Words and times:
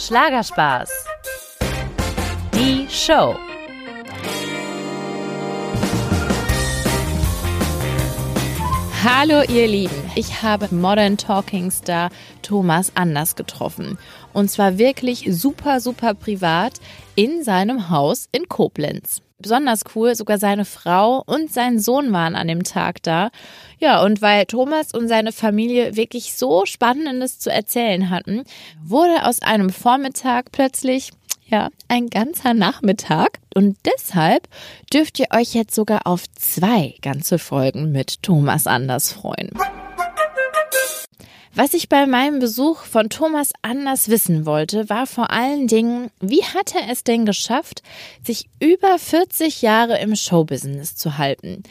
Schlagerspaß. 0.00 0.88
Die 2.54 2.86
Show. 2.88 3.36
Hallo 9.04 9.42
ihr 9.42 9.68
Lieben, 9.68 9.90
ich 10.14 10.42
habe 10.42 10.74
Modern 10.74 11.18
Talking 11.18 11.70
Star 11.70 12.08
Thomas 12.40 12.92
Anders 12.94 13.36
getroffen. 13.36 13.98
Und 14.32 14.50
zwar 14.50 14.78
wirklich 14.78 15.26
super, 15.28 15.80
super 15.80 16.14
privat 16.14 16.80
in 17.14 17.44
seinem 17.44 17.90
Haus 17.90 18.26
in 18.32 18.48
Koblenz. 18.48 19.20
Besonders 19.40 19.82
cool, 19.94 20.14
sogar 20.14 20.38
seine 20.38 20.64
Frau 20.64 21.22
und 21.26 21.52
sein 21.52 21.78
Sohn 21.78 22.12
waren 22.12 22.36
an 22.36 22.48
dem 22.48 22.62
Tag 22.62 23.02
da. 23.02 23.30
Ja, 23.78 24.02
und 24.02 24.20
weil 24.20 24.46
Thomas 24.46 24.92
und 24.92 25.08
seine 25.08 25.32
Familie 25.32 25.96
wirklich 25.96 26.34
so 26.34 26.66
Spannendes 26.66 27.38
zu 27.38 27.50
erzählen 27.50 28.10
hatten, 28.10 28.44
wurde 28.82 29.24
aus 29.24 29.42
einem 29.42 29.70
Vormittag 29.70 30.52
plötzlich 30.52 31.10
ja, 31.46 31.70
ein 31.88 32.08
ganzer 32.08 32.54
Nachmittag. 32.54 33.38
Und 33.54 33.76
deshalb 33.84 34.48
dürft 34.92 35.18
ihr 35.18 35.26
euch 35.34 35.54
jetzt 35.54 35.74
sogar 35.74 36.06
auf 36.06 36.24
zwei 36.34 36.94
ganze 37.02 37.38
Folgen 37.38 37.92
mit 37.92 38.22
Thomas 38.22 38.66
Anders 38.66 39.12
freuen. 39.12 39.50
Was 41.62 41.74
ich 41.74 41.90
bei 41.90 42.06
meinem 42.06 42.38
Besuch 42.38 42.84
von 42.84 43.10
Thomas 43.10 43.52
Anders 43.60 44.08
wissen 44.08 44.46
wollte, 44.46 44.88
war 44.88 45.06
vor 45.06 45.30
allen 45.30 45.66
Dingen, 45.66 46.10
wie 46.18 46.42
hat 46.42 46.74
er 46.74 46.90
es 46.90 47.04
denn 47.04 47.26
geschafft, 47.26 47.82
sich 48.24 48.48
über 48.60 48.98
40 48.98 49.60
Jahre 49.60 49.98
im 49.98 50.16
Showbusiness 50.16 50.96
zu 50.96 51.18
halten? 51.18 51.62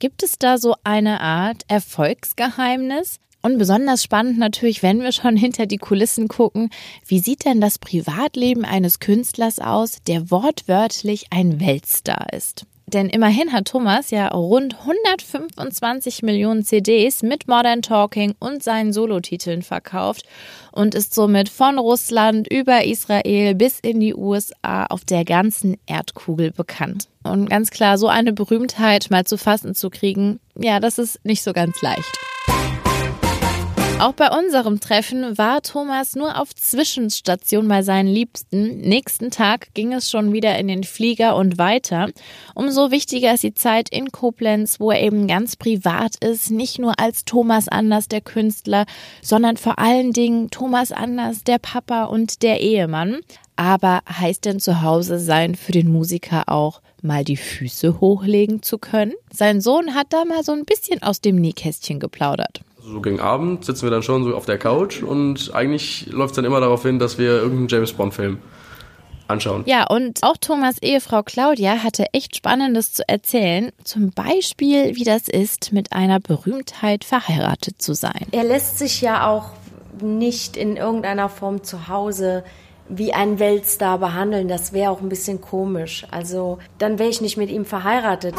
Gibt 0.00 0.24
es 0.24 0.40
da 0.40 0.58
so 0.58 0.74
eine 0.82 1.20
Art 1.20 1.62
Erfolgsgeheimnis? 1.68 3.20
Und 3.40 3.58
besonders 3.58 4.02
spannend 4.02 4.36
natürlich, 4.36 4.82
wenn 4.82 5.00
wir 5.00 5.12
schon 5.12 5.36
hinter 5.36 5.66
die 5.66 5.78
Kulissen 5.78 6.26
gucken, 6.26 6.70
wie 7.06 7.20
sieht 7.20 7.44
denn 7.44 7.60
das 7.60 7.78
Privatleben 7.78 8.64
eines 8.64 8.98
Künstlers 8.98 9.60
aus, 9.60 9.98
der 10.08 10.32
wortwörtlich 10.32 11.26
ein 11.30 11.60
Weltstar 11.60 12.32
ist? 12.32 12.66
Denn 12.88 13.08
immerhin 13.08 13.52
hat 13.52 13.66
Thomas 13.66 14.10
ja 14.12 14.28
rund 14.28 14.76
125 14.78 16.22
Millionen 16.22 16.64
CDs 16.64 17.24
mit 17.24 17.48
Modern 17.48 17.82
Talking 17.82 18.34
und 18.38 18.62
seinen 18.62 18.92
Solotiteln 18.92 19.62
verkauft 19.62 20.24
und 20.70 20.94
ist 20.94 21.12
somit 21.12 21.48
von 21.48 21.80
Russland 21.80 22.46
über 22.48 22.84
Israel 22.84 23.56
bis 23.56 23.80
in 23.80 23.98
die 23.98 24.14
USA 24.14 24.86
auf 24.86 25.04
der 25.04 25.24
ganzen 25.24 25.78
Erdkugel 25.86 26.52
bekannt. 26.52 27.08
Und 27.24 27.50
ganz 27.50 27.70
klar, 27.70 27.98
so 27.98 28.06
eine 28.06 28.32
Berühmtheit 28.32 29.10
mal 29.10 29.24
zu 29.24 29.36
fassen 29.36 29.74
zu 29.74 29.90
kriegen, 29.90 30.38
ja, 30.54 30.78
das 30.78 30.98
ist 30.98 31.24
nicht 31.24 31.42
so 31.42 31.52
ganz 31.52 31.82
leicht. 31.82 32.16
Auch 33.98 34.12
bei 34.12 34.28
unserem 34.28 34.78
Treffen 34.78 35.38
war 35.38 35.62
Thomas 35.62 36.16
nur 36.16 36.38
auf 36.38 36.54
Zwischenstation 36.54 37.66
bei 37.66 37.82
seinen 37.82 38.08
Liebsten. 38.08 38.76
Nächsten 38.82 39.30
Tag 39.30 39.72
ging 39.72 39.94
es 39.94 40.10
schon 40.10 40.34
wieder 40.34 40.58
in 40.58 40.68
den 40.68 40.84
Flieger 40.84 41.34
und 41.34 41.56
weiter. 41.56 42.10
Umso 42.54 42.90
wichtiger 42.90 43.32
ist 43.32 43.42
die 43.42 43.54
Zeit 43.54 43.88
in 43.88 44.12
Koblenz, 44.12 44.80
wo 44.80 44.90
er 44.90 45.00
eben 45.00 45.26
ganz 45.26 45.56
privat 45.56 46.16
ist, 46.22 46.50
nicht 46.50 46.78
nur 46.78 47.00
als 47.00 47.24
Thomas 47.24 47.68
Anders, 47.68 48.06
der 48.06 48.20
Künstler, 48.20 48.84
sondern 49.22 49.56
vor 49.56 49.78
allen 49.78 50.12
Dingen 50.12 50.50
Thomas 50.50 50.92
Anders, 50.92 51.42
der 51.42 51.58
Papa 51.58 52.04
und 52.04 52.42
der 52.42 52.60
Ehemann. 52.60 53.20
Aber 53.56 54.02
heißt 54.06 54.44
denn 54.44 54.60
zu 54.60 54.82
Hause 54.82 55.18
sein 55.18 55.54
für 55.54 55.72
den 55.72 55.90
Musiker 55.90 56.50
auch, 56.50 56.82
mal 57.00 57.24
die 57.24 57.38
Füße 57.38 57.98
hochlegen 57.98 58.60
zu 58.62 58.76
können? 58.76 59.14
Sein 59.32 59.62
Sohn 59.62 59.94
hat 59.94 60.08
da 60.10 60.26
mal 60.26 60.44
so 60.44 60.52
ein 60.52 60.66
bisschen 60.66 61.02
aus 61.02 61.22
dem 61.22 61.36
Nähkästchen 61.36 61.98
geplaudert 61.98 62.60
so 62.86 63.00
gegen 63.00 63.20
Abend 63.20 63.64
sitzen 63.64 63.82
wir 63.82 63.90
dann 63.90 64.02
schon 64.02 64.22
so 64.22 64.34
auf 64.36 64.46
der 64.46 64.58
Couch 64.58 65.02
und 65.02 65.52
eigentlich 65.54 66.06
läuft 66.10 66.32
es 66.32 66.36
dann 66.36 66.44
immer 66.44 66.60
darauf 66.60 66.82
hin, 66.82 66.98
dass 66.98 67.18
wir 67.18 67.30
irgendeinen 67.30 67.68
James 67.68 67.92
Bond-Film 67.92 68.38
anschauen. 69.26 69.64
Ja, 69.66 69.88
und 69.88 70.22
auch 70.22 70.36
Thomas 70.36 70.80
Ehefrau 70.80 71.24
Claudia 71.24 71.82
hatte 71.82 72.06
echt 72.12 72.36
Spannendes 72.36 72.92
zu 72.92 73.08
erzählen. 73.08 73.72
Zum 73.82 74.12
Beispiel, 74.12 74.94
wie 74.94 75.02
das 75.02 75.28
ist, 75.28 75.72
mit 75.72 75.92
einer 75.92 76.20
Berühmtheit 76.20 77.04
verheiratet 77.04 77.82
zu 77.82 77.94
sein. 77.94 78.26
Er 78.30 78.44
lässt 78.44 78.78
sich 78.78 79.00
ja 79.00 79.28
auch 79.28 79.50
nicht 80.00 80.56
in 80.56 80.76
irgendeiner 80.76 81.28
Form 81.28 81.64
zu 81.64 81.88
Hause 81.88 82.44
wie 82.88 83.12
ein 83.12 83.40
Weltstar 83.40 83.98
behandeln. 83.98 84.46
Das 84.46 84.72
wäre 84.72 84.92
auch 84.92 85.00
ein 85.00 85.08
bisschen 85.08 85.40
komisch. 85.40 86.06
Also 86.12 86.58
dann 86.78 87.00
wäre 87.00 87.10
ich 87.10 87.20
nicht 87.20 87.36
mit 87.36 87.50
ihm 87.50 87.64
verheiratet. 87.64 88.36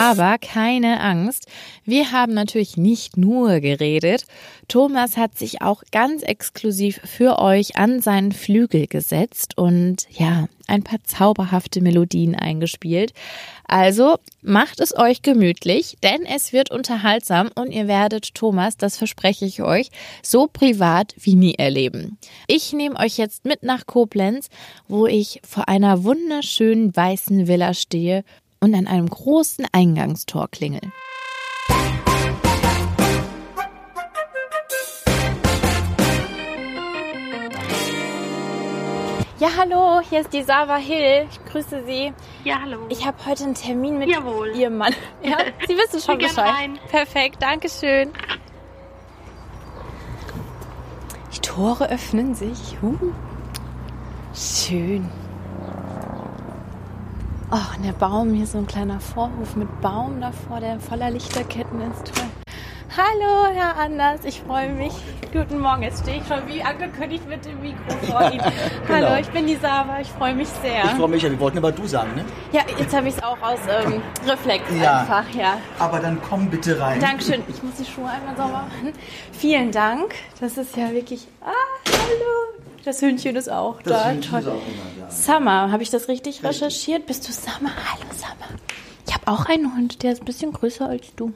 Aber 0.00 0.38
keine 0.38 1.00
Angst, 1.00 1.46
wir 1.84 2.12
haben 2.12 2.34
natürlich 2.34 2.76
nicht 2.76 3.16
nur 3.16 3.60
geredet. 3.60 4.26
Thomas 4.68 5.16
hat 5.16 5.38
sich 5.38 5.62
auch 5.62 5.82
ganz 5.92 6.22
exklusiv 6.22 7.00
für 7.04 7.38
euch 7.38 7.76
an 7.76 8.00
seinen 8.00 8.32
Flügel 8.32 8.86
gesetzt 8.86 9.56
und 9.56 10.06
ja, 10.10 10.48
ein 10.66 10.82
paar 10.82 11.02
zauberhafte 11.04 11.80
Melodien 11.80 12.34
eingespielt. 12.34 13.12
Also 13.66 14.16
macht 14.42 14.80
es 14.80 14.96
euch 14.96 15.22
gemütlich, 15.22 15.96
denn 16.02 16.24
es 16.24 16.52
wird 16.52 16.70
unterhaltsam 16.70 17.50
und 17.54 17.70
ihr 17.70 17.86
werdet 17.88 18.34
Thomas, 18.34 18.76
das 18.76 18.96
verspreche 18.96 19.44
ich 19.44 19.62
euch, 19.62 19.90
so 20.22 20.46
privat 20.46 21.14
wie 21.18 21.34
nie 21.34 21.54
erleben. 21.54 22.18
Ich 22.46 22.72
nehme 22.72 22.98
euch 22.98 23.16
jetzt 23.16 23.44
mit 23.44 23.62
nach 23.62 23.86
Koblenz, 23.86 24.48
wo 24.88 25.06
ich 25.06 25.40
vor 25.46 25.68
einer 25.68 26.04
wunderschönen 26.04 26.94
weißen 26.94 27.46
Villa 27.46 27.74
stehe 27.74 28.24
und 28.64 28.74
an 28.74 28.86
einem 28.86 29.10
großen 29.10 29.66
Eingangstor 29.72 30.48
klingeln. 30.48 30.90
Ja, 39.38 39.48
hallo, 39.58 40.00
hier 40.08 40.20
ist 40.20 40.32
die 40.32 40.42
Sava 40.42 40.76
Hill. 40.76 41.28
Ich 41.30 41.44
grüße 41.52 41.84
Sie. 41.84 42.14
Ja, 42.44 42.62
hallo. 42.62 42.86
Ich 42.88 43.04
habe 43.04 43.18
heute 43.26 43.44
einen 43.44 43.54
Termin 43.54 43.98
mit 43.98 44.08
Jawohl. 44.08 44.56
Ihrem 44.56 44.78
Mann. 44.78 44.94
Ja, 45.22 45.36
Sie 45.66 45.76
wissen 45.76 46.00
schon 46.00 46.16
Bescheid. 46.16 46.48
rein. 46.48 46.78
Perfekt, 46.88 47.42
danke 47.42 47.68
schön. 47.68 48.10
Die 51.34 51.40
Tore 51.40 51.90
öffnen 51.90 52.34
sich. 52.34 52.78
Huh. 52.80 52.96
Schön. 54.34 55.10
Oh, 57.56 57.76
und 57.76 57.84
der 57.84 57.92
Baum, 57.92 58.34
hier 58.34 58.46
so 58.46 58.58
ein 58.58 58.66
kleiner 58.66 58.98
Vorhof 58.98 59.54
mit 59.54 59.80
Baum 59.80 60.20
davor, 60.20 60.58
der 60.58 60.80
voller 60.80 61.08
Lichterketten 61.10 61.80
ist. 61.82 62.12
Toll. 62.12 62.24
Hallo, 62.96 63.46
Herr 63.54 63.76
Anders, 63.78 64.24
ich 64.24 64.40
freue 64.40 64.70
mich. 64.70 64.92
Guten 65.32 65.60
Morgen, 65.60 65.82
jetzt 65.82 66.02
stehe 66.02 66.16
ich 66.20 66.26
schon 66.26 66.40
wie 66.48 66.60
angekündigt 66.64 67.28
mit 67.28 67.44
dem 67.44 67.60
Mikro 67.60 67.90
vor 68.10 68.22
Ihnen. 68.32 68.40
Hallo, 68.88 69.06
Genau. 69.06 69.16
ich 69.20 69.28
bin 69.30 69.46
die 69.46 69.54
Sava, 69.54 70.00
ich 70.00 70.08
freue 70.08 70.34
mich 70.34 70.48
sehr. 70.62 70.82
Ich 70.84 70.90
freue 70.90 71.06
mich 71.06 71.22
ja, 71.22 71.30
wir 71.30 71.38
wollten 71.38 71.58
aber 71.58 71.70
du 71.70 71.86
sagen, 71.86 72.16
ne? 72.16 72.24
Ja, 72.50 72.62
jetzt 72.76 72.92
habe 72.92 73.06
ich 73.06 73.16
es 73.16 73.22
auch 73.22 73.40
aus 73.40 73.60
ähm, 73.84 74.02
Reflex 74.26 74.64
Ja. 74.82 75.02
einfach, 75.02 75.28
ja. 75.32 75.58
Aber 75.78 76.00
dann 76.00 76.20
komm 76.28 76.50
bitte 76.50 76.80
rein. 76.80 76.98
Dankeschön. 76.98 77.40
Ich 77.48 77.62
muss 77.62 77.74
die 77.76 77.84
Schuhe 77.84 78.08
einmal 78.08 78.34
sauber 78.36 78.64
machen. 78.68 78.92
Vielen 79.30 79.70
Dank. 79.70 80.16
Das 80.40 80.58
ist 80.58 80.76
ja 80.76 80.90
wirklich. 80.90 81.28
Ah, 81.40 81.52
hallo. 81.86 82.63
Das 82.84 83.00
Hündchen 83.00 83.34
ist 83.36 83.50
auch 83.50 83.80
Das 83.80 84.02
da. 84.02 84.10
Hündchen 84.10 84.30
Toll. 84.30 84.40
ist 84.40 84.48
auch 84.48 84.52
immer 84.52 85.06
da. 85.06 85.10
Summer, 85.10 85.72
habe 85.72 85.82
ich 85.82 85.88
das 85.90 86.08
richtig, 86.08 86.44
recherchiert? 86.44 87.06
Bist 87.06 87.26
du 87.26 87.32
Summer? 87.32 87.70
Hallo 87.74 88.04
Summer. 88.12 88.58
Ich 89.06 89.14
habe 89.14 89.26
auch 89.28 89.46
einen 89.46 89.74
Hund, 89.74 90.02
der 90.02 90.12
ist 90.12 90.20
ein 90.22 90.26
bisschen 90.26 90.52
größer 90.52 90.86
als 90.88 91.14
du. 91.16 91.32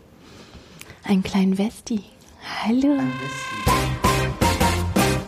Einen 1.05 1.23
kleinen 1.23 1.57
Westi. 1.57 2.03
Hallo. 2.65 2.99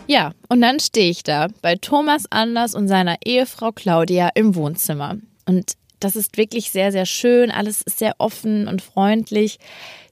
Ja, 0.05 0.33
und 0.47 0.61
dann 0.61 0.79
stehe 0.79 1.09
ich 1.09 1.23
da 1.23 1.47
bei 1.63 1.75
Thomas 1.75 2.25
Anders 2.29 2.75
und 2.75 2.87
seiner 2.87 3.17
Ehefrau 3.25 3.71
Claudia 3.71 4.29
im 4.35 4.53
Wohnzimmer. 4.53 5.17
Und 5.47 5.73
das 5.99 6.15
ist 6.15 6.37
wirklich 6.37 6.71
sehr, 6.71 6.91
sehr 6.91 7.05
schön. 7.07 7.49
Alles 7.49 7.81
ist 7.81 7.97
sehr 7.97 8.15
offen 8.19 8.67
und 8.67 8.81
freundlich. 8.83 9.57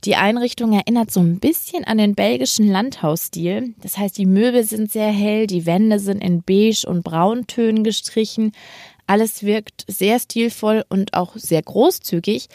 Die 0.06 0.16
Einrichtung 0.16 0.72
erinnert 0.72 1.12
so 1.12 1.20
ein 1.20 1.40
bisschen 1.40 1.84
an 1.84 1.98
den 1.98 2.16
belgischen 2.16 2.70
Landhausstil. 2.70 3.74
Das 3.82 3.98
heißt, 3.98 4.18
die 4.18 4.26
Möbel 4.26 4.64
sind 4.64 4.92
sehr 4.92 5.12
hell, 5.12 5.46
die 5.46 5.66
Wände 5.66 6.00
sind 6.00 6.24
in 6.24 6.42
beige 6.42 6.88
und 6.88 7.04
brauntönen 7.04 7.84
gestrichen. 7.84 8.54
Alles 9.08 9.44
wirkt 9.44 9.84
sehr 9.88 10.20
stilvoll 10.20 10.86
und 10.88 11.14
auch 11.16 11.36
sehr 11.36 11.62
großzügig, 11.62 12.48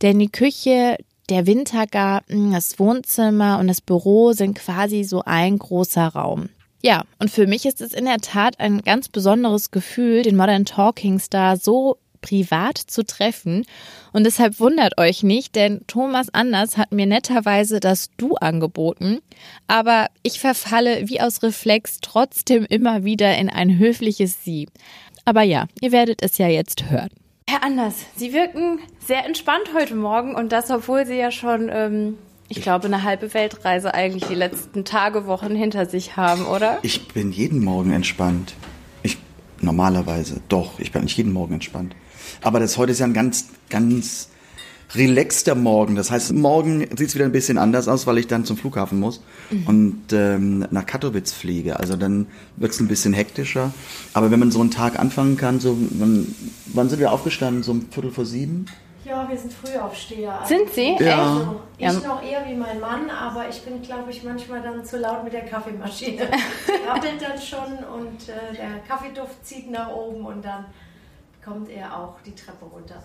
denn 0.00 0.18
die 0.18 0.30
Küche, 0.30 0.96
der 1.28 1.46
Wintergarten, 1.46 2.52
das 2.52 2.78
Wohnzimmer 2.78 3.58
und 3.58 3.66
das 3.66 3.80
Büro 3.80 4.32
sind 4.32 4.58
quasi 4.58 5.02
so 5.02 5.22
ein 5.24 5.58
großer 5.58 6.08
Raum. 6.08 6.50
Ja, 6.84 7.04
und 7.18 7.30
für 7.30 7.46
mich 7.46 7.64
ist 7.64 7.80
es 7.80 7.94
in 7.94 8.04
der 8.04 8.18
Tat 8.18 8.60
ein 8.60 8.82
ganz 8.82 9.08
besonderes 9.08 9.70
Gefühl, 9.70 10.22
den 10.22 10.36
Modern 10.36 10.64
Talking 10.64 11.18
Star 11.18 11.56
so 11.56 11.96
privat 12.22 12.78
zu 12.78 13.04
treffen. 13.04 13.66
Und 14.12 14.24
deshalb 14.24 14.58
wundert 14.60 14.98
euch 14.98 15.22
nicht, 15.22 15.54
denn 15.54 15.82
Thomas 15.86 16.32
Anders 16.32 16.78
hat 16.78 16.92
mir 16.92 17.06
netterweise 17.06 17.80
das 17.80 18.10
Du 18.16 18.36
angeboten. 18.36 19.18
Aber 19.66 20.06
ich 20.22 20.40
verfalle 20.40 21.08
wie 21.08 21.20
aus 21.20 21.42
Reflex 21.42 21.98
trotzdem 22.00 22.64
immer 22.64 23.04
wieder 23.04 23.36
in 23.36 23.50
ein 23.50 23.78
höfliches 23.78 24.42
Sie. 24.44 24.68
Aber 25.26 25.42
ja, 25.42 25.66
ihr 25.80 25.92
werdet 25.92 26.22
es 26.22 26.38
ja 26.38 26.48
jetzt 26.48 26.90
hören. 26.90 27.10
Herr 27.48 27.64
Anders, 27.64 27.96
Sie 28.16 28.32
wirken 28.32 28.78
sehr 29.06 29.26
entspannt 29.26 29.74
heute 29.74 29.94
Morgen 29.94 30.34
und 30.34 30.52
das, 30.52 30.70
obwohl 30.70 31.04
Sie 31.04 31.16
ja 31.16 31.30
schon 31.30 31.68
ähm, 31.70 32.16
Ich 32.48 32.62
glaube, 32.62 32.86
eine 32.86 33.02
halbe 33.02 33.34
Weltreise 33.34 33.94
eigentlich 33.94 34.24
die 34.24 34.34
letzten 34.34 34.84
Tage, 34.84 35.26
Wochen 35.26 35.54
hinter 35.54 35.86
sich 35.86 36.16
haben, 36.16 36.46
oder? 36.46 36.78
Ich 36.82 37.08
bin 37.08 37.32
jeden 37.32 37.62
Morgen 37.64 37.92
entspannt. 37.92 38.54
Ich 39.02 39.18
normalerweise 39.60 40.40
doch. 40.48 40.78
Ich 40.78 40.92
bin 40.92 41.02
nicht 41.02 41.16
jeden 41.16 41.32
Morgen 41.32 41.54
entspannt. 41.54 41.94
Aber 42.42 42.60
das 42.60 42.76
heute 42.76 42.92
ist 42.92 42.98
ja 42.98 43.06
ein 43.06 43.14
ganz, 43.14 43.46
ganz 43.70 44.28
relaxter 44.94 45.54
Morgen. 45.54 45.94
Das 45.94 46.10
heißt, 46.10 46.32
morgen 46.32 46.80
sieht 46.96 47.08
es 47.08 47.14
wieder 47.14 47.24
ein 47.24 47.32
bisschen 47.32 47.58
anders 47.58 47.88
aus, 47.88 48.06
weil 48.06 48.18
ich 48.18 48.26
dann 48.26 48.44
zum 48.44 48.56
Flughafen 48.56 49.00
muss 49.00 49.22
mhm. 49.50 49.66
und 49.66 50.02
ähm, 50.12 50.66
nach 50.70 50.86
Katowice 50.86 51.32
fliege. 51.32 51.80
Also 51.80 51.96
dann 51.96 52.26
wird 52.56 52.72
es 52.72 52.80
ein 52.80 52.88
bisschen 52.88 53.14
hektischer. 53.14 53.72
Aber 54.12 54.30
wenn 54.30 54.40
man 54.40 54.50
so 54.50 54.60
einen 54.60 54.70
Tag 54.70 54.98
anfangen 54.98 55.36
kann, 55.36 55.60
so 55.60 55.76
wann, 55.92 56.34
wann 56.66 56.88
sind 56.88 56.98
wir 56.98 57.12
aufgestanden? 57.12 57.62
So 57.62 57.72
um 57.72 57.86
Viertel 57.90 58.10
vor 58.10 58.26
sieben? 58.26 58.66
Ja, 59.04 59.28
wir 59.28 59.36
sind 59.36 59.52
Frühaufsteher. 59.52 60.40
Sind 60.46 60.70
Sie? 60.72 60.96
Ja. 61.00 61.22
Also, 61.22 61.60
ich 61.76 61.84
ja. 61.84 61.92
noch 61.92 62.22
eher 62.22 62.46
wie 62.46 62.54
mein 62.54 62.78
Mann, 62.78 63.10
aber 63.10 63.48
ich 63.48 63.60
bin, 63.62 63.82
glaube 63.82 64.10
ich, 64.10 64.22
manchmal 64.22 64.62
dann 64.62 64.84
zu 64.84 64.96
laut 64.96 65.24
mit 65.24 65.32
der 65.32 65.44
Kaffeemaschine. 65.44 66.22
Rappelt 66.88 67.20
dann 67.20 67.40
schon 67.40 67.78
und 67.84 68.28
äh, 68.28 68.56
der 68.56 68.78
Kaffeeduft 68.86 69.44
zieht 69.44 69.70
nach 69.70 69.90
oben 69.90 70.24
und 70.24 70.44
dann 70.44 70.66
kommt 71.44 71.70
er 71.70 71.96
auch 71.96 72.20
die 72.24 72.34
Treppe 72.34 72.64
runter. 72.66 73.02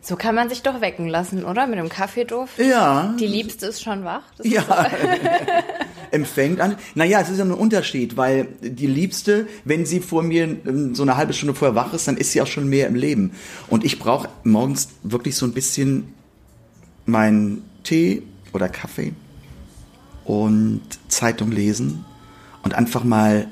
So 0.00 0.16
kann 0.16 0.34
man 0.34 0.48
sich 0.48 0.62
doch 0.62 0.80
wecken 0.80 1.06
lassen, 1.06 1.44
oder? 1.44 1.68
Mit 1.68 1.78
dem 1.78 1.88
Kaffeeduft. 1.88 2.58
Ja. 2.58 3.14
Die 3.20 3.26
Liebste 3.26 3.66
ist 3.66 3.82
schon 3.82 4.04
wach. 4.04 4.22
Das 4.36 4.46
ja. 4.48 4.62
Empfängt 6.10 6.60
an. 6.60 6.76
Naja, 6.96 7.20
es 7.20 7.28
ist 7.28 7.38
ja 7.38 7.44
ein 7.44 7.52
Unterschied, 7.52 8.16
weil 8.16 8.48
die 8.60 8.86
Liebste, 8.86 9.46
wenn 9.64 9.86
sie 9.86 10.00
vor 10.00 10.22
mir 10.22 10.44
ähm, 10.44 10.94
so 10.94 11.02
eine 11.02 11.16
halbe 11.16 11.34
Stunde 11.34 11.54
vorher 11.54 11.76
wach 11.76 11.92
ist, 11.92 12.08
dann 12.08 12.16
ist 12.16 12.32
sie 12.32 12.42
auch 12.42 12.46
schon 12.46 12.68
mehr 12.68 12.88
im 12.88 12.96
Leben. 12.96 13.32
Und 13.68 13.84
ich 13.84 13.98
brauche 13.98 14.28
morgens 14.42 14.88
wirklich 15.04 15.36
so 15.36 15.46
ein 15.46 15.52
bisschen 15.52 16.14
meinen 17.06 17.62
Tee 17.84 18.22
oder 18.52 18.68
Kaffee 18.68 19.12
und 20.24 20.82
Zeitung 21.08 21.52
lesen 21.52 22.04
und 22.62 22.74
einfach 22.74 23.04
mal 23.04 23.46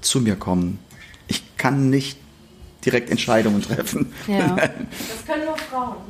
zu 0.00 0.20
mir 0.20 0.36
kommen. 0.36 0.78
Ich 1.26 1.56
kann 1.56 1.90
nicht 1.90 2.18
direkt 2.90 3.10
Entscheidungen 3.10 3.62
treffen. 3.62 4.12
Ja. 4.26 4.56
das 4.56 5.26
können 5.26 5.44
nur 5.44 5.56
Frauen. 5.56 5.96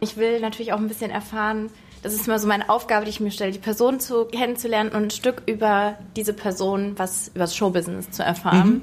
Ich 0.00 0.16
will 0.16 0.40
natürlich 0.40 0.72
auch 0.72 0.78
ein 0.78 0.88
bisschen 0.88 1.12
erfahren, 1.12 1.70
das 2.02 2.12
ist 2.12 2.26
immer 2.26 2.38
so 2.40 2.48
meine 2.48 2.68
Aufgabe, 2.68 3.04
die 3.04 3.10
ich 3.10 3.20
mir 3.20 3.30
stelle, 3.30 3.52
die 3.52 3.60
Person 3.60 4.00
zu, 4.00 4.24
kennenzulernen 4.24 4.90
und 4.90 5.04
ein 5.04 5.10
Stück 5.10 5.42
über 5.46 5.96
diese 6.16 6.32
Person, 6.32 6.94
was 6.96 7.28
über 7.28 7.40
das 7.40 7.54
Showbusiness 7.54 8.10
zu 8.10 8.24
erfahren. 8.24 8.82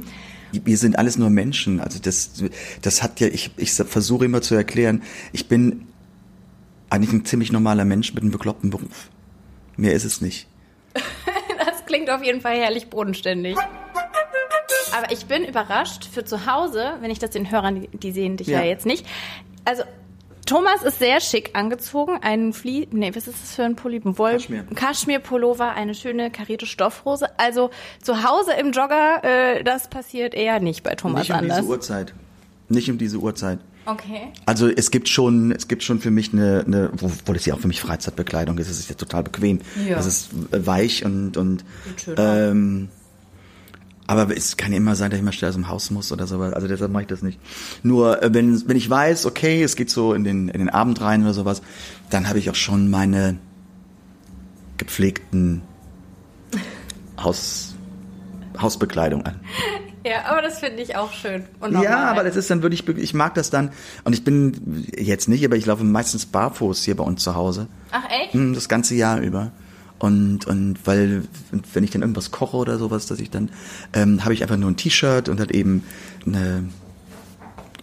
Mhm. 0.53 0.65
Wir 0.65 0.77
sind 0.77 0.97
alles 0.97 1.17
nur 1.17 1.29
Menschen. 1.29 1.81
Also 1.81 1.99
das, 1.99 2.41
das 2.81 3.03
hat 3.03 3.19
ja, 3.19 3.27
ich, 3.27 3.51
ich 3.57 3.73
versuche 3.73 4.25
immer 4.25 4.41
zu 4.41 4.55
erklären, 4.55 5.03
ich 5.33 5.47
bin 5.47 5.87
eigentlich 6.89 7.11
ein 7.11 7.25
ziemlich 7.25 7.51
normaler 7.51 7.85
Mensch 7.85 8.13
mit 8.13 8.23
einem 8.23 8.31
bekloppten 8.31 8.69
Beruf. 8.69 9.09
Mehr 9.75 9.93
ist 9.93 10.05
es 10.05 10.21
nicht. 10.21 10.47
das 10.93 11.85
klingt 11.85 12.09
auf 12.09 12.23
jeden 12.23 12.41
Fall 12.41 12.57
herrlich 12.57 12.89
bodenständig. 12.89 13.57
Aber 14.99 15.11
ich 15.11 15.25
bin 15.25 15.43
überrascht 15.43 16.05
für 16.11 16.25
zu 16.25 16.45
Hause, 16.45 16.93
wenn 17.01 17.11
ich 17.11 17.19
das 17.19 17.31
den 17.31 17.51
Hörern, 17.51 17.87
die 17.91 18.11
sehen 18.11 18.37
dich 18.37 18.47
ja, 18.47 18.59
ja 18.59 18.65
jetzt 18.65 18.85
nicht. 18.85 19.05
Also 19.65 19.83
Thomas 20.45 20.81
ist 20.81 20.97
sehr 20.97 21.21
schick 21.21 21.51
angezogen. 21.53 22.17
Ein 22.21 22.53
Flie 22.53 22.87
nee, 22.91 23.11
was 23.13 23.27
ist 23.27 23.37
das 23.41 23.55
für 23.55 23.63
ein 23.63 23.75
Pulli? 23.75 24.01
Ein 24.03 24.17
Woll 24.17 24.33
Kaschmir. 24.33 24.63
Kaschmir-Pullover, 24.73 25.73
eine 25.73 25.93
schöne 25.93 26.31
karierte 26.31 26.65
Stoffhose. 26.65 27.39
Also 27.39 27.69
zu 28.01 28.23
Hause 28.23 28.53
im 28.59 28.71
Jogger, 28.71 29.23
äh, 29.23 29.63
das 29.63 29.89
passiert 29.89 30.33
eher 30.33 30.59
nicht 30.59 30.81
bei 30.83 30.95
Thomas 30.95 31.21
nicht 31.21 31.29
um 31.29 31.37
anders. 31.37 31.57
Nicht 31.57 31.59
um 31.59 31.65
diese 31.65 31.71
Uhrzeit. 31.71 32.13
Nicht 32.67 32.91
um 32.91 32.97
diese 32.97 33.17
Uhrzeit. 33.17 33.59
Okay. 33.85 34.31
Also 34.45 34.67
es 34.67 34.91
gibt 34.91 35.07
schon, 35.07 35.51
es 35.51 35.67
gibt 35.67 35.83
schon 35.83 35.99
für 35.99 36.11
mich 36.11 36.33
eine, 36.33 36.63
eine 36.65 36.89
wo, 36.93 37.11
wo 37.25 37.33
das 37.33 37.45
ja 37.45 37.53
auch 37.53 37.59
für 37.59 37.67
mich 37.67 37.81
Freizeitbekleidung 37.81 38.57
ist, 38.57 38.69
es 38.69 38.79
ist 38.79 38.89
ja 38.89 38.95
total 38.95 39.23
bequem. 39.23 39.61
Ja. 39.87 39.97
Es 39.97 40.05
ist 40.05 40.29
weich 40.51 41.05
und 41.05 41.37
und 41.37 41.63
ähm, 42.17 42.89
aber 44.09 44.35
es 44.35 44.57
kann 44.57 44.73
immer 44.73 44.95
sein, 44.95 45.11
dass 45.11 45.19
ich 45.19 45.23
mal 45.23 45.31
schnell 45.31 45.49
aus 45.49 45.55
dem 45.55 45.67
Haus 45.67 45.91
muss 45.91 46.11
oder 46.11 46.25
sowas. 46.25 46.53
Also 46.53 46.67
deshalb 46.67 46.91
mache 46.91 47.03
ich 47.03 47.07
das 47.09 47.21
nicht. 47.21 47.39
Nur 47.83 48.23
äh, 48.23 48.33
wenn, 48.33 48.67
wenn 48.67 48.75
ich 48.75 48.89
weiß, 48.89 49.27
okay, 49.27 49.61
es 49.61 49.75
geht 49.75 49.91
so 49.91 50.15
in 50.15 50.23
den, 50.23 50.49
in 50.49 50.57
den 50.57 50.69
Abend 50.69 50.99
rein 50.99 51.21
oder 51.21 51.35
sowas, 51.35 51.61
dann 52.09 52.27
habe 52.27 52.39
ich 52.39 52.49
auch 52.49 52.55
schon 52.55 52.89
meine 52.89 53.37
gepflegten 54.77 55.61
Haus, 57.21 57.75
Hausbekleidung 58.59 59.27
an. 59.27 59.41
Ja, 60.03 60.25
aber 60.25 60.41
das 60.41 60.57
finde 60.57 60.81
ich 60.81 60.95
auch 60.95 61.13
schön. 61.13 61.43
ja, 61.69 62.09
aber 62.09 62.23
das 62.23 62.35
ist 62.35 62.49
dann 62.49 62.63
wirklich, 62.63 62.87
ich 62.87 63.13
mag 63.13 63.35
das 63.35 63.51
dann. 63.51 63.69
Und 64.05 64.13
ich 64.13 64.23
bin 64.23 64.87
jetzt 64.97 65.29
nicht, 65.29 65.45
aber 65.45 65.55
ich 65.55 65.67
laufe 65.67 65.83
meistens 65.83 66.25
barfuß 66.25 66.83
hier 66.83 66.95
bei 66.95 67.03
uns 67.03 67.21
zu 67.23 67.35
Hause. 67.35 67.67
Ach 67.91 68.05
echt? 68.09 68.33
Hm, 68.33 68.55
das 68.55 68.67
ganze 68.69 68.95
Jahr 68.95 69.19
über. 69.19 69.51
Und, 69.99 70.47
und 70.47 70.77
weil, 70.85 71.23
wenn 71.73 71.83
ich 71.83 71.91
dann 71.91 72.01
irgendwas 72.01 72.31
koche 72.31 72.57
oder 72.57 72.77
sowas, 72.77 73.05
dass 73.05 73.19
ich 73.19 73.29
dann, 73.29 73.49
ähm, 73.93 74.23
habe 74.23 74.33
ich 74.33 74.41
einfach 74.41 74.57
nur 74.57 74.71
ein 74.71 74.77
T-Shirt 74.77 75.29
und 75.29 75.39
halt 75.39 75.51
eben 75.51 75.83
eine 76.25 76.69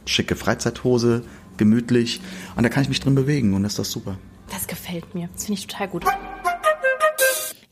schicke 0.07 0.35
Freizeithose, 0.35 1.23
gemütlich. 1.57 2.21
Und 2.57 2.63
da 2.63 2.69
kann 2.69 2.83
ich 2.83 2.89
mich 2.89 3.01
drin 3.01 3.15
bewegen 3.15 3.55
und 3.55 3.63
das 3.63 3.73
ist 3.73 3.79
doch 3.79 3.85
super. 3.85 4.19
Das 4.51 4.67
gefällt 4.67 5.15
mir. 5.15 5.29
Das 5.35 5.45
finde 5.47 5.61
ich 5.61 5.67
total 5.67 5.89
gut. 5.89 6.05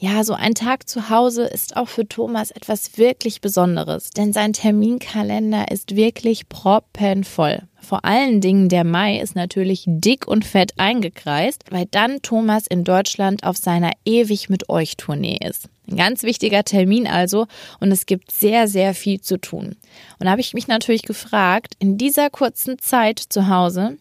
Ja, 0.05 0.23
so 0.23 0.35
ein 0.35 0.55
Tag 0.55 0.87
zu 0.87 1.09
Hause 1.09 1.45
ist 1.45 1.79
auch 1.79 1.89
für 1.89 2.07
Thomas 2.07 2.51
etwas 2.51 2.99
wirklich 2.99 3.41
Besonderes, 3.41 4.11
denn 4.11 4.35
sein 4.35 4.53
Terminkalender 4.53 5.71
ist 5.71 5.97
wirklich 5.97 6.47
proppenvoll. 6.51 7.63
Vor 7.81 8.05
allen 8.05 8.43
Dingen 8.43 8.69
der 8.69 8.85
Mai 8.85 9.19
ist 9.19 9.35
natürlich 9.35 9.85
dick 9.87 10.29
und 10.29 10.45
fett 10.45 10.75
eingekreist, 10.77 11.65
weil 11.71 11.87
dann 11.91 12.21
Thomas 12.21 12.67
in 12.67 12.85
Deutschland 12.85 13.45
auf 13.45 13.57
seiner 13.57 13.93
Ewig 14.05 14.51
mit 14.51 14.69
euch 14.69 14.99
Tournee 14.99 15.39
ist. 15.43 15.71
Ein 15.89 15.97
ganz 15.97 16.23
wichtiger 16.23 16.65
Termin 16.65 17.07
also 17.07 17.47
und 17.81 17.91
es 17.91 18.05
gibt 18.05 18.31
sehr, 18.31 18.69
sehr 18.69 18.93
viel 18.93 19.23
zu 19.23 19.39
tun. 19.39 19.75
Und 20.19 20.27
da 20.27 20.33
habe 20.33 20.43
ich 20.43 20.53
mich 20.53 20.69
natürlich 20.69 21.05
gefragt, 21.05 21.77
in 21.79 21.97
dieser 21.97 22.29
kurzen 22.29 22.79
Zeit 22.79 23.21
zu 23.21 23.49
Hause, 23.49 23.97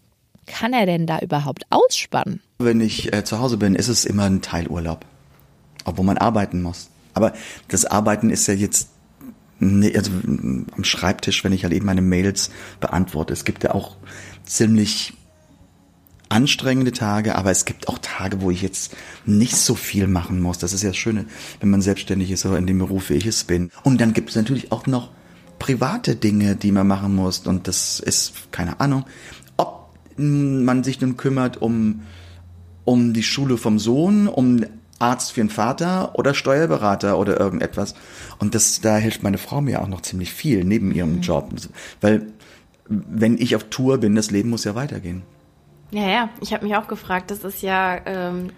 kann 0.47 0.73
er 0.73 0.85
denn 0.85 1.07
da 1.07 1.19
überhaupt 1.19 1.63
ausspannen? 1.69 2.41
Wenn 2.59 2.81
ich 2.81 3.13
äh, 3.13 3.23
zu 3.23 3.39
Hause 3.39 3.55
bin, 3.55 3.73
ist 3.73 3.87
es 3.87 4.03
immer 4.03 4.23
ein 4.23 4.41
Teilurlaub 4.41 5.05
obwohl 5.85 6.05
man 6.05 6.17
arbeiten 6.17 6.61
muss. 6.61 6.89
Aber 7.13 7.33
das 7.67 7.85
Arbeiten 7.85 8.29
ist 8.29 8.47
ja 8.47 8.53
jetzt 8.53 8.89
nee, 9.59 9.95
also 9.95 10.11
am 10.25 10.83
Schreibtisch, 10.83 11.43
wenn 11.43 11.53
ich 11.53 11.63
halt 11.63 11.73
eben 11.73 11.85
meine 11.85 12.01
Mails 12.01 12.49
beantworte. 12.79 13.33
Es 13.33 13.45
gibt 13.45 13.63
ja 13.63 13.73
auch 13.73 13.97
ziemlich 14.45 15.13
anstrengende 16.29 16.91
Tage, 16.91 17.35
aber 17.35 17.51
es 17.51 17.65
gibt 17.65 17.87
auch 17.87 17.99
Tage, 17.99 18.41
wo 18.41 18.49
ich 18.49 18.61
jetzt 18.61 18.95
nicht 19.25 19.55
so 19.55 19.75
viel 19.75 20.07
machen 20.07 20.41
muss. 20.41 20.57
Das 20.57 20.73
ist 20.73 20.81
ja 20.81 20.89
das 20.89 20.97
Schöne, 20.97 21.25
wenn 21.59 21.69
man 21.69 21.81
selbstständig 21.81 22.31
ist 22.31 22.45
oder 22.45 22.57
in 22.57 22.65
dem 22.65 22.79
Beruf, 22.79 23.09
wie 23.09 23.15
ich 23.15 23.27
es 23.27 23.43
bin. 23.43 23.69
Und 23.83 24.01
dann 24.01 24.13
gibt 24.13 24.29
es 24.29 24.35
natürlich 24.35 24.71
auch 24.71 24.87
noch 24.87 25.11
private 25.59 26.15
Dinge, 26.15 26.55
die 26.55 26.71
man 26.71 26.87
machen 26.87 27.15
muss. 27.15 27.39
Und 27.39 27.67
das 27.67 27.99
ist, 27.99 28.51
keine 28.51 28.79
Ahnung, 28.79 29.05
ob 29.57 29.91
man 30.17 30.83
sich 30.83 30.99
nun 31.01 31.17
kümmert 31.17 31.61
um, 31.61 32.01
um 32.83 33.13
die 33.13 33.23
Schule 33.23 33.57
vom 33.57 33.77
Sohn, 33.77 34.27
um 34.27 34.65
Arzt 35.03 35.33
für 35.33 35.41
den 35.41 35.49
Vater 35.49 36.11
oder 36.13 36.33
Steuerberater 36.33 37.17
oder 37.17 37.39
irgendetwas. 37.39 37.93
Und 38.39 38.55
das, 38.55 38.81
da 38.81 38.97
hilft 38.97 39.21
meine 39.21 39.37
Frau 39.37 39.61
mir 39.61 39.81
auch 39.81 39.87
noch 39.87 40.01
ziemlich 40.01 40.33
viel 40.33 40.63
neben 40.63 40.93
ihrem 40.93 41.17
mhm. 41.17 41.21
Job. 41.21 41.49
Weil 42.01 42.27
wenn 42.87 43.37
ich 43.37 43.55
auf 43.55 43.65
Tour 43.65 43.97
bin, 43.97 44.15
das 44.15 44.31
Leben 44.31 44.49
muss 44.49 44.63
ja 44.63 44.75
weitergehen. 44.75 45.23
Ja, 45.91 46.07
ja, 46.07 46.29
ich 46.41 46.53
habe 46.53 46.65
mich 46.65 46.75
auch 46.75 46.87
gefragt, 46.87 47.29
das 47.29 47.43
ist 47.43 47.61
ja, 47.61 47.99
ähm, 48.05 48.49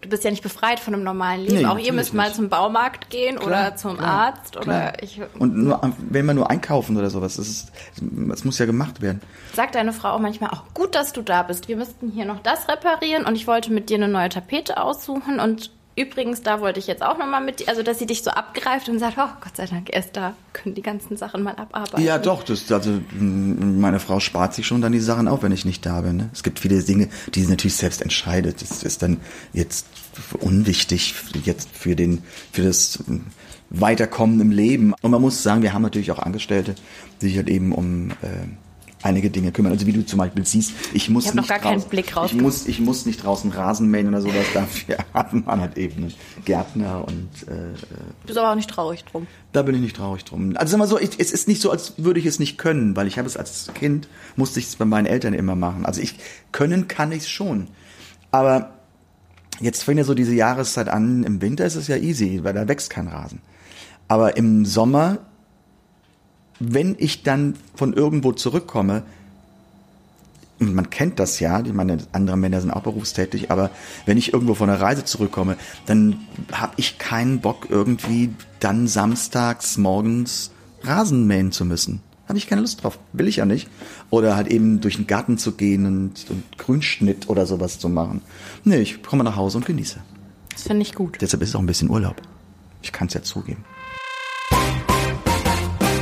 du 0.00 0.08
bist 0.08 0.24
ja 0.24 0.30
nicht 0.30 0.42
befreit 0.42 0.80
von 0.80 0.94
einem 0.94 1.02
normalen 1.02 1.42
Leben. 1.42 1.56
Nee, 1.58 1.66
auch 1.66 1.78
ihr 1.78 1.92
müsst 1.92 2.14
nicht. 2.14 2.22
mal 2.22 2.32
zum 2.32 2.48
Baumarkt 2.48 3.10
gehen 3.10 3.36
klar, 3.36 3.46
oder 3.46 3.76
zum 3.76 3.98
klar, 3.98 4.26
Arzt 4.26 4.56
oder 4.56 4.64
klar. 4.64 4.92
ich. 5.02 5.20
Und 5.38 5.56
nur, 5.56 5.80
wenn 5.98 6.24
wir 6.24 6.32
nur 6.32 6.48
einkaufen 6.50 6.96
oder 6.96 7.10
sowas, 7.10 7.36
das, 7.36 7.48
ist, 7.48 7.72
das 8.00 8.44
muss 8.44 8.58
ja 8.58 8.64
gemacht 8.64 9.02
werden. 9.02 9.20
Sagt 9.52 9.74
deine 9.74 9.92
Frau 9.92 10.12
auch 10.12 10.20
manchmal 10.20 10.50
auch, 10.50 10.64
gut, 10.72 10.94
dass 10.94 11.12
du 11.12 11.22
da 11.22 11.42
bist. 11.42 11.68
Wir 11.68 11.76
müssten 11.76 12.10
hier 12.10 12.24
noch 12.24 12.40
das 12.40 12.68
reparieren 12.68 13.26
und 13.26 13.36
ich 13.36 13.46
wollte 13.46 13.72
mit 13.72 13.90
dir 13.90 13.96
eine 13.96 14.08
neue 14.08 14.30
Tapete 14.30 14.82
aussuchen 14.82 15.38
und 15.38 15.70
Übrigens, 15.96 16.42
da 16.42 16.60
wollte 16.60 16.78
ich 16.78 16.86
jetzt 16.86 17.02
auch 17.02 17.18
nochmal 17.18 17.42
mit, 17.42 17.68
also 17.68 17.82
dass 17.82 17.98
sie 17.98 18.06
dich 18.06 18.22
so 18.22 18.30
abgreift 18.30 18.88
und 18.88 18.98
sagt, 19.00 19.16
oh 19.18 19.28
Gott 19.40 19.56
sei 19.56 19.66
Dank, 19.66 19.88
erst 19.92 20.16
da 20.16 20.34
können 20.52 20.74
die 20.74 20.82
ganzen 20.82 21.16
Sachen 21.16 21.42
mal 21.42 21.56
abarbeiten. 21.56 22.02
Ja, 22.02 22.18
doch, 22.18 22.44
das, 22.44 22.70
also 22.70 23.00
meine 23.12 23.98
Frau 23.98 24.20
spart 24.20 24.54
sich 24.54 24.66
schon 24.66 24.80
dann 24.80 24.92
die 24.92 25.00
Sachen 25.00 25.26
auf, 25.26 25.42
wenn 25.42 25.52
ich 25.52 25.64
nicht 25.64 25.84
da 25.84 26.00
bin. 26.00 26.16
Ne? 26.16 26.30
Es 26.32 26.42
gibt 26.42 26.60
viele 26.60 26.82
Dinge, 26.82 27.08
die 27.34 27.42
sie 27.42 27.50
natürlich 27.50 27.76
selbst 27.76 28.02
entscheidet. 28.02 28.62
Das 28.62 28.82
ist 28.82 29.02
dann 29.02 29.20
jetzt 29.52 29.86
unwichtig 30.38 31.14
jetzt 31.44 31.68
für 31.72 31.96
den, 31.96 32.22
für 32.52 32.62
das 32.62 33.02
Weiterkommen 33.70 34.40
im 34.40 34.52
Leben. 34.52 34.94
Und 35.02 35.10
man 35.10 35.20
muss 35.20 35.42
sagen, 35.42 35.62
wir 35.62 35.72
haben 35.72 35.82
natürlich 35.82 36.12
auch 36.12 36.20
Angestellte, 36.20 36.76
die 37.20 37.26
sich 37.26 37.36
halt 37.36 37.48
eben 37.48 37.72
um 37.72 38.10
äh, 38.22 38.46
einige 39.02 39.30
Dinge 39.30 39.52
kümmern. 39.52 39.72
Also 39.72 39.86
wie 39.86 39.92
du 39.92 40.04
zum 40.04 40.18
Beispiel 40.18 40.44
siehst, 40.44 40.72
ich 40.92 41.08
muss 41.08 41.24
ich 41.24 41.34
nicht 41.34 41.42
noch 41.42 41.48
gar 41.48 41.58
draußen, 41.58 41.80
keinen 41.80 41.88
Blick 41.88 42.16
raus. 42.16 42.30
Ich 42.32 42.40
muss, 42.40 42.66
ich 42.66 42.80
muss 42.80 43.06
nicht 43.06 43.24
draußen 43.24 43.50
Rasen 43.50 43.90
mähen 43.90 44.08
oder 44.08 44.20
sowas. 44.20 44.46
Dafür 44.54 44.98
hat 45.14 45.32
man 45.32 45.60
halt 45.60 45.78
eben 45.78 46.04
einen 46.04 46.14
Gärtner 46.44 47.04
und. 47.06 47.28
Äh, 47.48 47.74
du 48.22 48.26
bist 48.26 48.38
aber 48.38 48.50
auch 48.50 48.56
nicht 48.56 48.70
traurig 48.70 49.04
drum. 49.04 49.26
Da 49.52 49.62
bin 49.62 49.74
ich 49.74 49.80
nicht 49.80 49.96
traurig 49.96 50.24
drum. 50.24 50.56
Also 50.56 50.72
sag 50.72 50.78
mal 50.78 50.86
so, 50.86 50.98
ich, 50.98 51.18
es 51.18 51.32
ist 51.32 51.48
nicht 51.48 51.62
so, 51.62 51.70
als 51.70 51.94
würde 51.96 52.20
ich 52.20 52.26
es 52.26 52.38
nicht 52.38 52.58
können, 52.58 52.96
weil 52.96 53.06
ich 53.06 53.18
habe 53.18 53.26
es 53.26 53.36
als 53.36 53.70
Kind 53.74 54.08
musste 54.36 54.60
ich 54.60 54.66
es 54.66 54.76
bei 54.76 54.84
meinen 54.84 55.06
Eltern 55.06 55.34
immer 55.34 55.56
machen. 55.56 55.86
Also 55.86 56.00
ich 56.00 56.16
können 56.52 56.88
kann 56.88 57.12
ich 57.12 57.20
es 57.20 57.28
schon. 57.28 57.68
Aber 58.30 58.74
jetzt 59.60 59.82
fängt 59.82 59.98
ja 59.98 60.04
so 60.04 60.14
diese 60.14 60.34
Jahreszeit 60.34 60.88
an. 60.88 61.24
Im 61.24 61.40
Winter 61.40 61.64
ist 61.64 61.74
es 61.74 61.88
ja 61.88 61.96
easy, 61.96 62.40
weil 62.42 62.54
da 62.54 62.68
wächst 62.68 62.90
kein 62.90 63.08
Rasen. 63.08 63.40
Aber 64.08 64.36
im 64.36 64.64
Sommer, 64.64 65.18
wenn 66.60 66.94
ich 66.98 67.22
dann 67.22 67.56
von 67.74 67.92
irgendwo 67.94 68.32
zurückkomme, 68.32 69.02
und 70.60 70.74
man 70.74 70.90
kennt 70.90 71.18
das 71.18 71.40
ja, 71.40 71.62
die 71.62 71.72
meine 71.72 71.98
andere 72.12 72.36
Männer 72.36 72.60
sind 72.60 72.70
auch 72.70 72.82
berufstätig, 72.82 73.50
aber 73.50 73.70
wenn 74.04 74.18
ich 74.18 74.34
irgendwo 74.34 74.54
von 74.54 74.68
einer 74.68 74.80
Reise 74.80 75.06
zurückkomme, 75.06 75.56
dann 75.86 76.20
habe 76.52 76.74
ich 76.76 76.98
keinen 76.98 77.40
Bock 77.40 77.68
irgendwie 77.70 78.34
dann 78.60 78.86
samstags 78.86 79.78
morgens 79.78 80.50
Rasen 80.82 81.26
mähen 81.26 81.50
zu 81.50 81.64
müssen. 81.64 82.02
Habe 82.28 82.38
ich 82.38 82.46
keine 82.46 82.60
Lust 82.60 82.84
drauf, 82.84 82.98
will 83.12 83.26
ich 83.26 83.36
ja 83.36 83.46
nicht. 83.46 83.68
Oder 84.10 84.36
halt 84.36 84.48
eben 84.48 84.80
durch 84.80 84.96
den 84.96 85.06
Garten 85.06 85.38
zu 85.38 85.52
gehen 85.52 85.86
und, 85.86 86.30
und 86.30 86.58
Grünschnitt 86.58 87.28
oder 87.28 87.46
sowas 87.46 87.78
zu 87.78 87.88
machen. 87.88 88.20
Nee, 88.62 88.76
ich 88.76 89.02
komme 89.02 89.24
nach 89.24 89.36
Hause 89.36 89.56
und 89.58 89.66
genieße. 89.66 89.98
Das 90.52 90.62
finde 90.64 90.82
ich 90.82 90.94
gut. 90.94 91.18
Deshalb 91.20 91.42
ist 91.42 91.48
es 91.48 91.56
auch 91.56 91.60
ein 91.60 91.66
bisschen 91.66 91.90
Urlaub. 91.90 92.22
Ich 92.82 92.92
kann 92.92 93.08
es 93.08 93.14
ja 93.14 93.22
zugeben. 93.22 93.64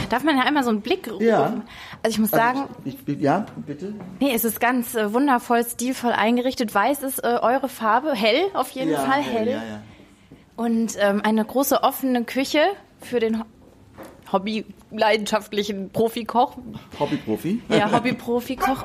Darf 0.09 0.25
man 0.25 0.37
ja 0.37 0.45
einmal 0.45 0.65
so 0.65 0.71
einen 0.71 0.81
Blick 0.81 1.11
rufen? 1.11 1.27
Ja. 1.27 1.63
Also 2.03 2.15
ich 2.15 2.19
muss 2.19 2.31
sagen, 2.31 2.65
Ich, 2.85 2.97
ich, 3.07 3.21
ja, 3.21 3.47
bitte? 3.67 3.95
nee, 4.21 4.33
es 4.35 4.45
ist 4.45 4.61
ganz 4.61 4.95
äh, 4.95 5.13
wundervoll, 5.13 5.65
stilvoll 5.65 6.13
eingerichtet. 6.13 6.75
Weiß 6.75 7.03
ist 7.03 7.23
äh, 7.25 7.39
eure 7.43 7.69
Farbe, 7.69 8.13
hell 8.15 8.43
auf 8.55 8.71
jeden 8.71 8.95
Fall, 8.97 9.21
hell. 9.23 9.49
Ja, 9.49 9.55
ja. 9.65 9.83
Und 10.57 10.95
ähm, 10.99 11.21
eine 11.25 11.45
große 11.45 11.83
offene 11.83 12.25
Küche 12.25 12.61
für 13.01 13.21
den 13.21 13.41
Ho 13.41 13.45
Hobby-leidenschaftlichen 14.31 15.91
Profikoch. 15.91 16.57
Hobbyprofi? 16.99 17.63
Ja, 17.71 17.91
Hobby-Profi-Koch. 17.93 18.85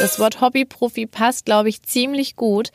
Das 0.00 0.18
Wort 0.20 0.40
Hobbyprofi 0.40 1.06
passt, 1.06 1.44
glaube 1.44 1.68
ich, 1.68 1.82
ziemlich 1.82 2.36
gut, 2.36 2.70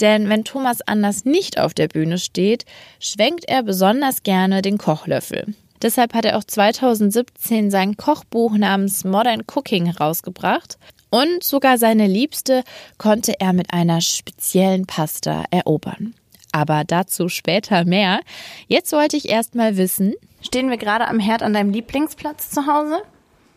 denn 0.00 0.28
wenn 0.28 0.44
Thomas 0.44 0.82
Anders 0.82 1.24
nicht 1.24 1.58
auf 1.58 1.72
der 1.74 1.88
Bühne 1.88 2.18
steht, 2.18 2.64
schwenkt 3.00 3.48
er 3.48 3.62
besonders 3.62 4.22
gerne 4.22 4.60
den 4.62 4.76
Kochlöffel. 4.78 5.54
Deshalb 5.82 6.14
hat 6.14 6.24
er 6.24 6.38
auch 6.38 6.44
2017 6.44 7.70
sein 7.70 7.96
Kochbuch 7.96 8.56
namens 8.56 9.04
Modern 9.04 9.42
Cooking 9.46 9.86
herausgebracht 9.86 10.78
und 11.10 11.42
sogar 11.42 11.78
seine 11.78 12.06
Liebste 12.06 12.64
konnte 12.98 13.40
er 13.40 13.52
mit 13.52 13.72
einer 13.72 14.00
speziellen 14.00 14.86
Pasta 14.86 15.44
erobern. 15.50 16.14
Aber 16.52 16.84
dazu 16.84 17.28
später 17.28 17.84
mehr. 17.84 18.20
Jetzt 18.66 18.92
wollte 18.92 19.16
ich 19.16 19.28
erst 19.28 19.54
mal 19.54 19.76
wissen, 19.76 20.14
stehen 20.40 20.70
wir 20.70 20.78
gerade 20.78 21.06
am 21.08 21.20
Herd 21.20 21.42
an 21.42 21.52
deinem 21.52 21.70
Lieblingsplatz 21.70 22.50
zu 22.50 22.66
Hause? 22.66 23.02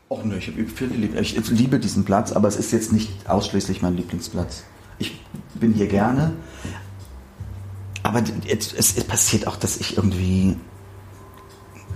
Och 0.09 0.25
nö, 0.25 0.37
ich 0.37 0.47
habe 0.47 0.65
viele 0.65 0.95
lieb. 0.95 1.19
Ich 1.19 1.37
liebe 1.49 1.79
diesen 1.79 2.03
Platz, 2.03 2.31
aber 2.31 2.47
es 2.47 2.55
ist 2.55 2.71
jetzt 2.71 2.91
nicht 2.91 3.29
ausschließlich 3.29 3.81
mein 3.81 3.95
Lieblingsplatz. 3.95 4.63
Ich 4.97 5.21
bin 5.53 5.73
hier 5.73 5.87
gerne. 5.87 6.33
Aber 8.01 8.23
es, 8.47 8.73
es 8.73 9.03
passiert 9.03 9.45
auch, 9.45 9.55
dass 9.55 9.77
ich 9.77 9.97
irgendwie, 9.97 10.57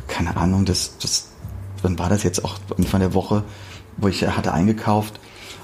keine 0.07 0.35
Ahnung, 0.37 0.65
das, 0.65 0.97
das, 0.97 1.29
wann 1.81 1.97
war 1.99 2.09
das 2.09 2.23
jetzt 2.23 2.43
auch 2.43 2.57
Anfang 2.77 2.99
der 2.99 3.13
Woche, 3.13 3.43
wo 3.97 4.07
ich 4.07 4.25
hatte 4.27 4.53
eingekauft 4.53 5.19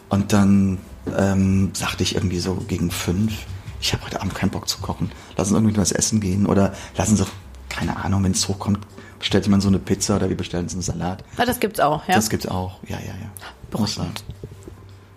und 0.10 0.34
dann 0.34 0.79
ähm, 1.17 1.72
sagte 1.74 2.03
ich 2.03 2.15
irgendwie 2.15 2.39
so 2.39 2.55
gegen 2.55 2.91
fünf, 2.91 3.34
ich 3.81 3.93
habe 3.93 4.05
heute 4.05 4.22
Abend 4.22 4.36
keinen 4.36 4.50
Bock 4.50 4.67
zu 4.67 4.79
kochen. 4.79 5.12
Lassen 5.38 5.51
Sie 5.51 5.55
irgendwie 5.55 5.77
was 5.77 5.91
essen 5.91 6.19
gehen 6.19 6.46
oder 6.46 6.74
lassen 6.98 7.15
Sie, 7.15 7.25
keine 7.69 7.98
Ahnung, 7.98 8.24
wenn 8.24 8.34
es 8.34 8.48
hochkommt, 8.48 8.79
bestellt 9.19 9.48
man 9.48 9.62
so 9.62 9.67
eine 9.67 9.79
Pizza 9.79 10.15
oder 10.17 10.29
wir 10.29 10.38
bestellen 10.38 10.63
uns 10.63 10.74
einen 10.74 10.81
Salat. 10.81 11.24
Ja, 11.38 11.46
das 11.46 11.60
gibt's 11.60 11.79
auch, 11.79 12.08
ja. 12.08 12.15
Das 12.15 12.29
gibt's 12.29 12.48
auch, 12.48 12.79
ja, 12.88 12.98
ja, 13.00 13.13
ja. 13.13 13.31
Beruhigend. 13.69 14.24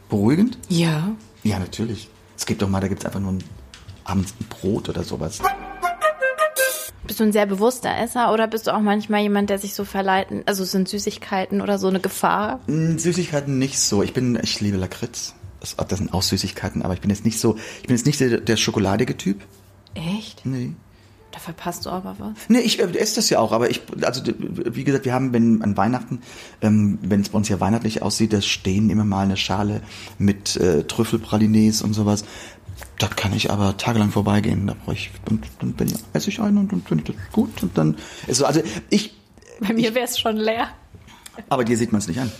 Beruhigend? 0.08 0.58
ja. 0.68 1.12
Ja, 1.44 1.58
natürlich. 1.58 2.08
Es 2.36 2.46
gibt 2.46 2.62
doch 2.62 2.68
mal, 2.68 2.80
da 2.80 2.86
gibt's 2.86 3.04
einfach 3.04 3.18
nur 3.18 3.32
ein, 3.32 3.44
abends 4.04 4.34
ein 4.40 4.46
Brot 4.46 4.88
oder 4.88 5.02
sowas. 5.02 5.40
Bist 7.06 7.18
du 7.18 7.24
ein 7.24 7.32
sehr 7.32 7.46
bewusster 7.46 7.96
Esser 7.96 8.32
oder 8.32 8.46
bist 8.46 8.66
du 8.66 8.74
auch 8.74 8.80
manchmal 8.80 9.22
jemand, 9.22 9.50
der 9.50 9.58
sich 9.58 9.74
so 9.74 9.84
verleiten, 9.84 10.42
also 10.46 10.64
sind 10.64 10.88
Süßigkeiten 10.88 11.60
oder 11.60 11.78
so 11.78 11.88
eine 11.88 12.00
Gefahr? 12.00 12.60
Mm, 12.66 12.96
Süßigkeiten 12.96 13.58
nicht 13.58 13.80
so. 13.80 14.02
Ich 14.02 14.12
bin, 14.12 14.38
ich 14.40 14.60
liebe 14.60 14.76
Lakritz. 14.76 15.34
Das, 15.60 15.76
das 15.76 15.98
sind 15.98 16.12
auch 16.12 16.22
Süßigkeiten, 16.22 16.82
aber 16.82 16.94
ich 16.94 17.00
bin 17.00 17.10
jetzt 17.10 17.24
nicht 17.24 17.38
so, 17.38 17.56
ich 17.80 17.86
bin 17.86 17.96
jetzt 17.96 18.06
nicht 18.06 18.20
der, 18.20 18.40
der 18.40 18.56
schokoladige 18.56 19.16
Typ. 19.16 19.42
Echt? 19.94 20.46
Nee. 20.46 20.74
Da 21.32 21.38
verpasst 21.38 21.86
du 21.86 21.90
aber 21.90 22.14
was. 22.18 22.32
Nee, 22.48 22.58
ich 22.58 22.78
äh, 22.78 22.84
esse 22.98 23.16
das 23.16 23.30
ja 23.30 23.38
auch, 23.38 23.52
aber 23.52 23.70
ich, 23.70 23.80
also 24.02 24.22
wie 24.46 24.84
gesagt, 24.84 25.06
wir 25.06 25.14
haben, 25.14 25.32
wenn 25.32 25.62
an 25.62 25.78
Weihnachten, 25.78 26.20
ähm, 26.60 26.98
wenn 27.00 27.22
es 27.22 27.30
bei 27.30 27.38
uns 27.38 27.48
ja 27.48 27.58
weihnachtlich 27.58 28.02
aussieht, 28.02 28.34
da 28.34 28.42
stehen 28.42 28.90
immer 28.90 29.06
mal 29.06 29.24
eine 29.24 29.38
Schale 29.38 29.80
mit 30.18 30.56
äh, 30.56 30.84
Trüffelpralines 30.84 31.80
und 31.80 31.94
sowas. 31.94 32.24
Da 33.02 33.08
kann 33.08 33.32
ich 33.34 33.50
aber 33.50 33.76
tagelang 33.76 34.10
vorbeigehen. 34.12 34.68
Da 34.68 34.74
brauche 34.74 34.94
ich, 34.94 35.10
und 35.28 35.44
dann 35.58 35.72
bin 35.72 35.88
ich, 35.88 35.94
esse 36.12 36.30
ich 36.30 36.38
einen 36.40 36.56
und 36.58 36.70
dann 36.70 36.82
finde 36.82 37.02
ich 37.10 37.16
das 37.16 37.32
gut 37.32 37.60
und 37.62 37.76
dann 37.76 37.96
ist 38.28 38.38
so, 38.38 38.46
also 38.46 38.62
ich, 38.90 39.12
Bei 39.60 39.72
mir 39.74 39.92
wäre 39.96 40.04
es 40.04 40.20
schon 40.20 40.36
leer. 40.36 40.68
aber 41.48 41.64
dir 41.64 41.76
sieht 41.76 41.90
man 41.90 41.98
es 42.00 42.06
nicht 42.06 42.20
an. 42.20 42.30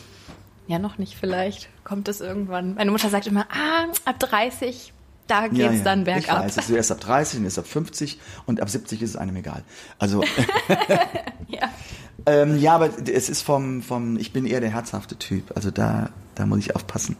Ja, 0.69 0.78
noch 0.78 0.99
nicht 0.99 1.16
vielleicht. 1.19 1.69
Kommt 1.83 2.07
es 2.07 2.21
irgendwann. 2.21 2.75
Meine 2.76 2.92
Mutter 2.92 3.11
sagt 3.11 3.26
immer, 3.26 3.47
ah, 3.50 3.87
ab 4.04 4.21
30, 4.21 4.92
da 5.26 5.49
geht's 5.49 5.59
Ja, 5.59 5.73
ja. 5.73 5.83
dann 5.83 6.00
Ich 6.00 6.04
bergab. 6.07 6.45
weiß, 6.45 6.57
es 6.57 6.69
ist 6.69 6.76
erst 6.76 6.92
ab 6.92 7.00
30, 7.00 7.38
dann 7.40 7.47
ist 7.47 7.59
ab 7.59 7.66
50 7.66 8.21
und 8.47 8.61
ab 8.61 8.71
70 8.71 9.02
ist 9.02 9.11
es 9.11 9.16
einem 9.16 9.35
egal. 9.35 9.64
Also, 9.99 10.23
Ja. 11.49 11.69
ähm, 12.26 12.57
ja, 12.61 12.75
aber 12.76 12.90
es 13.09 13.28
ist 13.28 13.42
vom, 13.42 13.83
vom, 13.83 14.16
ich 14.16 14.33
bin 14.33 14.47
eher 14.47 14.61
der 14.61 14.71
herzhafte 14.71 15.16
Typ. 15.19 15.50
Also 15.57 15.73
da, 15.73 16.11
da 16.42 16.46
muss 16.46 16.58
ich 16.58 16.75
aufpassen. 16.75 17.16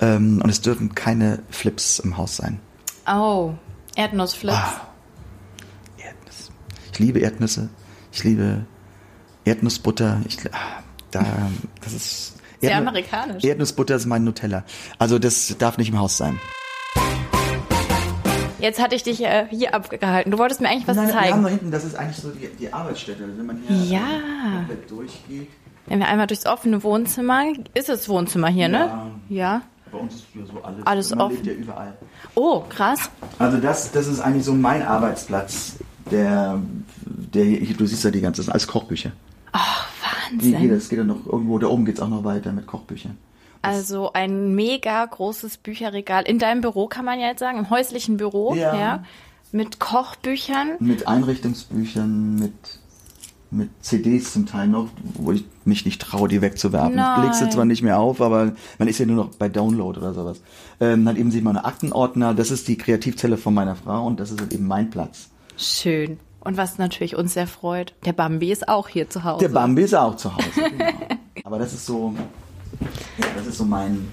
Ähm, 0.00 0.40
und 0.42 0.48
es 0.50 0.60
dürfen 0.62 0.94
keine 0.94 1.42
Flips 1.50 1.98
im 1.98 2.16
Haus 2.16 2.36
sein. 2.36 2.60
Oh, 3.06 3.52
Erdnussflips. 3.94 4.56
Ah. 4.56 4.80
Erdnuss. 5.98 6.50
Ich 6.92 6.98
liebe 6.98 7.18
Erdnüsse. 7.20 7.68
Ich 8.10 8.24
liebe 8.24 8.64
Erdnussbutter. 9.44 10.20
Ich, 10.26 10.38
ah, 10.52 10.82
da, 11.10 11.24
das 11.82 11.92
ist 11.92 12.34
Sehr 12.60 12.70
Erdnu- 12.72 12.78
amerikanisch. 12.78 13.44
Erdnussbutter 13.44 13.96
ist 13.96 14.06
mein 14.06 14.24
Nutella. 14.24 14.64
Also 14.98 15.18
das 15.18 15.54
darf 15.58 15.76
nicht 15.78 15.90
im 15.90 15.98
Haus 15.98 16.16
sein. 16.16 16.38
Jetzt 18.60 18.80
hatte 18.80 18.94
ich 18.94 19.02
dich 19.02 19.22
äh, 19.24 19.46
hier 19.50 19.74
abgehalten. 19.74 20.30
Du 20.30 20.38
wolltest 20.38 20.60
mir 20.60 20.68
eigentlich 20.68 20.86
was 20.86 20.96
Nein, 20.96 21.08
wir 21.08 21.14
haben 21.14 21.22
zeigen. 21.30 21.42
da 21.42 21.48
hinten, 21.48 21.70
das 21.72 21.84
ist 21.84 21.96
eigentlich 21.96 22.16
so 22.18 22.30
die, 22.30 22.46
die 22.48 22.72
Arbeitsstätte. 22.72 23.24
Wenn 23.36 23.44
man 23.46 23.58
hier 23.68 23.98
Ja. 23.98 23.98
äh, 23.98 24.56
komplett 24.56 24.90
durchgeht. 24.90 25.48
Wenn 25.86 25.98
wir 25.98 26.08
einmal 26.08 26.26
durchs 26.26 26.46
offene 26.46 26.82
Wohnzimmer, 26.82 27.44
ist 27.74 27.88
es 27.88 28.08
Wohnzimmer 28.08 28.48
hier, 28.48 28.68
ne? 28.68 28.78
Ja. 28.78 29.10
Ja. 29.28 29.62
Bei 29.90 29.98
uns 29.98 30.14
ist 30.14 30.24
hier 30.32 30.46
so 30.46 30.62
alles. 30.62 30.86
Alles 30.86 31.12
offen. 31.12 31.34
lebt 31.36 31.46
ja 31.46 31.52
überall. 31.52 31.92
Oh, 32.34 32.60
krass. 32.68 33.10
Also 33.38 33.58
das, 33.58 33.92
das 33.92 34.06
ist 34.06 34.20
eigentlich 34.20 34.44
so 34.44 34.54
mein 34.54 34.82
Arbeitsplatz. 34.82 35.76
Der, 36.10 36.60
der 37.06 37.44
hier, 37.44 37.76
du 37.76 37.86
siehst 37.86 38.02
ja 38.04 38.10
die 38.10 38.20
ganze, 38.20 38.38
das 38.38 38.46
sind 38.46 38.52
alles 38.52 38.66
Kochbücher. 38.66 39.12
Wie 40.32 40.50
geht 40.50 40.54
Wahnsinn. 40.54 40.70
das? 40.70 40.88
geht 40.88 40.98
ja 40.98 41.04
noch 41.04 41.26
irgendwo, 41.26 41.58
da 41.58 41.66
oben 41.66 41.84
geht's 41.84 42.00
auch 42.00 42.08
noch 42.08 42.24
weiter 42.24 42.52
mit 42.52 42.66
Kochbüchern. 42.66 43.18
Also 43.60 44.12
ein 44.12 44.54
mega 44.54 45.04
großes 45.04 45.58
Bücherregal 45.58 46.24
in 46.24 46.38
deinem 46.38 46.62
Büro, 46.62 46.86
kann 46.88 47.04
man 47.04 47.20
ja 47.20 47.28
jetzt 47.28 47.40
sagen, 47.40 47.58
im 47.58 47.70
häuslichen 47.70 48.16
Büro, 48.16 48.54
Ja. 48.54 48.74
ja. 48.76 49.04
Mit 49.52 49.78
Kochbüchern. 49.78 50.76
Mit 50.80 51.06
Einrichtungsbüchern, 51.06 52.36
mit, 52.36 52.54
mit 53.52 53.70
CDs 53.82 54.32
zum 54.32 54.46
Teil 54.46 54.66
noch, 54.66 54.88
wo 55.14 55.32
ich 55.32 55.44
mich 55.64 55.84
nicht 55.84 56.00
traue, 56.00 56.28
die 56.28 56.40
wegzuwerfen. 56.40 56.96
Nein. 56.96 57.20
Ich 57.20 57.24
leg 57.24 57.34
sie 57.34 57.50
zwar 57.50 57.64
nicht 57.64 57.82
mehr 57.82 57.98
auf, 57.98 58.20
aber 58.20 58.52
man 58.78 58.88
ist 58.88 58.98
ja 58.98 59.06
nur 59.06 59.16
noch 59.16 59.34
bei 59.36 59.48
Download 59.48 59.98
oder 59.98 60.14
sowas. 60.14 60.40
Ähm, 60.80 61.04
dann 61.04 61.16
eben 61.16 61.30
sieht 61.30 61.44
man 61.44 61.56
einen 61.56 61.66
Aktenordner, 61.66 62.34
das 62.34 62.50
ist 62.50 62.66
die 62.66 62.76
Kreativzelle 62.76 63.36
von 63.36 63.54
meiner 63.54 63.76
Frau 63.76 64.06
und 64.06 64.18
das 64.18 64.30
ist 64.30 64.40
halt 64.40 64.52
eben 64.52 64.66
mein 64.66 64.90
Platz. 64.90 65.28
Schön. 65.56 66.18
Und 66.40 66.56
was 66.56 66.78
natürlich 66.78 67.14
uns 67.14 67.34
sehr 67.34 67.46
freut, 67.46 67.94
der 68.04 68.12
Bambi 68.14 68.50
ist 68.50 68.68
auch 68.68 68.88
hier 68.88 69.08
zu 69.08 69.22
Hause. 69.22 69.46
Der 69.46 69.54
Bambi 69.54 69.82
ist 69.82 69.94
auch 69.94 70.16
zu 70.16 70.34
Hause. 70.34 70.44
Genau. 71.34 71.46
Aber 71.46 71.58
das 71.58 71.72
ist 71.72 71.86
so, 71.86 72.14
ja, 73.18 73.26
das 73.36 73.46
ist 73.46 73.58
so 73.58 73.64
mein 73.64 74.10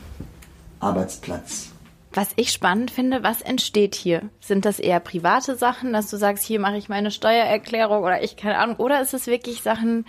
Arbeitsplatz. 0.79 1.68
Was 2.13 2.29
ich 2.37 2.51
spannend 2.51 2.89
finde, 2.89 3.21
was 3.23 3.41
entsteht 3.41 3.93
hier? 3.93 4.23
Sind 4.39 4.65
das 4.65 4.79
eher 4.79 4.99
private 4.99 5.55
Sachen, 5.55 5.93
dass 5.93 6.09
du 6.09 6.17
sagst, 6.17 6.43
hier 6.43 6.59
mache 6.59 6.77
ich 6.77 6.89
meine 6.89 7.11
Steuererklärung 7.11 8.03
oder 8.03 8.23
ich 8.23 8.35
keine 8.35 8.57
Ahnung, 8.57 8.77
oder 8.77 8.99
ist 9.01 9.13
es 9.13 9.27
wirklich 9.27 9.61
Sachen, 9.61 10.05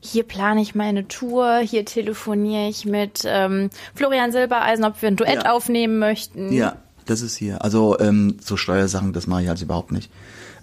hier 0.00 0.24
plane 0.24 0.60
ich 0.60 0.74
meine 0.74 1.06
Tour, 1.08 1.58
hier 1.58 1.84
telefoniere 1.84 2.68
ich 2.68 2.84
mit 2.84 3.22
ähm, 3.24 3.70
Florian 3.94 4.32
Silbereisen, 4.32 4.84
ob 4.84 5.00
wir 5.02 5.08
ein 5.08 5.16
Duett 5.16 5.44
Ja. 5.44 5.52
aufnehmen 5.52 5.98
möchten? 5.98 6.52
Ja, 6.52 6.76
das 7.06 7.22
ist 7.22 7.36
hier. 7.36 7.62
Also 7.62 7.98
ähm, 8.00 8.36
so 8.40 8.56
Steuersachen, 8.56 9.12
das 9.12 9.26
mache 9.28 9.42
ich 9.44 9.48
also 9.48 9.64
überhaupt 9.64 9.92
nicht. 9.92 10.10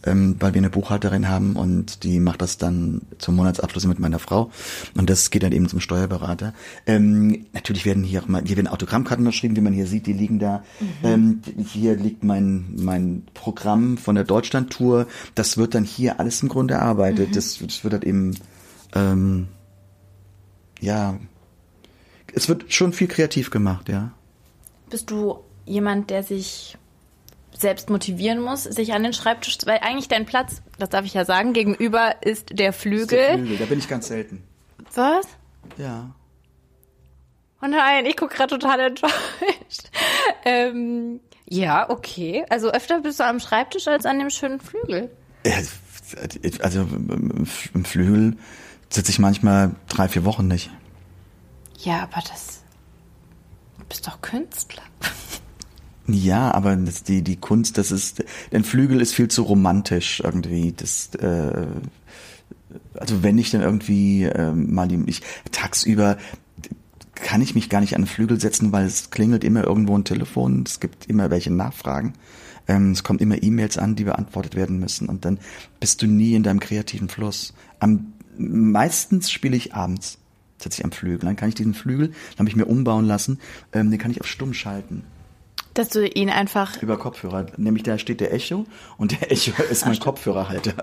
Ähm, 0.06 0.36
weil 0.40 0.54
wir 0.54 0.60
eine 0.60 0.70
Buchhalterin 0.70 1.30
haben 1.30 1.56
und 1.56 2.04
die 2.04 2.20
macht 2.20 2.42
das 2.42 2.58
dann 2.58 3.04
zum 3.20 3.36
Monatsabschluss 3.36 3.86
mit 3.86 4.00
meiner 4.00 4.20
Frau 4.20 4.52
und 4.96 5.10
das 5.10 5.30
geht 5.30 5.44
dann 5.44 5.54
eben 5.54 5.70
zum 5.70 5.80
Steuerberater. 5.80 6.54
Ähm, 6.86 7.46
natürlich 7.54 7.86
werden 7.86 8.04
hier 8.04 8.22
auch 8.22 8.28
mal, 8.28 8.44
hier 8.46 8.58
werden 8.58 8.68
Autogrammkarten 8.68 9.26
unterschrieben, 9.26 9.56
wie 9.56 9.62
man 9.62 9.72
hier 9.72 9.88
sieht, 9.88 10.06
die 10.06 10.14
liegen 10.14 10.40
da. 10.40 10.64
Ähm, 11.04 11.42
hier 11.72 11.96
liegt 11.96 12.24
mein 12.24 12.66
mein 12.76 13.24
Programm 13.34 13.98
von 13.98 14.16
der 14.16 14.26
Deutschland-Tour. 14.26 15.08
Das 15.36 15.58
wird 15.58 15.74
dann 15.74 15.86
hier 15.86 16.20
alles 16.20 16.44
im 16.44 16.50
Grunde 16.50 16.74
erarbeitet. 16.74 17.36
Das, 17.36 17.60
das 17.60 17.84
wird 17.84 17.94
halt 17.94 18.04
eben 18.04 18.36
ähm, 18.96 19.48
ja, 20.82 21.18
es 22.34 22.50
wird 22.50 22.74
schon 22.74 22.94
viel 22.94 23.08
kreativ 23.08 23.52
gemacht, 23.52 23.90
ja. 23.90 24.12
Bist 24.90 25.10
du 25.10 25.40
jemand, 25.66 26.10
der 26.10 26.24
sich 26.24 26.78
selbst 27.58 27.90
motivieren 27.90 28.40
muss, 28.40 28.64
sich 28.64 28.94
an 28.94 29.04
den 29.04 29.14
Schreibtisch, 29.14 29.58
weil 29.66 29.80
eigentlich 29.80 30.08
dein 30.08 30.26
Platz, 30.26 30.62
das 30.80 30.90
darf 30.90 31.06
ich 31.06 31.14
ja 31.14 31.26
sagen, 31.26 31.54
gegenüber 31.54 32.16
ist 32.22 32.58
der 32.58 32.74
Flügel. 32.74 33.08
Der 33.08 33.38
Flügel, 33.38 33.58
da 33.58 33.66
bin 33.66 33.80
ich 33.80 33.88
ganz 33.88 34.08
selten. 34.08 34.44
Was? 34.94 35.28
Ja. 35.78 36.14
Oh 37.62 37.68
nein, 37.68 38.06
ich 38.06 38.18
gucke 38.18 38.36
gerade 38.36 38.58
total 38.58 38.80
enttäuscht. 38.82 39.14
ähm, 40.46 41.22
ja, 41.48 41.90
okay. 41.90 42.46
Also 42.50 42.72
öfter 42.72 43.00
bist 43.00 43.20
du 43.20 43.26
am 43.26 43.40
Schreibtisch 43.40 43.88
als 43.88 44.06
an 44.06 44.20
dem 44.20 44.30
schönen 44.30 44.60
Flügel. 44.60 45.10
Also 46.60 46.82
im 46.82 47.86
Flügel 47.86 48.38
sitze 48.90 49.12
ich 49.12 49.20
manchmal 49.20 49.76
drei, 49.88 50.08
vier 50.08 50.26
Wochen 50.26 50.48
nicht. 50.48 50.72
Ja, 51.80 52.04
aber 52.04 52.22
das. 52.30 52.64
Du 53.80 53.86
bist 53.86 54.08
doch 54.08 54.22
Künstler. 54.22 54.84
Ja, 56.08 56.54
aber 56.54 56.76
die, 56.76 57.22
die 57.22 57.38
Kunst, 57.38 57.78
das 57.78 57.92
ist, 57.92 58.24
ein 58.52 58.64
Flügel 58.64 59.00
ist 59.00 59.14
viel 59.14 59.30
zu 59.30 59.44
romantisch 59.44 60.22
irgendwie. 60.24 60.74
Das, 60.76 61.16
äh, 61.16 61.66
also 62.96 63.24
wenn 63.24 63.38
ich 63.38 63.52
dann 63.52 63.62
irgendwie 63.62 64.24
äh, 64.24 64.52
mal 64.52 64.88
die, 64.88 65.02
ich 65.08 65.22
tagsüber 65.52 66.18
kann 67.16 67.42
ich 67.42 67.56
mich 67.56 67.70
gar 67.70 67.80
nicht 67.80 67.96
an 67.96 68.02
den 68.02 68.08
Flügel 68.08 68.40
setzen, 68.40 68.72
weil 68.72 68.86
es 68.86 69.10
klingelt 69.12 69.44
immer 69.44 69.64
irgendwo 69.64 69.98
ein 69.98 70.04
Telefon, 70.04 70.64
es 70.66 70.80
gibt 70.80 71.06
immer 71.08 71.30
welche 71.30 71.52
Nachfragen, 71.52 72.14
ähm, 72.68 72.92
es 72.92 73.04
kommt 73.04 73.22
immer 73.22 73.42
E-Mails 73.42 73.78
an, 73.78 73.96
die 73.96 74.04
beantwortet 74.04 74.56
werden 74.56 74.80
müssen 74.80 75.08
und 75.08 75.24
dann 75.24 75.40
bist 75.80 76.02
du 76.02 76.08
nie 76.08 76.34
in 76.34 76.44
deinem 76.44 76.60
kreativen 76.60 77.10
Fluss. 77.10 77.54
Am 77.80 78.14
meistens 78.38 79.32
spiele 79.32 79.56
ich 79.56 79.76
abends, 79.76 80.18
sitze 80.58 80.80
ich 80.80 80.86
am 80.86 80.92
Flügel, 80.92 81.20
dann 81.20 81.36
kann 81.36 81.50
ich 81.50 81.56
diesen 81.56 81.76
Flügel, 81.76 82.08
den 82.08 82.40
habe 82.40 82.50
ich 82.50 82.56
mir 82.56 82.66
umbauen 82.66 83.06
lassen, 83.06 83.40
ähm, 83.74 83.92
den 83.92 84.00
kann 84.00 84.12
ich 84.12 84.22
auf 84.22 84.28
stumm 84.28 84.54
schalten. 84.54 85.04
Dass 85.74 85.90
du 85.90 86.08
ihn 86.08 86.30
einfach. 86.30 86.82
Über 86.82 86.98
Kopfhörer. 86.98 87.48
Nämlich 87.58 87.84
da 87.84 87.98
steht 87.98 88.20
der 88.22 88.34
Echo 88.34 88.66
und 88.98 89.12
der 89.20 89.32
Echo 89.32 89.52
ist 89.72 89.86
mein 89.86 90.00
Kopfhörerhalter. 90.00 90.74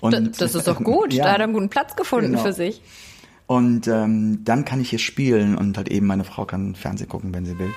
Und, 0.00 0.40
das 0.40 0.54
ist 0.54 0.66
doch 0.68 0.82
gut. 0.82 1.12
Ja. 1.12 1.24
Da 1.24 1.32
hat 1.32 1.38
er 1.38 1.44
einen 1.44 1.52
guten 1.54 1.70
Platz 1.70 1.96
gefunden 1.96 2.30
Genau. 2.32 2.42
für 2.42 2.52
sich. 2.52 2.80
Und 3.46 3.86
ähm, 3.88 4.40
dann 4.44 4.64
kann 4.64 4.80
ich 4.80 4.90
hier 4.90 4.98
spielen 4.98 5.56
und 5.56 5.76
halt 5.76 5.88
eben 5.88 6.06
meine 6.06 6.24
Frau 6.24 6.44
kann 6.46 6.74
Fernsehen 6.74 7.08
gucken, 7.08 7.32
wenn 7.32 7.46
sie 7.46 7.58
will. 7.58 7.70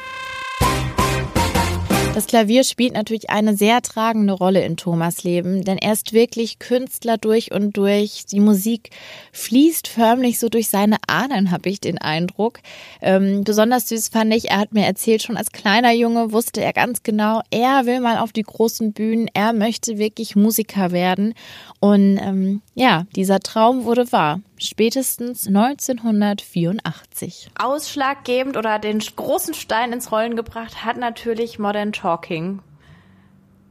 Das 2.16 2.28
Klavier 2.28 2.63
spielt 2.63 2.94
natürlich 2.94 3.30
eine 3.30 3.56
sehr 3.56 3.82
tragende 3.82 4.34
Rolle 4.34 4.66
in 4.66 4.75
Thomas 4.75 5.24
Leben, 5.24 5.63
denn 5.63 5.78
er 5.78 5.94
ist 5.94 6.12
wirklich 6.12 6.60
Künstler 6.60 7.18
durch 7.18 7.51
und 7.54 7.78
durch. 7.78 8.25
Die 8.25 8.39
Musik 8.39 8.89
fließt 9.32 9.88
förmlich 9.88 10.38
so 10.38 10.50
durch 10.50 10.70
seine 10.70 10.98
Ahnen, 11.08 11.51
habe 11.51 11.70
ich 11.70 11.80
den 11.80 11.98
Eindruck. 11.98 12.60
Ähm, 13.01 13.44
besonders 13.46 13.88
süß 13.88 14.10
fand 14.10 14.34
ich, 14.34 14.50
er 14.50 14.58
hat 14.58 14.74
mir 14.74 14.86
erzählt, 14.86 15.22
schon 15.22 15.38
als 15.38 15.51
kleiner 15.51 15.94
Junge 15.94 16.34
wusste 16.34 16.62
er 16.62 16.74
ganz 16.74 17.04
genau, 17.04 17.42
er 17.51 17.86
will 17.86 18.01
mal 18.01 18.18
auf 18.18 18.34
die 18.34 18.44
großen 18.44 18.92
Bühnen, 18.92 19.30
er 19.34 19.54
möchte 19.54 19.98
wirklich 19.98 20.36
Musiker 20.36 20.92
werden. 20.92 21.34
Und 21.80 22.18
ähm, 22.18 22.62
ja, 22.75 23.06
dieser 23.16 23.39
Traum 23.39 23.86
wurde 23.86 24.12
wahr. 24.12 24.42
Spätestens 24.62 25.48
1984. 25.48 27.50
Ausschlaggebend 27.58 28.58
oder 28.58 28.78
den 28.78 29.00
großen 29.00 29.54
Stein 29.54 29.94
ins 29.94 30.12
Rollen 30.12 30.36
gebracht 30.36 30.84
hat 30.84 30.98
natürlich 30.98 31.60
Modern 31.60 31.94
Talking. 31.94 32.60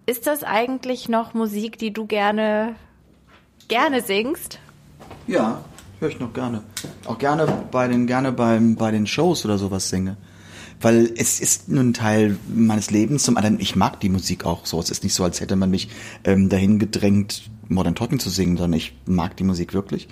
Ist 0.06 0.26
das 0.26 0.44
eigentlich 0.44 1.10
noch 1.10 1.34
Musik, 1.34 1.78
die 1.78 1.92
du 1.92 2.06
gerne 2.06 2.74
gerne 3.68 4.00
singst? 4.00 4.60
Ja, 5.26 5.62
höre 6.00 6.08
ich 6.08 6.18
noch 6.18 6.32
gerne. 6.32 6.62
Auch 7.04 7.18
gerne 7.18 7.66
bei 7.70 7.86
den, 7.86 8.06
gerne 8.06 8.32
beim, 8.32 8.76
bei 8.76 8.90
den 8.90 9.06
Shows 9.06 9.44
oder 9.44 9.58
sowas 9.58 9.90
singe. 9.90 10.16
Weil 10.80 11.12
es 11.16 11.40
ist 11.40 11.68
nun 11.68 11.90
ein 11.90 11.94
Teil 11.94 12.38
meines 12.48 12.90
Lebens. 12.90 13.24
Zum 13.24 13.36
anderen, 13.36 13.60
ich 13.60 13.76
mag 13.76 14.00
die 14.00 14.08
Musik 14.08 14.46
auch 14.46 14.64
so. 14.64 14.80
Es 14.80 14.90
ist 14.90 15.04
nicht 15.04 15.14
so, 15.14 15.24
als 15.24 15.40
hätte 15.40 15.56
man 15.56 15.70
mich 15.70 15.90
ähm, 16.24 16.48
dahin 16.48 16.78
gedrängt, 16.78 17.50
Modern 17.68 17.94
Talking 17.94 18.20
zu 18.20 18.30
singen, 18.30 18.56
sondern 18.56 18.78
ich 18.78 18.94
mag 19.04 19.36
die 19.36 19.44
Musik 19.44 19.74
wirklich. 19.74 20.08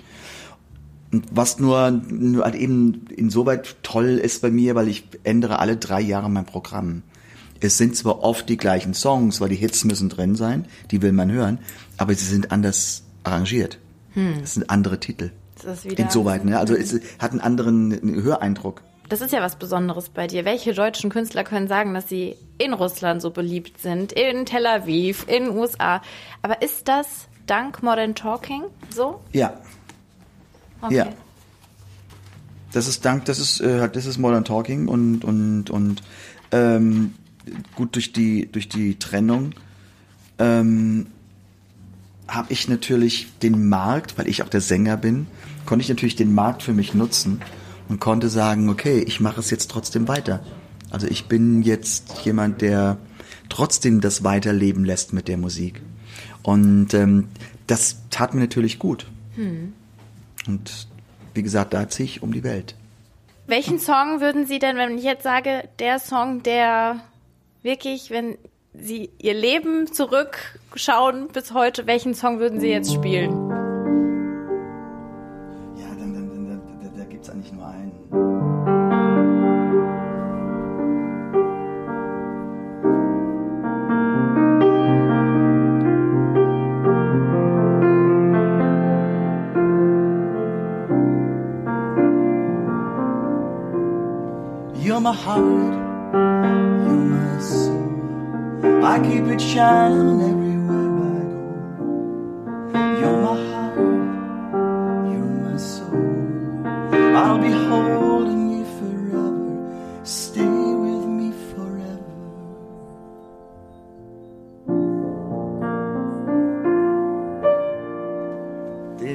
Was 1.31 1.59
nur, 1.59 1.91
nur 1.91 2.43
halt 2.43 2.55
eben 2.55 3.05
insoweit 3.15 3.77
toll 3.83 4.17
ist 4.21 4.41
bei 4.41 4.51
mir, 4.51 4.75
weil 4.75 4.87
ich 4.89 5.07
ändere 5.23 5.59
alle 5.59 5.77
drei 5.77 6.01
Jahre 6.01 6.29
mein 6.29 6.45
Programm. 6.45 7.03
Es 7.59 7.77
sind 7.77 7.95
zwar 7.95 8.23
oft 8.23 8.49
die 8.49 8.57
gleichen 8.57 8.93
Songs, 8.93 9.39
weil 9.41 9.49
die 9.49 9.55
Hits 9.55 9.83
müssen 9.85 10.09
drin 10.09 10.35
sein, 10.35 10.65
die 10.91 11.01
will 11.01 11.11
man 11.13 11.31
hören, 11.31 11.59
aber 11.97 12.13
sie 12.13 12.25
sind 12.25 12.51
anders 12.51 13.03
arrangiert. 13.23 13.79
Es 14.43 14.55
sind 14.55 14.69
andere 14.69 14.99
Titel. 14.99 15.31
Das 15.63 15.79
ist 15.79 15.85
wieder- 15.91 16.03
Insoweit, 16.03 16.43
ne? 16.43 16.57
Also 16.59 16.75
es 16.75 16.99
hat 17.19 17.31
einen 17.31 17.39
anderen 17.39 17.99
Höreindruck. 18.23 18.81
Das 19.09 19.21
ist 19.21 19.31
ja 19.31 19.41
was 19.41 19.55
Besonderes 19.57 20.09
bei 20.09 20.27
dir. 20.27 20.43
Welche 20.43 20.73
deutschen 20.73 21.09
Künstler 21.09 21.43
können 21.43 21.67
sagen, 21.67 21.93
dass 21.93 22.09
sie 22.09 22.35
in 22.57 22.73
Russland 22.73 23.21
so 23.21 23.29
beliebt 23.31 23.79
sind, 23.79 24.11
in 24.11 24.45
Tel 24.45 24.65
Aviv, 24.65 25.25
in 25.27 25.45
den 25.45 25.57
USA? 25.57 26.01
Aber 26.41 26.61
ist 26.61 26.87
das 26.87 27.27
dank 27.45 27.81
Modern 27.83 28.15
Talking 28.15 28.63
so? 28.93 29.21
Ja, 29.31 29.53
Okay. 30.81 30.95
Ja. 30.95 31.07
das 32.71 32.87
ist 32.87 33.03
dank, 33.05 33.25
das 33.25 33.39
ist, 33.39 33.59
äh, 33.61 33.89
das 33.89 34.05
ist 34.05 34.17
Modern 34.17 34.45
Talking 34.45 34.87
und 34.87 35.23
und 35.23 35.69
und 35.69 36.03
ähm, 36.51 37.13
gut 37.75 37.95
durch 37.95 38.13
die 38.13 38.47
durch 38.51 38.69
die 38.69 38.99
Trennung 38.99 39.51
ähm, 40.39 41.07
habe 42.27 42.51
ich 42.51 42.67
natürlich 42.67 43.27
den 43.41 43.69
Markt, 43.69 44.17
weil 44.17 44.27
ich 44.27 44.43
auch 44.43 44.49
der 44.49 44.61
Sänger 44.61 44.97
bin, 44.97 45.27
konnte 45.65 45.83
ich 45.83 45.89
natürlich 45.89 46.15
den 46.15 46.33
Markt 46.33 46.61
für 46.61 46.73
mich 46.73 46.93
nutzen 46.93 47.41
und 47.87 47.99
konnte 47.99 48.29
sagen, 48.29 48.69
okay, 48.69 48.99
ich 48.99 49.19
mache 49.19 49.39
es 49.39 49.49
jetzt 49.49 49.71
trotzdem 49.71 50.07
weiter. 50.07 50.41
Also 50.89 51.07
ich 51.07 51.25
bin 51.25 51.61
jetzt 51.61 52.25
jemand, 52.25 52.61
der 52.61 52.97
trotzdem 53.49 54.01
das 54.01 54.23
weiterleben 54.23 54.83
lässt 54.85 55.13
mit 55.13 55.27
der 55.27 55.37
Musik. 55.37 55.81
Und 56.43 56.93
ähm, 56.93 57.27
das 57.65 57.97
tat 58.09 58.33
mir 58.33 58.41
natürlich 58.41 58.79
gut. 58.79 59.07
Und 60.47 60.87
wie 61.33 61.43
gesagt, 61.43 61.73
da 61.73 61.87
ziehe 61.87 62.05
ich 62.05 62.23
um 62.23 62.31
die 62.31 62.43
Welt. 62.43 62.75
Welchen 63.45 63.79
Song 63.79 64.19
würden 64.19 64.45
Sie 64.45 64.59
denn, 64.59 64.75
wenn 64.77 64.97
ich 64.97 65.03
jetzt 65.03 65.23
sage, 65.23 65.69
der 65.79 65.99
Song, 65.99 66.43
der 66.43 66.99
wirklich, 67.63 68.09
wenn 68.09 68.37
Sie 68.73 69.09
Ihr 69.19 69.33
Leben 69.33 69.91
zurückschauen 69.91 71.29
bis 71.29 71.53
heute, 71.53 71.87
welchen 71.87 72.13
Song 72.13 72.39
würden 72.39 72.59
Sie 72.59 72.67
jetzt 72.67 72.93
spielen? 72.93 73.46
My 95.07 95.13
heart, 95.13 95.73
you're 96.85 97.05
my 97.15 97.39
soul. 97.39 98.83
I 98.83 98.99
keep 99.07 99.23
it 99.33 99.39
shining 99.39 100.19
everywhere 100.31 100.89
I 101.13 101.27
go. 101.31 101.49
You're 102.99 103.19
my 103.27 103.35
heart, 103.49 103.77
you're 105.11 105.35
my 105.45 105.57
soul. 105.57 106.07
I'll 107.21 107.39
be 107.39 107.51
holding 107.67 108.43
you 108.55 108.65
forever. 108.79 110.03
Stay 110.03 110.57
with 110.83 111.05
me 111.17 111.31
forever. 111.51 112.15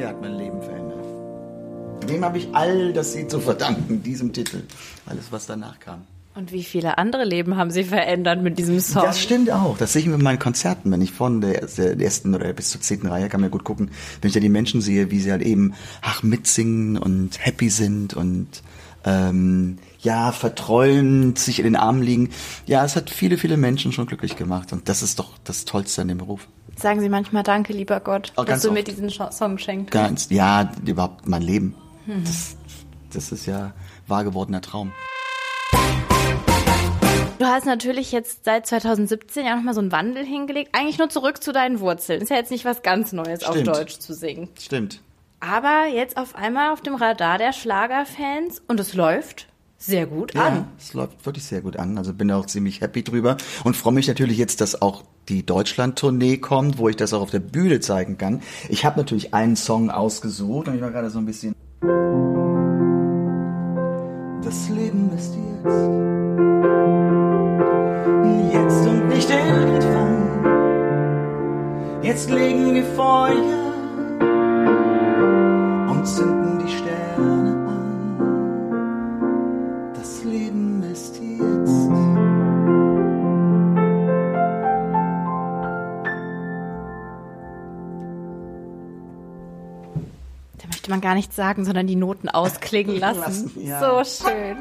Hat 0.07 0.21
mein 0.21 0.35
Leben 0.37 0.61
verändert. 0.63 0.82
Dem 2.13 2.25
habe 2.25 2.39
ich 2.39 2.49
all 2.53 2.93
das 2.93 3.15
sie 3.15 3.27
zu 3.27 3.41
verdanken, 3.41 4.03
diesem 4.03 4.33
Titel. 4.33 4.63
Alles, 5.07 5.33
was 5.33 5.47
danach 5.47 5.81
kam. 5.81 6.03
Und 6.35 6.53
wie 6.53 6.63
viele 6.63 6.97
andere 6.99 7.25
Leben 7.25 7.57
haben 7.57 7.71
Sie 7.71 7.85
verändert 7.85 8.43
mit 8.43 8.59
diesem 8.59 8.81
Song? 8.81 9.03
Das 9.03 9.21
stimmt 9.21 9.51
auch. 9.51 9.77
Das 9.77 9.93
sehe 9.93 10.03
ich 10.03 10.09
mit 10.09 10.21
meinen 10.23 10.39
Konzerten. 10.39 10.91
Wenn 10.91 11.03
ich 11.03 11.13
von 11.13 11.41
der, 11.41 11.67
der 11.67 11.99
ersten 12.01 12.35
oder 12.35 12.53
bis 12.53 12.71
zur 12.71 12.81
zehnten 12.81 13.07
Reihe 13.07 13.29
kann 13.29 13.41
man 13.41 13.51
gut 13.51 13.65
gucken, 13.65 13.91
wenn 14.21 14.29
ich 14.29 14.35
da 14.35 14.41
die 14.41 14.49
Menschen 14.49 14.81
sehe, 14.81 15.11
wie 15.11 15.21
sie 15.21 15.31
halt 15.31 15.43
eben 15.43 15.75
ach 16.01 16.23
mitsingen 16.23 16.97
und 16.97 17.45
happy 17.45 17.69
sind 17.69 18.15
und 18.15 18.49
ähm, 19.05 19.79
ja 20.01 20.33
verträumt 20.33 21.39
sich 21.39 21.59
in 21.59 21.65
den 21.65 21.77
Armen 21.77 22.03
liegen. 22.03 22.31
Ja, 22.67 22.85
es 22.85 22.97
hat 22.97 23.11
viele, 23.11 23.37
viele 23.37 23.57
Menschen 23.57 23.93
schon 23.93 24.07
glücklich 24.07 24.37
gemacht 24.37 24.73
und 24.73 24.89
das 24.89 25.03
ist 25.03 25.19
doch 25.19 25.33
das 25.45 25.65
Tollste 25.67 26.03
an 26.03 26.09
dem 26.09 26.19
Beruf. 26.19 26.49
Sagen 26.77 27.01
Sie 27.01 27.11
manchmal 27.11 27.43
Danke, 27.43 27.75
lieber 27.75 28.01
Gott, 28.01 28.33
Oh, 28.37 28.45
dass 28.45 28.63
du 28.63 28.73
mir 28.73 28.83
diesen 28.83 29.11
Song 29.11 29.59
schenkt. 29.59 29.91
Ganz, 29.91 30.29
ja, 30.31 30.73
überhaupt 30.87 31.29
mein 31.29 31.43
Leben. 31.43 31.75
Das, 32.07 32.57
das 33.13 33.33
ist 33.33 33.47
ja 33.47 33.73
wahr 34.07 34.25
gewordener 34.25 34.61
Traum. 34.61 34.93
Du 37.39 37.47
hast 37.49 37.67
natürlich 37.67 38.13
jetzt 38.13 38.45
seit 38.45 38.67
2017 38.67 39.45
ja 39.47 39.57
nochmal 39.57 39.75
so 39.75 39.81
einen 39.81 39.91
Wandel 39.91 40.25
hingelegt. 40.25 40.71
Eigentlich 40.75 40.99
nur 40.99 41.09
zurück 41.11 41.43
zu 41.43 41.53
deinen 41.53 41.81
Wurzeln. 41.81 42.21
Ist 42.23 42.31
ja 42.31 42.37
jetzt 42.37 42.51
nicht 42.53 42.65
was 42.65 42.83
ganz 42.83 43.13
Neues, 43.13 43.43
Stimmt. 43.43 43.69
auf 43.69 43.77
Deutsch 43.79 43.99
zu 43.99 44.15
singen. 44.15 44.49
Stimmt. 44.61 45.01
Aber 45.41 45.87
jetzt 45.93 46.17
auf 46.17 46.37
einmal 46.37 46.73
auf 46.73 46.83
dem 46.83 46.95
Radar 46.95 47.39
der 47.39 47.53
Schlagerfans 47.53 48.63
und 48.69 48.79
es 48.79 48.95
läuft. 48.95 49.49
sehr 49.77 50.07
gut 50.07 50.35
Ja, 50.35 50.47
an. 50.47 50.69
es 50.79 50.95
läuft 50.95 51.27
wirklich 51.27 51.45
sehr 51.45 51.63
gut 51.63 51.77
an. 51.77 51.99
Also 51.99 52.15
bin 52.15 52.31
auch 52.31 52.47
ziemlich 52.47 52.81
happy 52.81 53.03
drüber 53.03 53.37
und 53.65 53.77
freue 53.77 53.93
mich 53.93 54.07
natürlich 54.07 54.39
jetzt, 54.39 54.61
dass 54.61 54.81
auch 54.81 55.03
die 55.29 55.45
Deutschland-Tournee 55.45 56.37
kommt, 56.39 56.79
wo 56.79 56.89
ich 56.89 56.95
das 56.97 57.13
auch 57.13 57.23
auf 57.23 57.31
der 57.31 57.41
Bühne 57.41 57.81
zeigen 57.81 58.19
kann. 58.19 58.41
Ich 58.69 58.85
habe 58.85 59.01
natürlich 59.01 59.35
einen 59.35 59.57
Song 59.57 59.91
ausgesucht 59.91 60.69
und 60.69 60.77
ich 60.77 60.81
war 60.81 60.93
gerade 60.93 61.11
so 61.11 61.19
ein 61.19 61.27
bisschen. 61.27 61.57
Das 61.83 61.91
Leben 64.69 65.11
ist 65.17 65.35
jetzt. 65.35 65.67
Jetzt 68.53 68.87
und 68.87 69.09
nicht 69.09 69.29
irgendwann. 69.29 70.23
Jetzt 72.03 72.31
legen 72.31 72.75
wir 72.75 72.85
Feuer 72.85 73.73
und 75.91 76.07
zünden 76.07 76.32
möchte 90.83 90.91
man 90.91 91.01
gar 91.01 91.15
nichts 91.15 91.37
sagen, 91.37 91.65
sondern 91.65 91.87
die 91.87 91.95
Noten 91.95 92.29
ausklingen 92.29 92.97
lassen. 92.99 93.21
Lassen, 93.21 93.53
ja. 93.65 93.79
So 93.79 94.25
schön. 94.25 94.57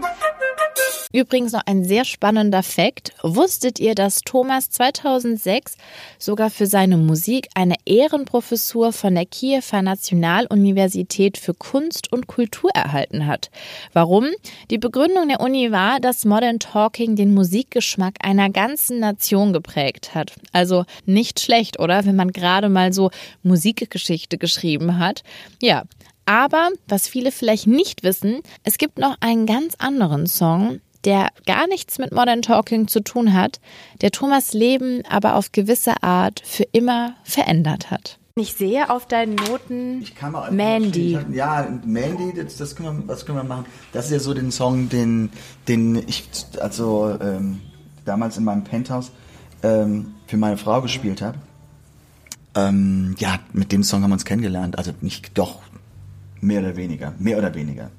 Übrigens 1.13 1.51
noch 1.51 1.63
ein 1.65 1.83
sehr 1.83 2.05
spannender 2.05 2.63
Fakt. 2.63 3.13
Wusstet 3.21 3.79
ihr, 3.79 3.95
dass 3.95 4.21
Thomas 4.21 4.69
2006 4.69 5.75
sogar 6.17 6.49
für 6.49 6.67
seine 6.67 6.97
Musik 6.97 7.47
eine 7.53 7.75
Ehrenprofessur 7.85 8.93
von 8.93 9.15
der 9.15 9.25
Kiewer 9.25 9.81
Nationaluniversität 9.81 11.37
für 11.37 11.53
Kunst 11.53 12.11
und 12.11 12.27
Kultur 12.27 12.71
erhalten 12.73 13.27
hat? 13.27 13.51
Warum? 13.93 14.27
Die 14.69 14.77
Begründung 14.77 15.27
der 15.27 15.41
Uni 15.41 15.71
war, 15.71 15.99
dass 15.99 16.25
Modern 16.25 16.59
Talking 16.59 17.15
den 17.15 17.33
Musikgeschmack 17.33 18.15
einer 18.23 18.49
ganzen 18.49 18.99
Nation 18.99 19.53
geprägt 19.53 20.15
hat. 20.15 20.33
Also 20.53 20.85
nicht 21.05 21.39
schlecht, 21.39 21.79
oder? 21.79 22.05
Wenn 22.05 22.15
man 22.15 22.31
gerade 22.31 22.69
mal 22.69 22.93
so 22.93 23.11
Musikgeschichte 23.43 24.37
geschrieben 24.37 24.99
hat. 24.99 25.23
Ja. 25.61 25.83
Aber 26.25 26.69
was 26.87 27.07
viele 27.07 27.31
vielleicht 27.31 27.67
nicht 27.67 28.03
wissen, 28.03 28.41
es 28.63 28.77
gibt 28.77 28.99
noch 28.99 29.17
einen 29.19 29.45
ganz 29.47 29.73
anderen 29.79 30.27
Song, 30.27 30.79
der 31.05 31.29
gar 31.45 31.67
nichts 31.67 31.97
mit 31.97 32.11
Modern 32.11 32.41
Talking 32.41 32.87
zu 32.87 33.01
tun 33.01 33.33
hat, 33.33 33.59
der 34.01 34.11
Thomas 34.11 34.53
Leben 34.53 35.03
aber 35.09 35.35
auf 35.35 35.51
gewisse 35.51 36.03
Art 36.03 36.41
für 36.45 36.63
immer 36.71 37.15
verändert 37.23 37.91
hat. 37.91 38.19
Ich 38.35 38.53
sehe 38.53 38.89
auf 38.89 39.07
deinen 39.07 39.35
Noten 39.35 40.01
Ich 40.01 40.15
kann 40.15 40.31
mal 40.31 40.51
Mandy. 40.51 41.17
Ja, 41.33 41.67
Mandy, 41.85 42.33
das, 42.33 42.57
das 42.57 42.75
können 42.75 42.99
wir, 42.99 43.07
was 43.07 43.25
können 43.25 43.37
wir 43.37 43.43
machen? 43.43 43.65
Das 43.91 44.05
ist 44.05 44.11
ja 44.11 44.19
so 44.19 44.33
den 44.33 44.51
Song, 44.51 44.87
den, 44.87 45.29
den 45.67 45.95
ich 46.07 46.23
also 46.59 47.17
ähm, 47.21 47.61
damals 48.05 48.37
in 48.37 48.45
meinem 48.45 48.63
Penthouse 48.63 49.11
ähm, 49.63 50.13
für 50.27 50.37
meine 50.37 50.57
Frau 50.57 50.81
gespielt 50.81 51.21
habe. 51.21 51.37
Ähm, 52.55 53.15
ja, 53.19 53.39
mit 53.53 53.71
dem 53.71 53.83
Song 53.83 54.01
haben 54.03 54.11
wir 54.11 54.15
uns 54.15 54.25
kennengelernt. 54.25 54.77
Also 54.77 54.91
nicht 55.01 55.37
doch 55.37 55.61
mehr 56.39 56.61
oder 56.61 56.75
weniger, 56.77 57.13
mehr 57.19 57.37
oder 57.37 57.53
weniger. 57.53 57.91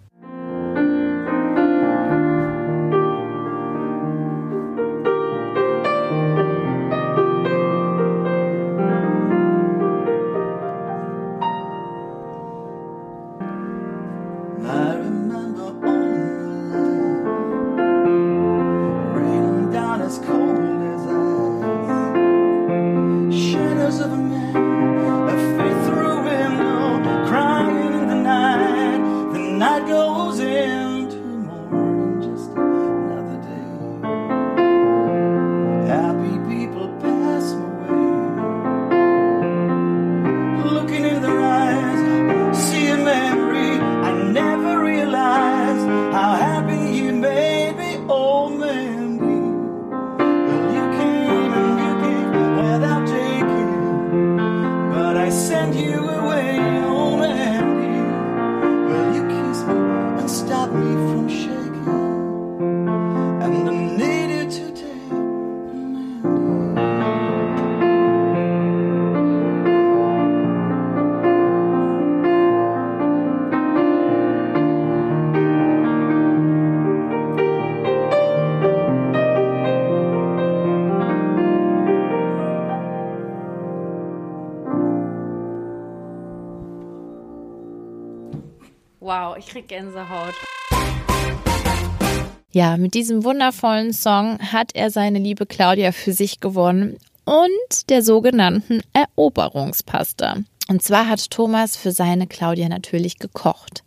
Ja, 92.52 92.76
mit 92.76 92.92
diesem 92.92 93.24
wundervollen 93.24 93.94
Song 93.94 94.38
hat 94.38 94.74
er 94.74 94.90
seine 94.90 95.18
liebe 95.18 95.46
Claudia 95.46 95.90
für 95.90 96.12
sich 96.12 96.40
gewonnen 96.40 96.98
und 97.24 97.88
der 97.88 98.02
sogenannten 98.02 98.82
Eroberungspasta. 98.92 100.36
Und 100.68 100.82
zwar 100.82 101.08
hat 101.08 101.30
Thomas 101.30 101.76
für 101.76 101.92
seine 101.92 102.26
Claudia 102.26 102.68
natürlich 102.68 103.18
gekocht. 103.18 103.84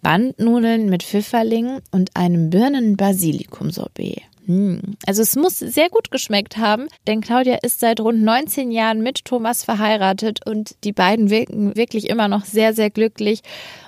Bandnudeln 0.00 0.88
mit 0.90 1.02
Pfifferlingen 1.02 1.80
und 1.90 2.14
einem 2.14 2.50
Birnen-Basilikum-Sorbet. 2.50 4.22
Hm. 4.46 4.96
Also 5.06 5.22
es 5.22 5.36
muss 5.36 5.58
sehr 5.58 5.88
gut 5.88 6.10
geschmeckt 6.10 6.58
haben, 6.58 6.88
denn 7.06 7.22
Claudia 7.22 7.56
ist 7.62 7.80
seit 7.80 8.00
rund 8.00 8.22
19 8.22 8.70
Jahren 8.70 9.02
mit 9.02 9.24
Thomas 9.24 9.64
verheiratet 9.64 10.40
und 10.46 10.76
die 10.84 10.92
beiden 10.92 11.30
wirken 11.30 11.74
wirklich 11.76 12.10
immer 12.10 12.28
noch 12.28 12.44
sehr, 12.44 12.74
sehr 12.74 12.90
glücklich 12.90 13.40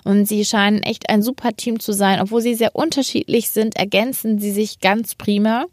und 0.05 0.27
sie 0.27 0.45
scheinen 0.45 0.83
echt 0.83 1.11
ein 1.11 1.23
super 1.23 1.53
Team 1.55 1.79
zu 1.79 1.93
sein. 1.93 2.21
Obwohl 2.21 2.41
sie 2.41 2.55
sehr 2.55 2.75
unterschiedlich 2.75 3.51
sind, 3.51 3.77
ergänzen 3.77 4.39
sie 4.39 4.53
sich 4.53 4.81
ganz 4.81 5.15
prima. 5.15 5.67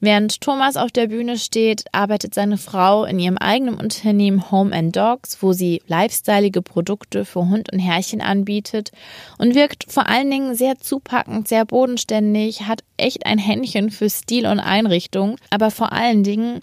Während 0.00 0.40
Thomas 0.40 0.76
auf 0.76 0.90
der 0.90 1.06
Bühne 1.06 1.38
steht, 1.38 1.84
arbeitet 1.92 2.34
seine 2.34 2.58
Frau 2.58 3.04
in 3.04 3.18
ihrem 3.18 3.38
eigenen 3.38 3.74
Unternehmen 3.74 4.50
Home 4.50 4.74
and 4.74 4.96
Dogs, 4.96 5.42
wo 5.42 5.52
sie 5.52 5.80
lifestyleige 5.86 6.62
Produkte 6.62 7.24
für 7.24 7.48
Hund 7.48 7.72
und 7.72 7.78
Herrchen 7.78 8.20
anbietet 8.20 8.90
und 9.38 9.54
wirkt 9.54 9.92
vor 9.92 10.08
allen 10.08 10.30
Dingen 10.30 10.54
sehr 10.54 10.78
zupackend, 10.78 11.46
sehr 11.46 11.64
bodenständig, 11.64 12.62
hat 12.62 12.82
echt 12.96 13.26
ein 13.26 13.38
Händchen 13.38 13.90
für 13.90 14.08
Stil 14.24 14.46
und 14.46 14.58
Einrichtung, 14.58 15.36
aber 15.50 15.70
vor 15.70 15.92
allen 15.92 16.22
Dingen 16.22 16.60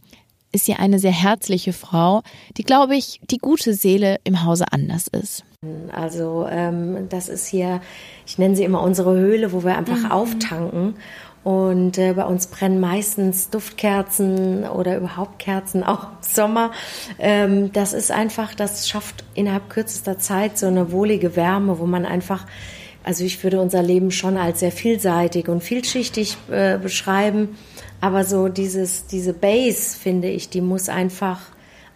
ist 0.52 0.66
sie 0.66 0.74
eine 0.74 1.00
sehr 1.00 1.12
herzliche 1.12 1.74
Frau, 1.74 2.24
die, 2.58 2.64
glaube 2.64 2.96
ich, 2.96 3.22
die 3.30 3.38
gute 3.38 3.74
Seele 3.74 4.18
im 4.24 4.44
Hause 4.44 4.66
anders 4.72 5.08
ist. 5.08 5.44
Also 5.94 6.48
ähm, 6.50 7.08
das 7.10 7.30
ist 7.30 7.46
hier, 7.46 7.82
ich 8.26 8.40
nenne 8.40 8.56
sie 8.56 8.64
immer 8.64 8.82
unsere 8.82 9.14
Höhle, 9.14 9.54
wo 9.54 9.64
wir 9.64 9.78
einfach 9.78 10.10
auftanken. 10.10 10.96
Und 11.44 11.98
äh, 11.98 12.14
bei 12.14 12.26
uns 12.26 12.48
brennen 12.48 12.80
meistens 12.80 13.50
Duftkerzen 13.52 14.64
oder 14.64 14.98
überhaupt 14.98 15.38
Kerzen, 15.38 15.84
auch 15.86 16.04
im 16.04 16.18
Sommer. 16.22 16.72
Ähm, 17.20 17.72
das 17.74 17.94
ist 17.94 18.12
einfach, 18.12 18.56
das 18.56 18.90
schafft 18.90 19.24
innerhalb 19.36 19.70
kürzester 19.70 20.18
Zeit 20.18 20.58
so 20.58 20.66
eine 20.66 20.92
wohlige 20.92 21.36
Wärme, 21.36 21.78
wo 21.78 21.86
man 21.86 22.08
einfach, 22.08 22.48
also 23.04 23.24
ich 23.24 23.44
würde 23.44 23.60
unser 23.60 23.82
Leben 23.82 24.12
schon 24.12 24.38
als 24.38 24.60
sehr 24.60 24.72
vielseitig 24.72 25.48
und 25.48 25.62
vielschichtig 25.62 26.38
äh, 26.50 26.78
beschreiben. 26.78 27.58
Aber 28.00 28.24
so 28.24 28.48
dieses, 28.48 29.08
diese 29.08 29.34
Base, 29.34 29.98
finde 29.98 30.30
ich, 30.30 30.50
die 30.50 30.62
muss 30.62 30.90
einfach 30.90 31.40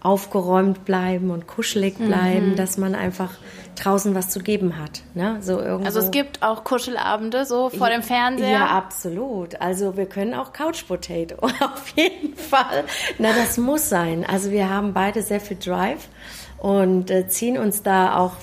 aufgeräumt 0.01 0.85
bleiben 0.85 1.31
und 1.31 1.47
kuschelig 1.47 1.97
bleiben, 1.97 2.55
dass 2.55 2.77
man 2.77 2.93
einfach 2.93 3.31
draußen 3.75 4.13
was 4.13 4.29
zu 4.29 4.39
geben 4.39 4.77
hat. 4.77 5.01
Ne? 5.15 5.37
So 5.41 5.59
irgendwo. 5.59 5.85
Also 5.85 5.99
es 5.99 6.11
gibt 6.11 6.43
auch 6.43 6.63
Kuschelabende 6.63 7.45
so 7.45 7.69
vor 7.69 7.89
dem 7.89 8.03
Fernseher. 8.03 8.51
Ja, 8.51 8.65
absolut. 8.67 9.59
Also 9.59 9.97
wir 9.97 10.05
können 10.05 10.35
auch 10.35 10.53
Couch 10.53 10.87
Potato, 10.87 11.35
auf 11.41 11.87
jeden 11.95 12.35
Fall. 12.35 12.83
Na, 13.17 13.29
das 13.33 13.57
muss 13.57 13.89
sein. 13.89 14.25
Also 14.25 14.51
wir 14.51 14.69
haben 14.69 14.93
beide 14.93 15.23
sehr 15.23 15.39
viel 15.39 15.57
Drive 15.57 16.07
und 16.59 17.09
äh, 17.09 17.27
ziehen 17.27 17.57
uns 17.57 17.81
da 17.81 18.17
auch 18.17 18.33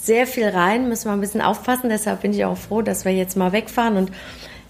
sehr 0.00 0.26
viel 0.26 0.48
rein, 0.48 0.88
müssen 0.88 1.06
wir 1.06 1.12
ein 1.12 1.20
bisschen 1.20 1.42
aufpassen. 1.42 1.90
Deshalb 1.90 2.22
bin 2.22 2.32
ich 2.32 2.44
auch 2.44 2.56
froh, 2.56 2.82
dass 2.82 3.04
wir 3.04 3.12
jetzt 3.12 3.36
mal 3.36 3.52
wegfahren 3.52 3.96
und 3.96 4.10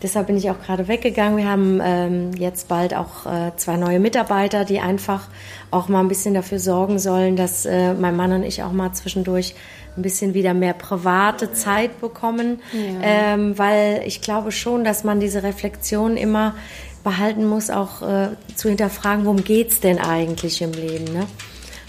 deshalb 0.02 0.26
bin 0.26 0.36
ich 0.36 0.50
auch 0.50 0.60
gerade 0.60 0.88
weggegangen. 0.88 1.36
Wir 1.36 1.48
haben 1.48 1.80
ähm, 1.82 2.30
jetzt 2.36 2.68
bald 2.68 2.94
auch 2.94 3.26
äh, 3.26 3.52
zwei 3.56 3.76
neue 3.76 4.00
Mitarbeiter, 4.00 4.64
die 4.64 4.80
einfach 4.80 5.28
auch 5.70 5.88
mal 5.88 6.00
ein 6.00 6.08
bisschen 6.08 6.34
dafür 6.34 6.58
sorgen 6.58 6.98
sollen, 6.98 7.36
dass 7.36 7.64
äh, 7.64 7.94
mein 7.94 8.16
Mann 8.16 8.32
und 8.32 8.42
ich 8.42 8.62
auch 8.62 8.72
mal 8.72 8.92
zwischendurch 8.92 9.54
ein 9.96 10.02
bisschen 10.02 10.34
wieder 10.34 10.54
mehr 10.54 10.74
private 10.74 11.52
Zeit 11.52 12.00
bekommen, 12.00 12.60
ja. 12.72 13.34
ähm, 13.34 13.58
weil 13.58 14.02
ich 14.06 14.20
glaube 14.20 14.52
schon, 14.52 14.84
dass 14.84 15.04
man 15.04 15.20
diese 15.20 15.42
Reflexion 15.42 16.16
immer 16.16 16.54
behalten 17.02 17.46
muss, 17.46 17.70
auch 17.70 18.02
äh, 18.02 18.28
zu 18.54 18.68
hinterfragen, 18.68 19.24
worum 19.24 19.42
geht's 19.42 19.80
denn 19.80 19.98
eigentlich 19.98 20.62
im 20.62 20.72
Leben. 20.72 21.04
Ne? 21.12 21.26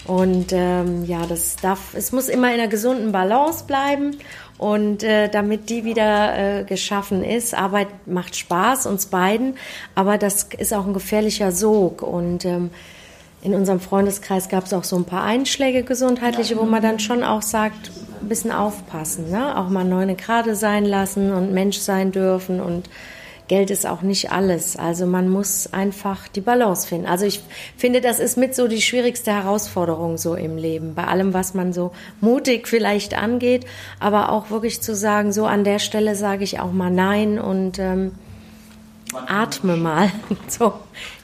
Und 0.06 0.52
ähm, 0.52 1.04
ja, 1.04 1.26
das 1.26 1.56
darf, 1.56 1.94
es 1.94 2.12
muss 2.12 2.28
immer 2.28 2.48
in 2.52 2.60
einer 2.60 2.68
gesunden 2.68 3.12
Balance 3.12 3.64
bleiben. 3.64 4.16
Und 4.58 5.02
äh, 5.02 5.28
damit 5.28 5.70
die 5.70 5.84
wieder 5.84 6.60
äh, 6.60 6.64
geschaffen 6.64 7.24
ist, 7.24 7.54
Arbeit 7.54 7.88
macht 8.06 8.36
Spaß 8.36 8.86
uns 8.86 9.06
beiden, 9.06 9.56
aber 9.96 10.18
das 10.18 10.48
ist 10.56 10.72
auch 10.72 10.86
ein 10.86 10.92
gefährlicher 10.92 11.50
Sog. 11.50 12.02
Und 12.02 12.44
ähm, 12.44 12.70
in 13.42 13.54
unserem 13.54 13.80
Freundeskreis 13.80 14.48
gab 14.48 14.66
es 14.66 14.72
auch 14.72 14.84
so 14.84 14.94
ein 14.94 15.04
paar 15.04 15.24
Einschläge 15.24 15.82
gesundheitliche, 15.82 16.56
wo 16.56 16.62
man 16.62 16.80
dann 16.80 17.00
schon 17.00 17.24
auch 17.24 17.42
sagt, 17.42 17.90
ein 18.20 18.28
bisschen 18.28 18.52
aufpassen, 18.52 19.30
ne? 19.30 19.58
auch 19.58 19.68
mal 19.68 19.84
neune 19.84 20.14
gerade 20.14 20.54
sein 20.54 20.84
lassen 20.84 21.32
und 21.32 21.52
Mensch 21.52 21.78
sein 21.78 22.12
dürfen 22.12 22.60
und 22.60 22.88
Geld 23.52 23.70
ist 23.70 23.84
auch 23.84 24.00
nicht 24.00 24.32
alles. 24.32 24.76
Also 24.76 25.04
man 25.04 25.28
muss 25.28 25.74
einfach 25.74 26.26
die 26.26 26.40
Balance 26.40 26.88
finden. 26.88 27.06
Also 27.06 27.26
ich 27.26 27.42
finde, 27.76 28.00
das 28.00 28.18
ist 28.18 28.38
mit 28.38 28.54
so 28.54 28.66
die 28.66 28.80
schwierigste 28.80 29.30
Herausforderung 29.30 30.16
so 30.16 30.34
im 30.34 30.56
Leben. 30.56 30.94
Bei 30.94 31.04
allem, 31.04 31.34
was 31.34 31.52
man 31.52 31.74
so 31.74 31.92
mutig 32.22 32.66
vielleicht 32.66 33.12
angeht, 33.12 33.66
aber 34.00 34.32
auch 34.32 34.48
wirklich 34.48 34.80
zu 34.80 34.94
sagen, 34.94 35.34
so 35.34 35.44
an 35.44 35.64
der 35.64 35.80
Stelle 35.80 36.16
sage 36.16 36.44
ich 36.44 36.60
auch 36.60 36.72
mal 36.72 36.90
Nein 36.90 37.38
und 37.38 37.78
ähm, 37.78 38.12
atme 39.26 39.76
mal. 39.76 40.10
so 40.48 40.72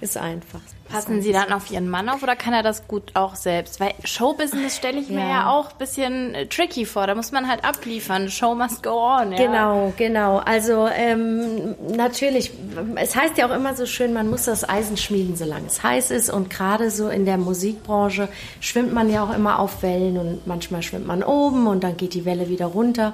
ist 0.02 0.18
einfach. 0.18 0.60
Passen 0.90 1.20
Sie 1.20 1.32
dann 1.32 1.52
auf 1.52 1.70
Ihren 1.70 1.88
Mann 1.88 2.08
auf 2.08 2.22
oder 2.22 2.34
kann 2.34 2.54
er 2.54 2.62
das 2.62 2.88
gut 2.88 3.10
auch 3.14 3.34
selbst? 3.34 3.78
Weil 3.78 3.92
Showbusiness 4.04 4.76
stelle 4.76 4.98
ich 4.98 5.08
ja. 5.08 5.16
mir 5.16 5.28
ja 5.28 5.50
auch 5.50 5.72
ein 5.72 5.78
bisschen 5.78 6.34
äh, 6.34 6.46
tricky 6.46 6.86
vor. 6.86 7.06
Da 7.06 7.14
muss 7.14 7.30
man 7.30 7.48
halt 7.48 7.64
abliefern. 7.64 8.30
Show 8.30 8.54
must 8.54 8.82
go 8.82 8.90
on. 8.90 9.32
Ja. 9.32 9.38
Genau, 9.38 9.92
genau. 9.96 10.38
Also 10.38 10.88
ähm, 10.88 11.74
natürlich, 11.94 12.52
es 12.96 13.14
heißt 13.14 13.36
ja 13.36 13.48
auch 13.48 13.54
immer 13.54 13.74
so 13.74 13.84
schön, 13.86 14.12
man 14.12 14.30
muss 14.30 14.44
das 14.44 14.68
Eisen 14.68 14.96
schmieden, 14.96 15.36
solange 15.36 15.66
es 15.66 15.82
heiß 15.82 16.10
ist. 16.10 16.30
Und 16.30 16.48
gerade 16.48 16.90
so 16.90 17.08
in 17.08 17.26
der 17.26 17.36
Musikbranche 17.36 18.28
schwimmt 18.60 18.92
man 18.92 19.10
ja 19.10 19.22
auch 19.22 19.34
immer 19.34 19.58
auf 19.58 19.82
Wellen 19.82 20.16
und 20.16 20.46
manchmal 20.46 20.82
schwimmt 20.82 21.06
man 21.06 21.22
oben 21.22 21.66
und 21.66 21.84
dann 21.84 21.96
geht 21.96 22.14
die 22.14 22.24
Welle 22.24 22.48
wieder 22.48 22.66
runter. 22.66 23.12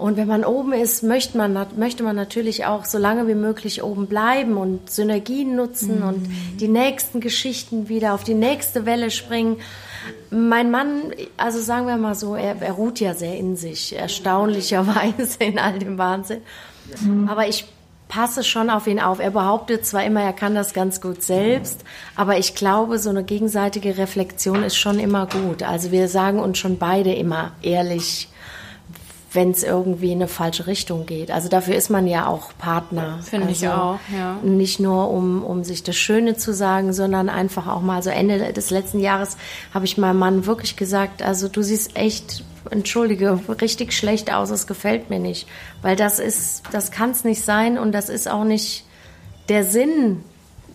Und 0.00 0.16
wenn 0.16 0.28
man 0.28 0.44
oben 0.46 0.72
ist, 0.72 1.02
möchte 1.02 1.36
man, 1.36 1.66
möchte 1.76 2.02
man 2.02 2.16
natürlich 2.16 2.64
auch 2.64 2.86
so 2.86 2.96
lange 2.96 3.28
wie 3.28 3.34
möglich 3.34 3.82
oben 3.82 4.06
bleiben 4.06 4.56
und 4.56 4.90
Synergien 4.90 5.54
nutzen 5.54 6.00
mhm. 6.00 6.08
und 6.08 6.30
die 6.58 6.68
nächsten 6.68 7.20
Geschichten 7.20 7.90
wieder 7.90 8.14
auf 8.14 8.24
die 8.24 8.34
nächste 8.34 8.86
Welle 8.86 9.10
springen. 9.10 9.58
Mein 10.30 10.70
Mann, 10.70 11.12
also 11.36 11.60
sagen 11.60 11.86
wir 11.86 11.98
mal 11.98 12.14
so, 12.14 12.34
er, 12.34 12.62
er 12.62 12.72
ruht 12.72 12.98
ja 12.98 13.12
sehr 13.12 13.36
in 13.36 13.56
sich, 13.56 13.94
erstaunlicherweise 13.94 15.44
in 15.44 15.58
all 15.58 15.78
dem 15.78 15.98
Wahnsinn. 15.98 16.40
Mhm. 17.04 17.28
Aber 17.28 17.46
ich 17.46 17.66
passe 18.08 18.42
schon 18.42 18.70
auf 18.70 18.86
ihn 18.86 19.00
auf. 19.00 19.18
Er 19.20 19.32
behauptet 19.32 19.84
zwar 19.84 20.02
immer, 20.02 20.22
er 20.22 20.32
kann 20.32 20.54
das 20.54 20.72
ganz 20.72 21.02
gut 21.02 21.22
selbst, 21.22 21.84
aber 22.16 22.38
ich 22.38 22.54
glaube, 22.54 22.98
so 22.98 23.10
eine 23.10 23.22
gegenseitige 23.22 23.98
Reflexion 23.98 24.62
ist 24.62 24.76
schon 24.76 24.98
immer 24.98 25.26
gut. 25.26 25.62
Also 25.62 25.92
wir 25.92 26.08
sagen 26.08 26.38
uns 26.38 26.56
schon 26.56 26.78
beide 26.78 27.12
immer 27.12 27.52
ehrlich, 27.60 28.28
wenn 29.32 29.52
es 29.52 29.62
irgendwie 29.62 30.10
in 30.10 30.18
eine 30.18 30.28
falsche 30.28 30.66
Richtung 30.66 31.06
geht. 31.06 31.30
Also 31.30 31.48
dafür 31.48 31.76
ist 31.76 31.88
man 31.88 32.06
ja 32.06 32.26
auch 32.26 32.50
Partner. 32.58 33.20
Finde 33.22 33.46
also 33.46 33.64
ich 33.64 33.70
auch, 33.70 33.98
ja. 34.12 34.38
Nicht 34.42 34.80
nur, 34.80 35.10
um, 35.10 35.44
um 35.44 35.62
sich 35.62 35.84
das 35.84 35.96
Schöne 35.96 36.36
zu 36.36 36.52
sagen, 36.52 36.92
sondern 36.92 37.28
einfach 37.28 37.68
auch 37.68 37.80
mal, 37.80 38.02
so 38.02 38.10
Ende 38.10 38.52
des 38.52 38.70
letzten 38.70 38.98
Jahres 38.98 39.36
habe 39.72 39.84
ich 39.84 39.96
meinem 39.98 40.18
Mann 40.18 40.46
wirklich 40.46 40.74
gesagt, 40.74 41.22
also 41.22 41.48
du 41.48 41.62
siehst 41.62 41.96
echt, 41.96 42.44
entschuldige, 42.70 43.38
richtig 43.60 43.92
schlecht 43.92 44.32
aus, 44.32 44.50
es 44.50 44.66
gefällt 44.66 45.10
mir 45.10 45.20
nicht. 45.20 45.46
Weil 45.80 45.94
das 45.94 46.18
ist, 46.18 46.64
das 46.72 46.90
kann 46.90 47.10
es 47.10 47.22
nicht 47.22 47.44
sein 47.44 47.78
und 47.78 47.92
das 47.92 48.08
ist 48.08 48.28
auch 48.28 48.44
nicht 48.44 48.84
der 49.48 49.64
Sinn 49.64 50.24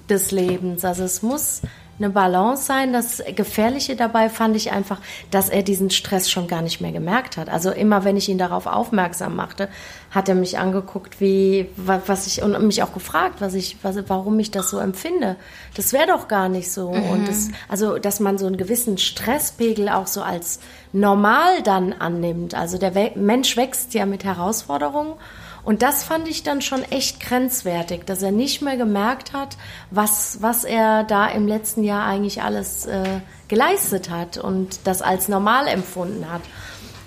des 0.10 0.32
Lebens. 0.32 0.86
Also 0.86 1.04
es 1.04 1.22
muss 1.22 1.62
eine 1.98 2.10
Balance 2.10 2.64
sein. 2.64 2.94
Das 2.94 3.24
Gefährliche 3.36 3.96
dabei 3.96 4.30
fand 4.30 4.56
ich 4.56 4.72
einfach, 4.72 5.00
dass 5.32 5.50
er 5.50 5.64
diesen 5.64 5.90
Stress 5.90 6.30
schon 6.30 6.48
gar 6.48 6.62
nicht 6.62 6.82
mehr 6.82 6.92
gemerkt 6.92 7.38
hat. 7.38 7.50
Also 7.50 7.72
immer, 7.72 8.04
wenn 8.04 8.18
ich 8.18 8.30
ihn 8.30 8.38
darauf 8.38 8.68
aufmerksam 8.68 9.36
machte, 9.36 9.70
hat 10.12 10.30
er 10.30 10.36
mich 10.36 10.58
angeguckt, 10.58 11.20
wie 11.22 11.70
was 11.78 12.28
ich 12.28 12.42
und 12.42 12.62
mich 12.66 12.84
auch 12.84 12.94
gefragt, 12.94 13.42
was 13.42 13.54
ich, 13.54 13.78
was, 13.82 13.98
warum 14.08 14.40
ich 14.40 14.52
das 14.52 14.70
so 14.70 14.80
empfinde. 14.80 15.36
Das 15.76 15.94
wäre 15.94 16.08
doch 16.08 16.28
gar 16.28 16.50
nicht 16.50 16.72
so. 16.72 16.92
Mhm. 16.92 17.10
Und 17.10 17.28
das, 17.28 17.50
also, 17.70 17.98
dass 17.98 18.20
man 18.20 18.38
so 18.38 18.46
einen 18.46 18.58
gewissen 18.58 18.98
Stresspegel 18.98 19.90
auch 19.90 20.08
so 20.08 20.22
als 20.22 20.60
normal 20.94 21.62
dann 21.64 21.94
annimmt. 21.94 22.56
Also 22.56 22.78
der 22.78 22.94
Mensch 23.16 23.58
wächst 23.58 23.94
ja 23.94 24.06
mit 24.06 24.24
Herausforderungen. 24.24 25.14
Und 25.66 25.82
das 25.82 26.04
fand 26.04 26.28
ich 26.28 26.44
dann 26.44 26.62
schon 26.62 26.84
echt 26.84 27.20
grenzwertig, 27.20 28.06
dass 28.06 28.22
er 28.22 28.32
nicht 28.32 28.62
mehr 28.62 28.78
gemerkt 28.78 29.34
hat, 29.34 29.58
was, 29.90 30.38
was 30.42 30.64
er 30.64 31.04
da 31.04 31.28
im 31.28 31.48
letzten 31.48 31.84
Jahr 31.84 32.06
eigentlich 32.06 32.44
alles 32.44 32.86
äh, 32.86 33.22
geleistet 33.48 34.12
hat 34.12 34.38
und 34.38 34.80
das 34.86 35.02
als 35.02 35.28
normal 35.28 35.68
empfunden 35.68 36.32
hat. 36.32 36.42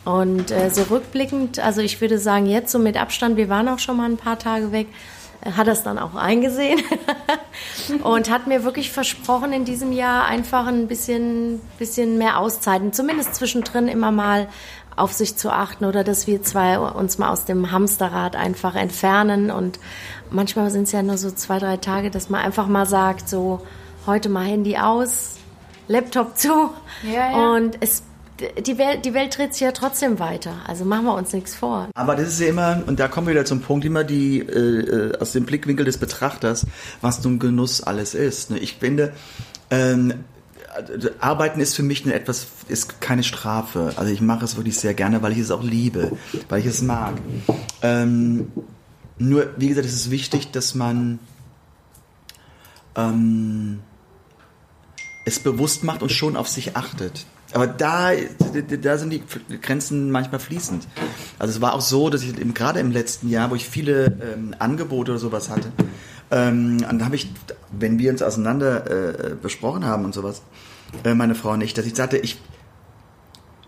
Und 0.05 0.51
äh, 0.51 0.71
so 0.71 0.83
rückblickend, 0.83 1.61
also 1.61 1.81
ich 1.83 2.01
würde 2.01 2.19
sagen, 2.19 2.47
jetzt 2.47 2.73
so 2.73 2.81
mit 2.81 2.97
Abstand, 2.97 3.37
wir 3.37 3.49
waren 3.49 3.69
auch 3.69 3.79
schon 3.79 3.97
mal 3.97 4.11
ein 4.11 4.17
paar 4.17 4.39
Tage 4.39 4.73
weg, 4.73 4.89
äh, 5.43 5.53
hat 5.53 5.69
es 5.69 5.85
dann 5.85 5.99
auch 5.99 6.17
eingesehen 6.17 6.81
und 8.03 8.29
hat 8.29 8.49
mir 8.49 8.65
wirklich 8.65 8.91
versprochen, 8.91 9.53
in 9.53 9.65
diesem 9.67 9.93
Jahr 9.93 10.25
einfach 10.25 10.67
ein 10.67 10.89
bisschen, 10.89 11.61
bisschen 11.79 12.19
mehr 12.19 12.39
Auszeiten, 12.39 12.93
zumindest 12.93 13.37
zwischendrin 13.37 13.87
immer 13.87 14.11
mal 14.11 14.49
auf 14.99 15.13
sich 15.13 15.37
zu 15.37 15.51
achten 15.51 15.85
oder 15.85 16.05
dass 16.05 16.27
wir 16.27 16.43
zwei 16.43 16.79
uns 16.79 17.19
mal 17.19 17.31
aus 17.31 17.45
dem 17.45 17.71
Hamsterrad 17.71 18.37
einfach 18.37 18.75
entfernen. 18.75 19.51
Und 19.51 19.79
manchmal 20.31 20.71
sind 20.71 20.85
es 20.85 20.93
ja 20.93 21.03
nur 21.03 21.19
so 21.19 21.31
zwei, 21.31 21.59
drei 21.59 21.77
Tage, 21.77 22.11
dass 22.11 22.31
man 22.31 22.41
einfach 22.41 22.67
mal 22.67 22.87
sagt, 22.87 23.29
so 23.29 23.61
heute 24.07 24.29
mal 24.29 24.45
Handy 24.45 24.77
aus, 24.77 25.37
Laptop 25.87 26.37
zu. 26.37 26.71
Ja, 27.03 27.31
ja. 27.31 27.55
Und 27.55 27.79
es 27.81 28.03
die 28.65 28.79
Welt, 28.79 29.05
die 29.05 29.15
Welt 29.15 29.37
dreht 29.37 29.53
sich 29.55 29.63
ja 29.63 29.73
trotzdem 29.73 30.19
weiter. 30.19 30.55
Also 30.67 30.85
machen 30.85 31.07
wir 31.07 31.15
uns 31.15 31.33
nichts 31.33 31.55
vor. 31.55 31.89
Aber 31.95 32.15
das 32.15 32.29
ist 32.29 32.41
ja 32.41 32.47
immer, 32.47 32.83
und 32.87 33.01
da 33.01 33.09
kommen 33.09 33.27
wir 33.27 33.35
wieder 33.35 33.45
zum 33.45 33.61
Punkt, 33.61 33.85
immer 33.85 34.05
die 34.05 34.39
äh, 34.39 34.53
äh 34.53 35.19
aus 35.19 35.33
dem 35.33 35.45
Blickwinkel 35.45 35.85
des 35.85 35.99
Betrachters, 35.99 36.67
was 37.01 37.23
nun 37.25 37.39
Genuss 37.39 37.83
alles 37.83 38.15
ist. 38.15 38.51
Ne? 38.51 38.59
Ich 38.59 38.77
finde, 38.77 39.13
ähm, 39.71 40.25
Arbeiten 41.21 41.61
ist 41.61 41.75
für 41.75 41.83
mich 41.83 42.07
etwas, 42.07 42.47
ist 42.69 43.01
keine 43.01 43.23
Strafe. 43.23 43.93
Also 43.97 44.13
ich 44.13 44.21
mache 44.21 44.45
es 44.45 44.57
wirklich 44.57 44.79
sehr 44.79 44.95
gerne, 44.95 45.23
weil 45.23 45.33
ich 45.33 45.39
es 45.39 45.51
auch 45.51 45.63
liebe, 45.63 46.13
weil 46.49 46.61
ich 46.61 46.67
es 46.67 46.83
mag. 46.83 47.15
Ähm, 47.83 48.53
nur, 49.19 49.49
wie 49.57 49.69
gesagt, 49.69 49.87
es 49.87 49.95
ist 49.95 50.11
wichtig, 50.11 50.51
dass 50.53 50.75
man 50.75 51.19
ähm, 52.97 53.81
es 55.25 55.41
bewusst 55.41 55.85
macht 55.85 56.03
und 56.03 56.13
schon 56.13 56.37
auf 56.37 56.49
sich 56.49 56.77
achtet. 56.77 57.27
Aber 57.53 57.67
da, 57.67 58.11
da 58.83 58.99
sind 58.99 59.11
die 59.11 59.23
Grenzen 59.63 60.11
manchmal 60.11 60.39
fließend. 60.39 60.87
Also 61.39 61.55
es 61.55 61.61
war 61.61 61.75
auch 61.75 61.81
so, 61.81 62.11
dass 62.11 62.23
ich 62.23 62.39
eben 62.39 62.53
gerade 62.53 62.81
im 62.81 62.93
letzten 62.93 63.29
Jahr, 63.31 63.51
wo 63.51 63.55
ich 63.55 63.67
viele 63.67 64.19
ähm, 64.35 64.55
Angebote 64.59 65.13
oder 65.13 65.19
sowas 65.19 65.49
hatte, 65.49 65.73
ähm, 66.31 66.79
dann 66.81 67.05
habe 67.05 67.17
ich, 67.17 67.31
wenn 67.71 67.99
wir 67.99 68.11
uns 68.11 68.23
auseinander 68.23 69.31
äh, 69.31 69.35
besprochen 69.35 69.85
haben 69.85 70.05
und 70.05 70.15
sowas, 70.15 70.43
äh, 71.05 71.15
meine 71.15 71.35
Frau 71.35 71.57
nicht, 71.57 71.79
dass 71.79 71.87
ich 71.87 71.95
sagte, 71.95 72.19
ich, 72.19 72.39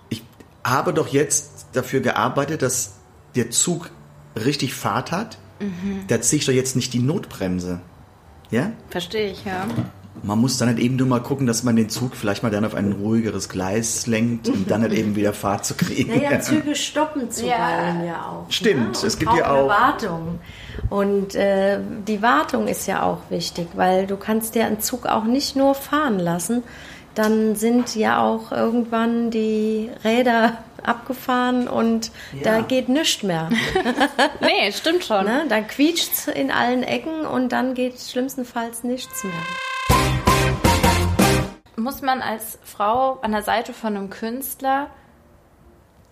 ich 0.08 0.22
habe 0.64 0.92
doch 0.92 1.08
jetzt 1.08 1.66
dafür 1.72 2.00
gearbeitet, 2.00 2.62
dass 2.62 2.94
der 3.34 3.50
Zug 3.50 3.90
richtig 4.36 4.74
Fahrt 4.74 5.12
hat. 5.12 5.38
Mhm. 5.60 6.04
Da 6.08 6.20
ziehe 6.20 6.40
ich 6.40 6.46
doch 6.46 6.52
jetzt 6.52 6.76
nicht 6.76 6.92
die 6.92 7.00
Notbremse. 7.00 7.80
Ja? 8.50 8.72
Verstehe 8.88 9.30
ich, 9.30 9.44
ja. 9.44 9.66
Man 10.22 10.38
muss 10.38 10.58
dann 10.58 10.68
halt 10.68 10.78
eben 10.78 10.96
nur 10.96 11.06
mal 11.06 11.20
gucken, 11.20 11.46
dass 11.46 11.62
man 11.62 11.76
den 11.76 11.88
Zug 11.88 12.14
vielleicht 12.14 12.42
mal 12.42 12.50
dann 12.50 12.64
auf 12.64 12.74
ein 12.74 12.92
ruhigeres 12.92 13.48
Gleis 13.48 14.06
lenkt 14.06 14.48
und 14.48 14.70
dann 14.70 14.82
halt 14.82 14.92
eben 14.92 15.16
wieder 15.16 15.32
Fahrt 15.32 15.64
zu 15.64 15.74
kriegen. 15.74 16.14
Naja, 16.14 16.40
Züge 16.40 16.74
stoppen 16.74 17.30
zuweilen 17.30 18.00
ja, 18.00 18.06
ja 18.06 18.26
auch. 18.26 18.46
Ne? 18.46 18.52
Stimmt, 18.52 19.00
ne? 19.00 19.06
es 19.06 19.18
gibt 19.18 19.32
ja 19.34 19.50
auch. 19.50 19.68
Wartung. 19.68 20.40
Und 20.90 21.34
äh, 21.34 21.78
die 22.06 22.20
Wartung 22.22 22.66
ist 22.66 22.86
ja 22.86 23.02
auch 23.02 23.18
wichtig, 23.30 23.68
weil 23.74 24.06
du 24.06 24.16
kannst 24.16 24.54
ja 24.56 24.66
einen 24.66 24.80
Zug 24.80 25.06
auch 25.06 25.24
nicht 25.24 25.56
nur 25.56 25.74
fahren 25.74 26.18
lassen, 26.18 26.64
dann 27.14 27.56
sind 27.56 27.96
ja 27.96 28.22
auch 28.22 28.52
irgendwann 28.52 29.30
die 29.30 29.90
Räder 30.04 30.58
abgefahren 30.82 31.68
und 31.68 32.10
ja. 32.32 32.42
da 32.44 32.60
geht 32.60 32.88
nichts 32.88 33.22
mehr. 33.22 33.50
nee, 34.40 34.72
stimmt 34.72 35.04
schon. 35.04 35.24
Ne? 35.24 35.44
Dann 35.48 35.66
quietscht 35.66 36.12
es 36.12 36.28
in 36.28 36.50
allen 36.50 36.82
Ecken 36.82 37.26
und 37.26 37.50
dann 37.50 37.74
geht 37.74 38.00
schlimmstenfalls 38.00 38.84
nichts 38.84 39.24
mehr. 39.24 39.32
Muss 41.76 42.02
man 42.02 42.22
als 42.22 42.58
Frau 42.64 43.18
an 43.22 43.32
der 43.32 43.42
Seite 43.42 43.72
von 43.72 43.96
einem 43.96 44.10
Künstler 44.10 44.88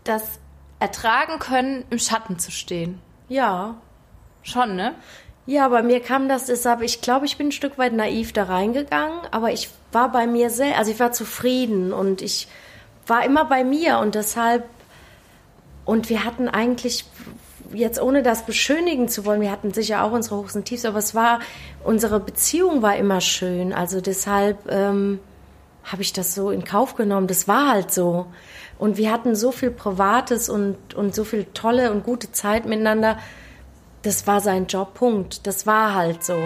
das 0.04 0.38
ertragen 0.80 1.38
können, 1.38 1.84
im 1.90 1.98
Schatten 1.98 2.38
zu 2.38 2.50
stehen? 2.50 3.00
Ja. 3.28 3.76
Schon, 4.42 4.76
ne? 4.76 4.94
Ja, 5.46 5.68
bei 5.68 5.82
mir 5.82 6.00
kam 6.00 6.28
das 6.28 6.46
deshalb, 6.46 6.82
ich 6.82 7.00
glaube, 7.00 7.26
ich 7.26 7.38
bin 7.38 7.48
ein 7.48 7.52
Stück 7.52 7.78
weit 7.78 7.94
naiv 7.94 8.32
da 8.32 8.44
reingegangen, 8.44 9.20
aber 9.30 9.50
ich 9.50 9.70
war 9.92 10.12
bei 10.12 10.26
mir 10.26 10.50
sehr, 10.50 10.76
also 10.76 10.90
ich 10.90 11.00
war 11.00 11.12
zufrieden 11.12 11.92
und 11.92 12.20
ich 12.20 12.48
war 13.06 13.24
immer 13.24 13.46
bei 13.46 13.64
mir 13.64 13.98
und 13.98 14.14
deshalb, 14.14 14.68
und 15.86 16.10
wir 16.10 16.24
hatten 16.24 16.48
eigentlich, 16.48 17.06
jetzt 17.72 18.00
ohne 18.00 18.22
das 18.22 18.46
beschönigen 18.46 19.08
zu 19.08 19.24
wollen, 19.24 19.40
wir 19.40 19.50
hatten 19.50 19.72
sicher 19.72 20.02
auch 20.02 20.12
unsere 20.12 20.36
Hochs 20.36 20.56
und 20.56 20.64
Tiefs, 20.64 20.84
aber 20.84 20.98
es 20.98 21.14
war, 21.14 21.40
unsere 21.84 22.20
Beziehung 22.20 22.82
war 22.82 22.96
immer 22.96 23.20
schön, 23.20 23.72
also 23.72 24.00
deshalb 24.00 24.70
ähm, 24.70 25.20
habe 25.84 26.02
ich 26.02 26.12
das 26.12 26.34
so 26.34 26.50
in 26.50 26.64
Kauf 26.64 26.94
genommen, 26.94 27.26
das 27.26 27.48
war 27.48 27.68
halt 27.70 27.92
so. 27.92 28.26
Und 28.78 28.96
wir 28.96 29.10
hatten 29.10 29.34
so 29.34 29.50
viel 29.50 29.70
Privates 29.70 30.48
und, 30.48 30.94
und 30.94 31.14
so 31.14 31.24
viel 31.24 31.46
tolle 31.52 31.90
und 31.90 32.04
gute 32.04 32.30
Zeit 32.30 32.66
miteinander, 32.66 33.18
das 34.02 34.26
war 34.26 34.40
sein 34.40 34.66
Job, 34.66 34.94
Punkt. 34.94 35.46
Das 35.46 35.66
war 35.66 35.94
halt 35.94 36.22
so. 36.22 36.36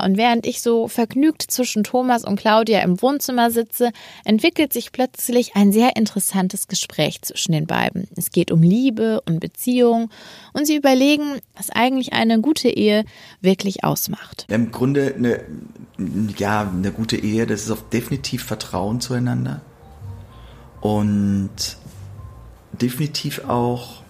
Und 0.00 0.16
während 0.16 0.46
ich 0.46 0.62
so 0.62 0.88
vergnügt 0.88 1.42
zwischen 1.42 1.82
Thomas 1.84 2.24
und 2.24 2.36
Claudia 2.36 2.80
im 2.80 3.02
Wohnzimmer 3.02 3.50
sitze, 3.50 3.90
entwickelt 4.24 4.72
sich 4.72 4.92
plötzlich 4.92 5.56
ein 5.56 5.72
sehr 5.72 5.96
interessantes 5.96 6.68
Gespräch 6.68 7.22
zwischen 7.22 7.52
den 7.52 7.66
beiden. 7.66 8.08
Es 8.16 8.30
geht 8.30 8.52
um 8.52 8.62
Liebe 8.62 9.20
und 9.26 9.40
Beziehung 9.40 10.10
und 10.52 10.66
sie 10.66 10.76
überlegen, 10.76 11.40
was 11.56 11.70
eigentlich 11.70 12.12
eine 12.12 12.40
gute 12.40 12.68
Ehe 12.68 13.04
wirklich 13.40 13.84
ausmacht. 13.84 14.46
Im 14.48 14.70
Grunde 14.70 15.14
eine, 15.16 15.40
ja, 16.36 16.70
eine 16.70 16.92
gute 16.92 17.16
Ehe, 17.16 17.46
das 17.46 17.62
ist 17.62 17.70
auch 17.70 17.82
definitiv 17.92 18.44
Vertrauen 18.44 19.00
zueinander 19.00 19.62
und 20.80 21.50
definitiv 22.72 23.44
auch 23.48 24.02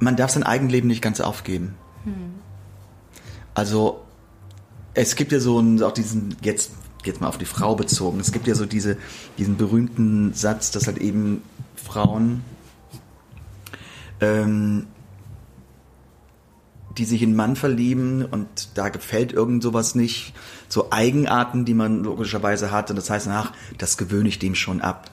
man 0.00 0.16
darf 0.16 0.30
sein 0.30 0.42
Eigenleben 0.42 0.88
nicht 0.88 1.02
ganz 1.02 1.20
aufgeben. 1.20 1.74
Hm. 2.04 2.33
Also 3.54 4.04
es 4.94 5.16
gibt 5.16 5.32
ja 5.32 5.40
so 5.40 5.58
einen, 5.58 5.82
auch 5.82 5.92
diesen, 5.92 6.36
jetzt, 6.42 6.72
jetzt 7.04 7.20
mal 7.20 7.28
auf 7.28 7.38
die 7.38 7.44
Frau 7.44 7.74
bezogen, 7.74 8.20
es 8.20 8.32
gibt 8.32 8.46
ja 8.46 8.54
so 8.54 8.66
diese, 8.66 8.96
diesen 9.38 9.56
berühmten 9.56 10.34
Satz, 10.34 10.70
dass 10.70 10.86
halt 10.86 10.98
eben 10.98 11.42
Frauen, 11.76 12.44
ähm, 14.20 14.86
die 16.96 17.04
sich 17.04 17.22
in 17.22 17.30
einen 17.30 17.36
Mann 17.36 17.56
verlieben 17.56 18.24
und 18.24 18.48
da 18.74 18.88
gefällt 18.88 19.32
irgend 19.32 19.62
sowas 19.62 19.96
nicht, 19.96 20.32
so 20.68 20.92
Eigenarten, 20.92 21.64
die 21.64 21.74
man 21.74 22.04
logischerweise 22.04 22.70
hat 22.70 22.90
und 22.90 22.96
das 22.96 23.10
heißt, 23.10 23.26
ach, 23.28 23.52
das 23.78 23.96
gewöhne 23.96 24.28
ich 24.28 24.38
dem 24.38 24.54
schon 24.54 24.80
ab. 24.80 25.10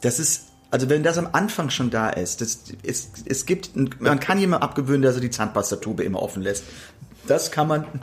Das 0.00 0.18
ist 0.18 0.52
also 0.72 0.88
wenn 0.88 1.02
das 1.02 1.18
am 1.18 1.28
Anfang 1.32 1.68
schon 1.68 1.90
da 1.90 2.08
ist, 2.08 2.40
das, 2.40 2.60
es, 2.82 3.10
es 3.26 3.44
gibt, 3.44 4.00
man 4.00 4.18
kann 4.20 4.38
jemand 4.38 4.62
abgewöhnen, 4.62 5.02
dass 5.02 5.16
er 5.16 5.20
die 5.20 5.28
Zahnpastatube 5.28 6.02
immer 6.02 6.22
offen 6.22 6.42
lässt. 6.42 6.64
Das 7.26 7.50
kann 7.50 7.68
man. 7.68 7.86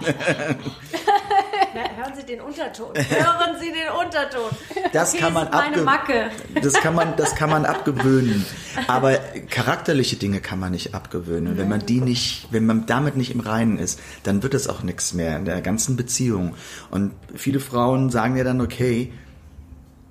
Hören 1.97 2.13
Sie 2.15 2.25
den 2.25 2.41
Unterton. 2.41 2.95
Hören 2.95 3.59
Sie 3.59 3.71
den 3.71 3.89
Unterton. 3.89 4.49
Das 4.91 5.15
kann 5.15 5.33
man 5.33 5.47
abgewöhnen. 5.47 6.31
Das 6.61 6.73
kann 6.73 6.95
man, 6.95 7.15
das 7.15 7.35
kann 7.35 7.49
man 7.49 7.65
abgewöhnen. 7.67 8.45
Aber 8.87 9.13
charakterliche 9.49 10.15
Dinge 10.15 10.41
kann 10.41 10.59
man 10.59 10.71
nicht 10.71 10.95
abgewöhnen. 10.95 11.57
Wenn 11.57 11.69
man 11.69 11.85
die 11.85 12.01
nicht, 12.01 12.47
wenn 12.51 12.65
man 12.65 12.85
damit 12.85 13.17
nicht 13.17 13.31
im 13.31 13.39
Reinen 13.39 13.77
ist, 13.77 13.99
dann 14.23 14.41
wird 14.41 14.53
es 14.53 14.67
auch 14.67 14.81
nichts 14.81 15.13
mehr 15.13 15.37
in 15.37 15.45
der 15.45 15.61
ganzen 15.61 15.95
Beziehung. 15.95 16.55
Und 16.89 17.13
viele 17.35 17.59
Frauen 17.59 18.09
sagen 18.09 18.35
ja 18.35 18.43
dann, 18.43 18.61
okay, 18.61 19.13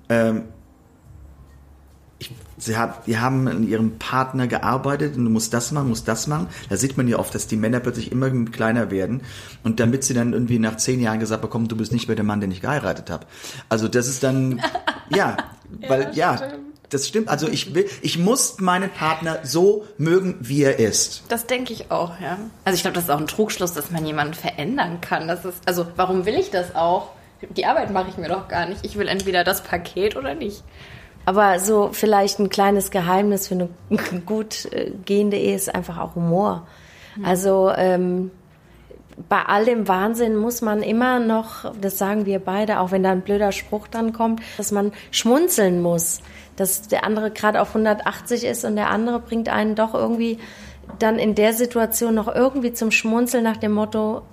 ähm, 0.09 0.43
sie 2.57 2.77
hat, 2.77 3.07
die 3.07 3.17
haben 3.17 3.47
an 3.47 3.67
ihrem 3.67 3.97
Partner 3.97 4.47
gearbeitet 4.47 5.15
und 5.15 5.25
du 5.25 5.31
musst 5.31 5.53
das 5.53 5.71
machen, 5.71 5.89
musst 5.89 6.07
das 6.07 6.27
machen. 6.27 6.47
Da 6.69 6.77
sieht 6.77 6.97
man 6.97 7.07
ja 7.07 7.17
oft, 7.17 7.33
dass 7.33 7.47
die 7.47 7.55
Männer 7.55 7.79
plötzlich 7.79 8.11
immer 8.11 8.29
kleiner 8.45 8.91
werden 8.91 9.21
und 9.63 9.79
damit 9.79 10.03
sie 10.03 10.13
dann 10.13 10.33
irgendwie 10.33 10.59
nach 10.59 10.77
zehn 10.77 10.99
Jahren 10.99 11.19
gesagt 11.19 11.41
bekommen, 11.41 11.67
du 11.67 11.77
bist 11.77 11.91
nicht 11.91 12.07
mehr 12.07 12.15
der 12.15 12.25
Mann, 12.25 12.41
den 12.41 12.51
ich 12.51 12.61
geheiratet 12.61 13.09
habe. 13.09 13.25
Also 13.69 13.87
das 13.87 14.07
ist 14.07 14.23
dann, 14.23 14.61
ja, 15.09 15.37
weil, 15.87 16.11
ja, 16.13 16.35
ja 16.35 16.53
das 16.89 17.07
stimmt. 17.07 17.29
Also 17.29 17.47
ich 17.47 17.73
will, 17.75 17.87
ich 18.01 18.17
muss 18.17 18.59
meinen 18.59 18.89
Partner 18.89 19.39
so 19.43 19.85
mögen, 19.97 20.37
wie 20.39 20.63
er 20.63 20.79
ist. 20.79 21.23
Das 21.29 21.45
denke 21.45 21.71
ich 21.71 21.91
auch, 21.91 22.19
ja. 22.19 22.37
Also 22.65 22.75
ich 22.75 22.81
glaube, 22.81 22.95
das 22.95 23.05
ist 23.05 23.09
auch 23.09 23.19
ein 23.19 23.27
Trugschluss, 23.27 23.73
dass 23.73 23.91
man 23.91 24.05
jemanden 24.05 24.33
verändern 24.33 24.99
kann. 25.01 25.27
Das 25.27 25.45
ist, 25.45 25.57
also 25.65 25.87
warum 25.95 26.25
will 26.25 26.35
ich 26.35 26.49
das 26.51 26.75
auch? 26.75 27.09
Die 27.55 27.65
Arbeit 27.65 27.91
mache 27.91 28.09
ich 28.09 28.17
mir 28.17 28.27
doch 28.27 28.47
gar 28.47 28.65
nicht. 28.67 28.85
Ich 28.85 28.97
will 28.97 29.07
entweder 29.07 29.43
das 29.43 29.63
Paket 29.63 30.15
oder 30.15 30.35
nicht. 30.35 30.63
Aber 31.29 31.59
so 31.59 31.89
vielleicht 31.91 32.39
ein 32.39 32.49
kleines 32.49 32.89
Geheimnis 32.89 33.47
für 33.47 33.53
eine 33.53 33.69
gut 34.25 34.65
äh, 34.73 34.89
gehende 35.05 35.37
Ehe 35.37 35.53
ist 35.53 35.73
einfach 35.73 35.99
auch 35.99 36.15
Humor. 36.15 36.65
Mhm. 37.15 37.23
Also 37.23 37.71
ähm, 37.77 38.31
bei 39.29 39.43
all 39.43 39.63
dem 39.63 39.87
Wahnsinn 39.87 40.35
muss 40.35 40.63
man 40.63 40.81
immer 40.81 41.19
noch, 41.19 41.71
das 41.79 41.99
sagen 41.99 42.25
wir 42.25 42.39
beide, 42.39 42.79
auch 42.79 42.89
wenn 42.89 43.03
da 43.03 43.11
ein 43.11 43.21
blöder 43.21 43.51
Spruch 43.51 43.87
dann 43.87 44.11
kommt, 44.11 44.41
dass 44.57 44.71
man 44.71 44.91
schmunzeln 45.11 45.83
muss. 45.83 46.21
Dass 46.55 46.87
der 46.87 47.03
andere 47.03 47.29
gerade 47.29 47.61
auf 47.61 47.75
180 47.75 48.43
ist 48.43 48.65
und 48.65 48.75
der 48.75 48.89
andere 48.89 49.19
bringt 49.19 49.49
einen 49.49 49.75
doch 49.75 49.93
irgendwie 49.93 50.39
dann 50.97 51.19
in 51.19 51.35
der 51.35 51.53
Situation 51.53 52.15
noch 52.15 52.33
irgendwie 52.33 52.73
zum 52.73 52.89
Schmunzeln 52.89 53.43
nach 53.43 53.57
dem 53.57 53.73
Motto, 53.73 54.23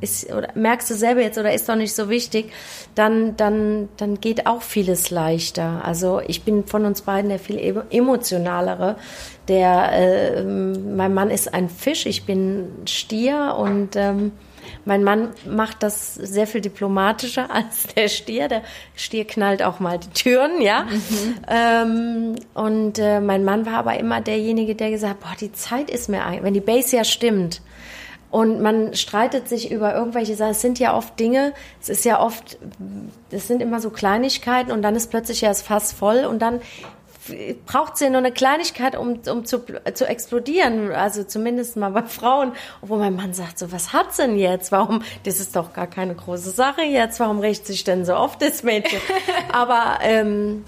ist, 0.00 0.32
oder 0.32 0.48
merkst 0.54 0.90
du 0.90 0.94
selber 0.94 1.22
jetzt 1.22 1.38
oder 1.38 1.52
ist 1.52 1.68
doch 1.68 1.76
nicht 1.76 1.94
so 1.94 2.08
wichtig, 2.08 2.52
dann, 2.94 3.36
dann, 3.36 3.88
dann 3.96 4.20
geht 4.20 4.46
auch 4.46 4.62
vieles 4.62 5.10
leichter. 5.10 5.84
Also 5.84 6.20
ich 6.26 6.42
bin 6.42 6.66
von 6.66 6.84
uns 6.84 7.02
beiden 7.02 7.30
der 7.30 7.38
viel 7.38 7.84
emotionalere. 7.90 8.96
Der, 9.48 9.92
äh, 9.92 10.42
mein 10.42 11.14
Mann 11.14 11.30
ist 11.30 11.52
ein 11.52 11.68
Fisch, 11.68 12.06
ich 12.06 12.24
bin 12.24 12.68
Stier 12.86 13.56
und 13.58 13.96
ähm, 13.96 14.32
mein 14.86 15.04
Mann 15.04 15.30
macht 15.46 15.82
das 15.82 16.14
sehr 16.14 16.46
viel 16.46 16.60
diplomatischer 16.60 17.50
als 17.54 17.86
der 17.94 18.08
Stier. 18.08 18.48
Der 18.48 18.62
Stier 18.94 19.26
knallt 19.26 19.62
auch 19.62 19.80
mal 19.80 19.98
die 19.98 20.10
Türen, 20.10 20.60
ja. 20.60 20.84
Mhm. 20.84 21.34
Ähm, 21.48 22.34
und 22.54 22.98
äh, 22.98 23.20
mein 23.20 23.44
Mann 23.44 23.66
war 23.66 23.74
aber 23.74 23.98
immer 23.98 24.20
derjenige, 24.20 24.74
der 24.74 24.90
gesagt 24.90 25.14
hat, 25.14 25.20
boah, 25.20 25.36
die 25.38 25.52
Zeit 25.52 25.90
ist 25.90 26.08
mir 26.08 26.24
ein, 26.24 26.42
wenn 26.42 26.54
die 26.54 26.60
Base 26.60 26.96
ja 26.96 27.04
stimmt 27.04 27.60
und 28.34 28.60
man 28.60 28.94
streitet 28.94 29.48
sich 29.48 29.70
über 29.70 29.94
irgendwelche 29.94 30.34
Sachen. 30.34 30.50
Es 30.50 30.60
sind 30.60 30.80
ja 30.80 30.96
oft 30.96 31.20
Dinge, 31.20 31.52
es 31.80 31.88
ist 31.88 32.04
ja 32.04 32.18
oft, 32.18 32.58
es 33.30 33.46
sind 33.46 33.62
immer 33.62 33.78
so 33.78 33.90
Kleinigkeiten 33.90 34.72
und 34.72 34.82
dann 34.82 34.96
ist 34.96 35.08
plötzlich 35.08 35.42
ja 35.42 35.50
das 35.50 35.62
Fass 35.62 35.92
voll 35.92 36.24
und 36.24 36.42
dann 36.42 36.60
braucht 37.64 37.94
es 37.94 38.00
ja 38.00 38.10
nur 38.10 38.18
eine 38.18 38.32
Kleinigkeit, 38.32 38.96
um, 38.96 39.20
um 39.30 39.44
zu, 39.44 39.60
zu 39.94 40.08
explodieren. 40.08 40.90
Also 40.90 41.22
zumindest 41.22 41.76
mal 41.76 41.90
bei 41.90 42.02
Frauen, 42.02 42.54
wo 42.82 42.96
mein 42.96 43.14
Mann 43.14 43.34
sagt 43.34 43.56
so, 43.56 43.70
was 43.70 43.92
hat's 43.92 44.16
denn 44.16 44.36
jetzt? 44.36 44.72
Warum, 44.72 45.02
das 45.22 45.38
ist 45.38 45.54
doch 45.54 45.72
gar 45.72 45.86
keine 45.86 46.16
große 46.16 46.50
Sache 46.50 46.82
jetzt. 46.82 47.20
Warum 47.20 47.38
rächt 47.38 47.68
sich 47.68 47.84
denn 47.84 48.04
so 48.04 48.16
oft 48.16 48.42
das 48.42 48.64
Mädchen? 48.64 48.98
Aber 49.52 49.98
ähm, 50.02 50.64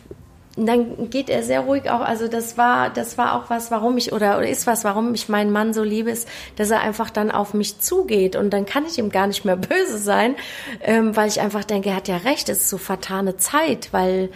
dann 0.57 1.11
geht 1.11 1.29
er 1.29 1.43
sehr 1.43 1.61
ruhig 1.61 1.91
auch. 1.91 2.01
Also 2.01 2.29
das 2.29 2.57
war, 2.57 2.89
das 2.89 3.19
war 3.19 3.35
auch 3.35 3.51
was, 3.51 3.71
warum 3.71 3.99
ich 3.99 4.13
oder, 4.13 4.39
oder 4.39 4.49
ist 4.49 4.67
was, 4.67 4.85
warum 4.85 5.13
ich 5.13 5.29
meinen 5.29 5.53
Mann 5.53 5.75
so 5.75 5.83
liebe, 5.83 6.11
ist, 6.11 6.27
dass 6.57 6.71
er 6.71 6.81
einfach 6.81 7.11
dann 7.11 7.31
auf 7.31 7.53
mich 7.53 7.79
zugeht 7.79 8.37
und 8.37 8.51
dann 8.51 8.65
kann 8.65 8.87
ich 8.87 8.99
ihm 8.99 9.11
gar 9.11 9.27
nicht 9.27 9.45
mehr 9.45 9.57
böse 9.57 9.99
sein, 9.99 10.35
ähm, 10.81 11.15
weil 11.15 11.29
ich 11.29 11.41
einfach 11.41 11.65
denke, 11.65 11.91
er 11.91 11.97
hat 11.97 12.09
ja 12.09 12.17
recht, 12.17 12.49
es 12.49 12.59
ist 12.59 12.71
so 12.71 12.79
vertane 12.79 13.37
Zeit, 13.37 13.93
weil 13.93 14.31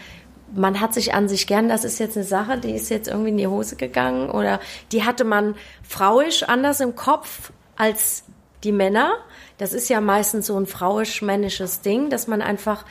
man 0.54 0.80
hat 0.80 0.92
sich 0.92 1.14
an 1.14 1.28
sich 1.28 1.46
gern, 1.46 1.68
das 1.68 1.84
ist 1.84 1.98
jetzt 1.98 2.16
eine 2.16 2.26
Sache, 2.26 2.58
die 2.58 2.72
ist 2.72 2.90
jetzt 2.90 3.08
irgendwie 3.08 3.30
in 3.30 3.36
die 3.36 3.46
Hose 3.46 3.76
gegangen 3.76 4.30
oder 4.30 4.60
die 4.92 5.04
hatte 5.04 5.24
man 5.24 5.54
frauisch 5.82 6.42
anders 6.42 6.80
im 6.80 6.96
Kopf 6.96 7.52
als 7.76 8.24
die 8.64 8.72
Männer. 8.72 9.14
Das 9.58 9.72
ist 9.72 9.88
ja 9.88 10.00
meistens 10.00 10.46
so 10.46 10.58
ein 10.58 10.66
frauisch-männisches 10.66 11.82
Ding, 11.82 12.10
dass 12.10 12.26
man 12.26 12.42
einfach 12.42 12.84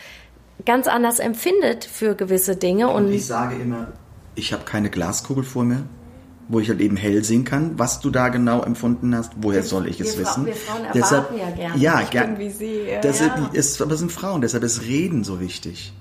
ganz 0.65 0.87
anders 0.87 1.19
empfindet 1.19 1.85
für 1.85 2.15
gewisse 2.15 2.55
Dinge. 2.55 2.89
Und, 2.89 3.05
und 3.05 3.13
ich 3.13 3.25
sage 3.25 3.55
immer, 3.55 3.87
ich 4.35 4.53
habe 4.53 4.63
keine 4.63 4.89
Glaskugel 4.89 5.43
vor 5.43 5.63
mir, 5.63 5.83
wo 6.47 6.59
ich 6.59 6.69
halt 6.69 6.81
eben 6.81 6.95
hell 6.95 7.23
sehen 7.23 7.45
kann, 7.45 7.77
was 7.77 7.99
du 7.99 8.09
da 8.09 8.29
genau 8.29 8.63
empfunden 8.63 9.15
hast. 9.15 9.33
Woher 9.37 9.63
soll 9.63 9.87
ich 9.87 9.99
es 9.99 10.17
wir 10.17 10.25
wissen? 10.25 10.45
Wir 10.45 10.55
Frauen 10.55 10.87
deshalb, 10.93 11.37
ja 11.37 11.49
gerne. 11.51 11.77
Ja, 11.77 12.01
gern, 12.01 12.39
wie 12.39 12.49
sie. 12.49 12.87
Das 13.01 13.19
ja. 13.19 13.49
Ist, 13.53 13.81
aber 13.81 13.95
sind 13.97 14.11
Frauen, 14.11 14.41
deshalb 14.41 14.63
ist 14.63 14.83
Reden 14.83 15.23
so 15.23 15.39
wichtig. 15.39 15.93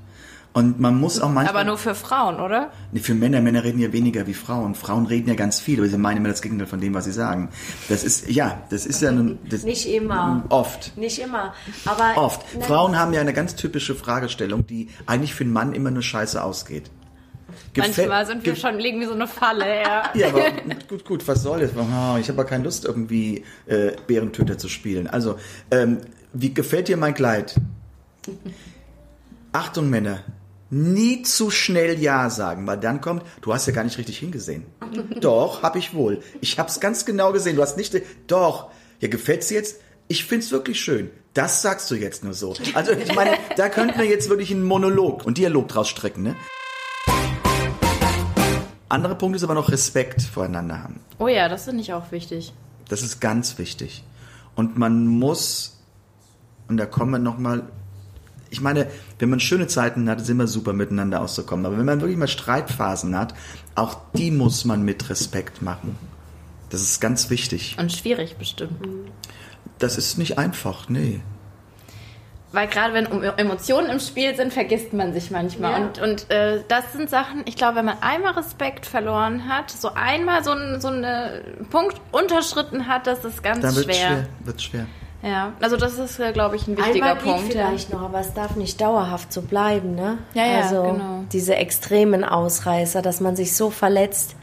Und 0.55 0.81
man 0.81 0.99
muss 0.99 1.21
auch 1.21 1.29
manchmal. 1.29 1.49
Aber 1.49 1.65
nur 1.65 1.79
für 1.79 1.95
Frauen, 1.95 2.41
oder? 2.41 2.73
Nee, 2.93 3.01
für 3.01 3.15
Männer. 3.15 3.41
Männer 3.41 3.65
reden 3.65 3.79
ja 3.79 3.93
weniger 3.93 4.27
wie 4.27 4.35
Frauen. 4.35 4.75
Frauen 4.75 5.07
reden 5.07 5.29
ja 5.29 5.35
ganz 5.35 5.61
viel, 5.61 5.79
aber 5.79 5.89
sie 5.89 5.99
meinen 5.99 6.19
immer 6.19 6.31
das 6.31 6.43
Gegenteil 6.43 6.67
von 6.67 6.81
dem, 6.81 6.95
was 6.95 7.05
sie 7.05 7.13
sagen. 7.13 7.51
Das 7.89 8.03
ist, 8.03 8.29
ja, 8.29 8.63
das 8.71 8.87
ist 8.87 9.03
ja 9.03 9.13
nun. 9.13 9.39
Das, 9.49 9.63
Nicht 9.63 9.87
immer. 9.87 10.45
Oft. 10.49 10.97
Nicht 10.97 11.19
immer. 11.19 11.55
Aber. 11.85 12.17
Oft. 12.17 12.45
Frauen 12.61 12.99
haben 12.99 13.13
ja 13.13 13.21
eine 13.21 13.33
ganz 13.33 13.55
typische 13.55 13.95
Fragestellung, 13.95 14.67
die 14.67 14.89
eigentlich 15.07 15.35
für 15.35 15.45
einen 15.45 15.53
Mann 15.53 15.75
immer 15.75 15.91
nur 15.91 16.03
scheiße 16.03 16.43
ausgeht. 16.43 16.91
Gefäll 17.73 18.09
Manchmal 18.09 18.27
sind 18.27 18.45
wir 18.45 18.57
schon, 18.57 18.79
legen 18.79 19.01
wir 19.01 19.09
so 19.09 19.15
eine 19.15 19.27
Falle, 19.27 19.83
ja. 19.83 20.11
ja, 20.15 20.29
aber 20.29 20.51
gut, 20.89 21.05
gut, 21.05 21.29
was 21.29 21.43
soll 21.43 21.61
das? 21.61 21.71
Oh, 21.77 22.17
ich 22.19 22.29
habe 22.29 22.39
ja 22.39 22.45
keine 22.45 22.65
Lust, 22.65 22.85
irgendwie 22.85 23.45
äh, 23.67 23.93
Bärentöter 24.07 24.59
zu 24.59 24.69
spielen. 24.69 25.07
Also, 25.07 25.39
ähm, 25.71 25.99
wie 26.33 26.53
gefällt 26.53 26.89
dir 26.89 26.97
mein 26.97 27.15
Kleid? 27.15 27.55
Achtung, 29.53 29.89
Männer, 29.91 30.21
Nie 30.71 31.23
zu 31.23 31.51
schnell 31.51 31.99
Ja 31.99 32.29
sagen, 32.29 32.67
weil 32.67 32.77
dann 32.77 33.01
kommt, 33.01 33.23
du 33.41 33.55
hast 33.55 33.67
ja 33.67 33.73
gar 33.73 33.85
nicht 33.85 33.97
richtig 33.97 34.19
hingesehen. 34.19 34.67
Doch, 35.21 35.63
hab 35.63 35.77
ich 35.77 35.95
wohl. 35.95 36.21
Ich 36.43 36.59
hab's 36.59 36.79
ganz 36.81 37.07
genau 37.07 37.33
gesehen. 37.33 37.57
Du 37.57 37.63
hast 37.63 37.79
nicht, 37.79 37.97
doch. 38.27 38.71
Ja, 39.01 39.09
gefällt's 39.09 39.49
jetzt? 39.49 39.81
Ich 40.09 40.25
find's 40.25 40.51
wirklich 40.51 40.81
schön. 40.81 41.11
Das 41.33 41.63
sagst 41.63 41.91
du 41.91 41.95
jetzt 41.95 42.25
nur 42.25 42.35
so. 42.35 42.55
Also, 42.75 42.93
ich 42.93 43.15
meine, 43.15 43.39
da 43.57 43.69
könnten 43.69 43.99
wir 43.99 44.07
jetzt 44.07 44.29
wirklich 44.29 44.51
einen 44.51 44.65
Monolog 44.65 45.25
und 45.25 45.39
Dialog 45.39 45.69
draus 45.69 45.89
strecken, 45.89 46.23
ne? 46.23 46.37
Andere 48.91 49.15
Punkt 49.15 49.37
ist 49.37 49.45
aber 49.45 49.55
noch 49.55 49.71
Respekt 49.71 50.23
voreinander 50.23 50.83
haben. 50.83 51.01
Oh 51.19 51.29
ja, 51.29 51.49
das 51.49 51.65
finde 51.65 51.83
ich 51.83 51.93
auch 51.93 52.11
wichtig. 52.11 52.53
Das 52.89 53.03
ist 53.03 53.21
ganz 53.21 53.59
wichtig. 53.59 54.03
Und 54.55 54.77
man 54.79 55.07
muss, 55.07 55.79
und 56.69 56.79
da 56.79 56.87
kommen 56.87 57.13
wir 57.13 57.19
nochmal, 57.19 57.69
ich 58.51 58.61
meine, 58.61 58.87
wenn 59.19 59.31
man 59.31 59.41
schöne 59.41 59.67
Zeiten 59.67 60.09
hat, 60.09 60.21
ist 60.21 60.31
immer 60.31 60.47
super 60.47 60.73
miteinander 60.73 61.21
auszukommen. 61.21 61.67
Aber 61.67 61.79
wenn 61.79 61.85
man 61.85 62.01
wirklich 62.01 62.19
mal 62.19 62.29
Streitphasen 62.29 63.17
hat, 63.17 63.35
auch 63.75 63.99
die 64.15 64.31
muss 64.31 64.65
man 64.65 64.83
mit 64.83 65.09
Respekt 65.11 65.63
machen. 65.63 65.97
Das 66.71 66.83
ist 66.83 67.01
ganz 67.01 67.31
wichtig. 67.31 67.77
Und 67.79 67.93
schwierig 67.93 68.37
bestimmt. 68.37 68.79
Das 69.79 69.97
ist 69.97 70.19
nicht 70.19 70.39
einfach, 70.39 70.89
nee. 70.89 71.21
Weil 72.51 72.67
gerade 72.67 72.95
wenn 72.95 73.07
Emotionen 73.37 73.91
im 73.91 74.01
Spiel 74.01 74.35
sind, 74.35 74.55
vergisst 74.55 74.95
man 74.95 75.13
sich 75.13 75.31
manchmal. 75.31 75.73
Ja. 75.73 75.87
Und, 75.87 75.99
und 76.01 76.31
äh, 76.31 76.63
das 76.67 76.95
sind 76.95 77.11
Sachen, 77.11 77.43
ich 77.45 77.57
glaube, 77.57 77.77
wenn 77.77 77.85
man 77.85 77.99
einmal 78.01 78.33
Respekt 78.33 78.87
verloren 78.87 79.49
hat, 79.49 79.71
so 79.71 79.93
einmal 79.95 80.43
so, 80.43 80.53
ein, 80.53 80.81
so 80.81 80.89
einen 80.89 81.67
Punkt 81.69 82.01
unterschritten 82.11 82.89
hat, 82.89 83.07
das 83.07 83.25
ist 83.25 83.43
ganz 83.43 83.61
Dann 83.61 83.77
wird 83.77 83.85
schwer. 83.85 83.95
schwer. 83.95 84.27
Wird 84.45 84.63
schwer. 84.63 84.87
Ja, 85.23 85.53
also 85.61 85.77
das 85.77 85.99
ist, 85.99 86.21
äh, 86.21 86.33
glaube 86.33 86.57
ich, 86.57 86.69
ein 86.69 86.77
wichtiger 86.77 87.07
Einmal 87.07 87.15
geht 87.17 87.25
Punkt. 87.25 87.55
Ja. 87.55 87.67
vielleicht 87.67 87.93
noch, 87.93 88.03
aber 88.03 88.21
es 88.21 88.35
darf 88.35 88.55
nicht 88.55 88.81
dauerhaft 88.81 89.33
so 89.33 89.43
bleiben, 89.43 89.95
ne? 89.97 90.19
Ja, 90.35 90.47
ja, 90.47 90.61
also 90.61 90.83
genau. 90.93 91.25
diese 91.33 91.57
extremen 91.57 92.25
Ausreißer, 92.25 93.03
dass 93.03 93.21
man 93.21 93.35
sich 93.35 93.57
so 93.57 93.71
verletzt, 93.71 94.37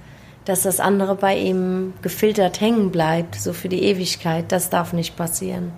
dass 0.44 0.64
das 0.64 0.80
andere 0.82 1.16
bei 1.16 1.38
ihm 1.38 1.94
gefiltert 2.02 2.60
hängen 2.60 2.92
bleibt, 2.92 3.36
so 3.36 3.54
für 3.54 3.70
die 3.70 3.84
Ewigkeit, 3.84 4.52
das 4.52 4.70
darf 4.70 4.92
nicht 4.92 5.16
passieren. 5.16 5.72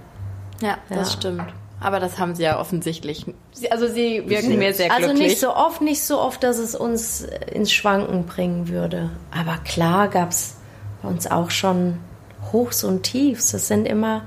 Ja, 0.62 0.78
das 0.90 1.14
Ja. 1.14 1.18
stimmt. 1.20 1.44
Aber 1.80 2.00
das 2.00 2.18
haben 2.18 2.34
sie 2.34 2.42
ja 2.42 2.60
offensichtlich. 2.60 3.24
Sie, 3.52 3.72
also 3.72 3.88
sie 3.88 4.24
wirken 4.28 4.58
mir 4.58 4.74
sehr 4.74 4.92
Also 4.92 5.10
glücklich. 5.10 5.28
nicht 5.28 5.40
so 5.40 5.56
oft, 5.56 5.80
nicht 5.82 6.02
so 6.02 6.20
oft, 6.20 6.42
dass 6.42 6.58
es 6.58 6.74
uns 6.74 7.22
ins 7.54 7.72
Schwanken 7.72 8.26
bringen 8.26 8.68
würde. 8.68 9.12
Aber 9.32 9.58
klar 9.64 10.08
gab 10.08 10.32
es 10.32 10.56
bei 11.04 11.10
uns 11.10 11.30
auch 11.30 11.52
schon 11.52 12.00
Hochs 12.52 12.84
und 12.84 13.04
Tiefs. 13.04 13.52
Das 13.52 13.68
sind 13.68 13.86
immer, 13.88 14.24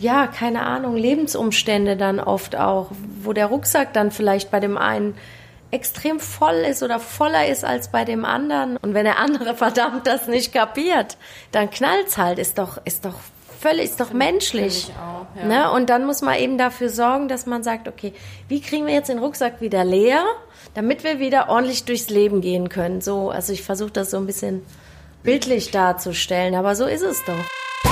ja, 0.00 0.26
keine 0.26 0.62
Ahnung, 0.62 0.96
Lebensumstände 0.96 1.96
dann 1.96 2.20
oft 2.20 2.56
auch, 2.56 2.90
wo 3.22 3.32
der 3.32 3.46
Rucksack 3.46 3.92
dann 3.92 4.10
vielleicht 4.10 4.50
bei 4.50 4.60
dem 4.60 4.78
einen 4.78 5.14
extrem 5.70 6.18
voll 6.18 6.64
ist 6.68 6.82
oder 6.82 6.98
voller 6.98 7.46
ist 7.46 7.64
als 7.64 7.88
bei 7.88 8.04
dem 8.04 8.24
anderen. 8.24 8.76
Und 8.78 8.94
wenn 8.94 9.04
der 9.04 9.18
andere 9.18 9.54
verdammt 9.56 10.06
das 10.06 10.26
nicht 10.26 10.52
kapiert, 10.52 11.16
dann 11.52 11.70
knallt's 11.70 12.16
halt. 12.16 12.38
Ist 12.38 12.58
doch, 12.58 12.78
ist 12.84 13.04
doch 13.04 13.14
völlig, 13.60 13.84
ist 13.84 14.00
doch 14.00 14.12
menschlich. 14.12 14.88
ich 14.88 14.94
auch, 14.94 15.26
ja. 15.36 15.46
ne? 15.46 15.70
Und 15.72 15.90
dann 15.90 16.06
muss 16.06 16.22
man 16.22 16.38
eben 16.38 16.58
dafür 16.58 16.88
sorgen, 16.88 17.28
dass 17.28 17.46
man 17.46 17.62
sagt, 17.62 17.88
okay, 17.88 18.12
wie 18.48 18.60
kriegen 18.60 18.86
wir 18.86 18.94
jetzt 18.94 19.08
den 19.08 19.18
Rucksack 19.18 19.60
wieder 19.60 19.84
leer, 19.84 20.24
damit 20.74 21.04
wir 21.04 21.18
wieder 21.18 21.48
ordentlich 21.48 21.84
durchs 21.84 22.08
Leben 22.08 22.40
gehen 22.40 22.68
können. 22.68 23.00
So, 23.00 23.30
also 23.30 23.52
ich 23.52 23.62
versuche 23.62 23.90
das 23.90 24.10
so 24.10 24.16
ein 24.16 24.26
bisschen 24.26 24.64
bildlich 25.22 25.70
darzustellen, 25.70 26.54
aber 26.54 26.76
so 26.76 26.86
ist 26.86 27.02
es 27.02 27.22
doch. 27.24 27.87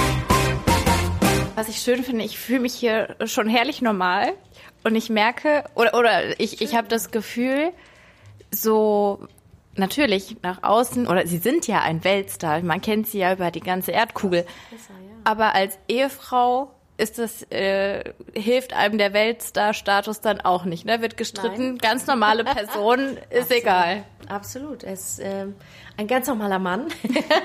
Was 1.56 1.68
ich 1.70 1.78
schön 1.78 2.04
finde, 2.04 2.22
ich 2.22 2.38
fühle 2.38 2.60
mich 2.60 2.74
hier 2.74 3.16
schon 3.24 3.48
herrlich 3.48 3.80
normal. 3.80 4.34
Und 4.84 4.94
ich 4.94 5.08
merke, 5.08 5.64
oder, 5.74 5.94
oder 5.94 6.38
ich, 6.38 6.60
ich 6.60 6.76
habe 6.76 6.86
das 6.86 7.10
Gefühl, 7.10 7.72
so 8.50 9.26
natürlich 9.74 10.36
nach 10.42 10.62
außen, 10.62 11.08
oder 11.08 11.26
sie 11.26 11.38
sind 11.38 11.66
ja 11.66 11.80
ein 11.80 12.04
Weltstar, 12.04 12.60
man 12.60 12.82
kennt 12.82 13.08
sie 13.08 13.20
ja 13.20 13.32
über 13.32 13.50
die 13.50 13.60
ganze 13.60 13.92
Erdkugel, 13.92 14.44
aber 15.24 15.54
als 15.54 15.78
Ehefrau 15.88 16.70
ist 16.98 17.18
das, 17.18 17.42
äh, 17.50 18.12
hilft 18.34 18.74
einem 18.74 18.98
der 18.98 19.14
Weltstar-Status 19.14 20.20
dann 20.20 20.42
auch 20.42 20.64
nicht, 20.64 20.84
ne? 20.84 21.00
Wird 21.00 21.16
gestritten, 21.16 21.78
ganz 21.78 22.06
normale 22.06 22.44
Person, 22.44 23.16
ist 23.30 23.50
egal. 23.50 24.04
Absolut. 24.28 24.82
Er 24.82 24.92
ist 24.92 25.20
ähm, 25.22 25.54
ein 25.96 26.06
ganz 26.06 26.26
normaler 26.26 26.58
Mann, 26.58 26.88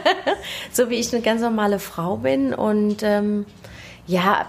so 0.72 0.90
wie 0.90 0.96
ich 0.96 1.14
eine 1.14 1.22
ganz 1.22 1.42
normale 1.42 1.80
Frau 1.80 2.18
bin. 2.18 2.54
Und 2.54 3.04
ähm, 3.04 3.46
ja, 4.08 4.48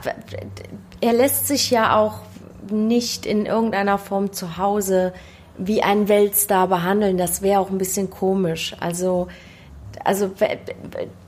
er 1.01 1.13
lässt 1.13 1.47
sich 1.47 1.71
ja 1.71 1.97
auch 1.97 2.21
nicht 2.71 3.27
in 3.27 3.47
irgendeiner 3.47 3.99
Form 3.99 4.33
zu 4.33 4.57
Hause 4.57 5.13
wie 5.59 5.83
ein 5.83 6.09
Weltstar 6.09 6.69
behandeln. 6.69 7.19
Das 7.19 7.43
wäre 7.43 7.61
auch 7.61 7.71
ein 7.71 7.79
bisschen 7.79 8.11
komisch. 8.11 8.75
Also, 8.81 9.29
also 10.05 10.31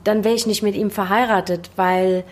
dann 0.03 0.23
wäre 0.23 0.35
ich 0.35 0.47
nicht 0.47 0.63
mit 0.63 0.75
ihm 0.75 0.91
verheiratet, 0.91 1.69
weil 1.75 2.23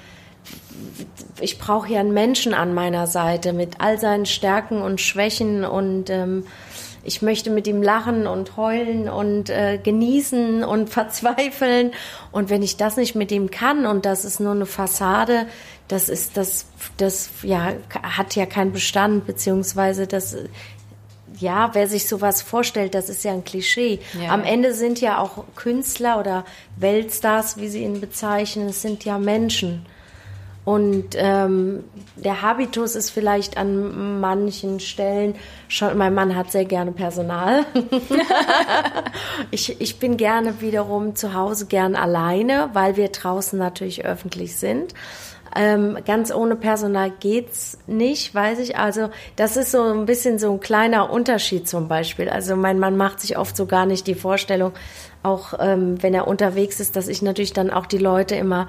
ich 1.39 1.59
brauche 1.59 1.91
ja 1.91 1.99
einen 1.99 2.13
Menschen 2.13 2.53
an 2.53 2.73
meiner 2.73 3.07
Seite 3.07 3.53
mit 3.53 3.79
all 3.79 3.99
seinen 3.99 4.25
Stärken 4.25 4.81
und 4.81 5.01
Schwächen 5.01 5.65
und 5.65 6.09
ähm, 6.09 6.45
ich 7.05 7.21
möchte 7.21 7.49
mit 7.49 7.67
ihm 7.67 7.83
lachen 7.83 8.27
und 8.27 8.55
heulen 8.55 9.09
und 9.09 9.49
äh, 9.49 9.77
genießen 9.77 10.63
und 10.63 10.89
verzweifeln. 10.89 11.91
Und 12.31 12.49
wenn 12.49 12.63
ich 12.63 12.77
das 12.77 12.97
nicht 12.97 13.15
mit 13.15 13.31
ihm 13.31 13.51
kann 13.51 13.85
und 13.85 14.05
das 14.05 14.25
ist 14.25 14.39
nur 14.39 14.53
eine 14.53 14.65
Fassade, 14.65 15.45
das 15.93 16.09
ist 16.09 16.37
das, 16.37 16.65
das 16.97 17.29
ja 17.43 17.73
hat 18.01 18.35
ja 18.35 18.47
keinen 18.47 18.71
Bestand 18.71 19.27
beziehungsweise 19.27 20.07
das 20.07 20.35
ja, 21.39 21.69
wer 21.73 21.87
sich 21.87 22.07
sowas 22.07 22.41
vorstellt, 22.41 22.95
das 22.95 23.09
ist 23.09 23.23
ja 23.23 23.33
ein 23.33 23.43
Klischee. 23.43 23.99
Ja. 24.21 24.31
Am 24.31 24.43
Ende 24.43 24.73
sind 24.73 25.01
ja 25.01 25.19
auch 25.19 25.43
Künstler 25.55 26.19
oder 26.19 26.45
Weltstars, 26.77 27.57
wie 27.57 27.67
sie 27.67 27.83
ihn 27.83 27.99
bezeichnen, 27.99 28.69
es 28.69 28.81
sind 28.81 29.03
ja 29.03 29.17
Menschen. 29.17 29.85
Und 30.63 31.15
ähm, 31.15 31.83
der 32.15 32.41
Habitus 32.41 32.95
ist 32.95 33.09
vielleicht 33.09 33.57
an 33.57 34.21
manchen 34.21 34.79
Stellen 34.79 35.35
schon, 35.67 35.97
mein 35.97 36.13
Mann 36.13 36.35
hat 36.35 36.51
sehr 36.51 36.65
gerne 36.65 36.93
Personal. 36.93 37.65
ich, 39.51 39.81
ich 39.81 39.99
bin 39.99 40.15
gerne 40.15 40.61
wiederum 40.61 41.15
zu 41.15 41.33
Hause 41.33 41.65
gern 41.65 41.95
alleine, 41.95 42.69
weil 42.73 42.95
wir 42.95 43.09
draußen 43.09 43.59
natürlich 43.59 44.05
öffentlich 44.05 44.55
sind. 44.55 44.93
Ähm, 45.55 45.97
ganz 46.05 46.33
ohne 46.33 46.55
Personal 46.55 47.11
geht's 47.19 47.77
nicht, 47.85 48.33
weiß 48.33 48.59
ich. 48.59 48.77
Also 48.77 49.09
das 49.35 49.57
ist 49.57 49.71
so 49.71 49.83
ein 49.83 50.05
bisschen 50.05 50.39
so 50.39 50.51
ein 50.51 50.59
kleiner 50.59 51.11
Unterschied 51.11 51.67
zum 51.67 51.87
Beispiel. 51.87 52.29
Also 52.29 52.55
mein 52.55 52.79
Mann 52.79 52.97
macht 52.97 53.19
sich 53.19 53.37
oft 53.37 53.55
so 53.55 53.65
gar 53.65 53.85
nicht 53.85 54.07
die 54.07 54.15
Vorstellung, 54.15 54.73
auch 55.21 55.53
ähm, 55.59 56.01
wenn 56.01 56.13
er 56.13 56.27
unterwegs 56.27 56.79
ist, 56.79 56.95
dass 56.95 57.07
ich 57.07 57.21
natürlich 57.21 57.53
dann 57.53 57.69
auch 57.69 57.85
die 57.85 57.97
Leute 57.97 58.35
immer 58.35 58.67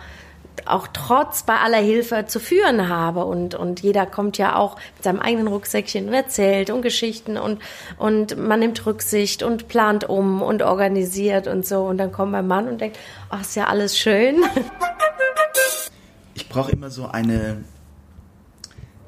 auch 0.67 0.87
trotz 0.93 1.43
bei 1.43 1.57
aller 1.57 1.79
Hilfe 1.79 2.27
zu 2.27 2.39
führen 2.39 2.89
habe 2.89 3.25
und 3.25 3.55
und 3.55 3.81
jeder 3.81 4.07
kommt 4.07 4.39
ja 4.39 4.57
auch 4.57 4.77
mit 4.95 5.03
seinem 5.03 5.19
eigenen 5.19 5.49
Rucksäckchen 5.49 6.07
und 6.07 6.15
erzählt 6.15 6.71
und 6.71 6.83
Geschichten 6.83 7.37
und 7.37 7.61
und 7.99 8.39
man 8.39 8.61
nimmt 8.61 8.87
Rücksicht 8.87 9.43
und 9.43 9.69
plant 9.69 10.09
um 10.09 10.43
und 10.43 10.63
organisiert 10.63 11.49
und 11.49 11.67
so 11.67 11.83
und 11.83 11.99
dann 11.99 12.13
kommt 12.13 12.33
mein 12.33 12.47
Mann 12.47 12.69
und 12.69 12.81
denkt, 12.81 12.99
ach 13.31 13.41
ist 13.41 13.57
ja 13.57 13.67
alles 13.67 13.99
schön. 13.99 14.45
Ich 16.35 16.49
brauche 16.49 16.73
immer 16.73 16.91
so 16.91 17.07
eine 17.07 17.65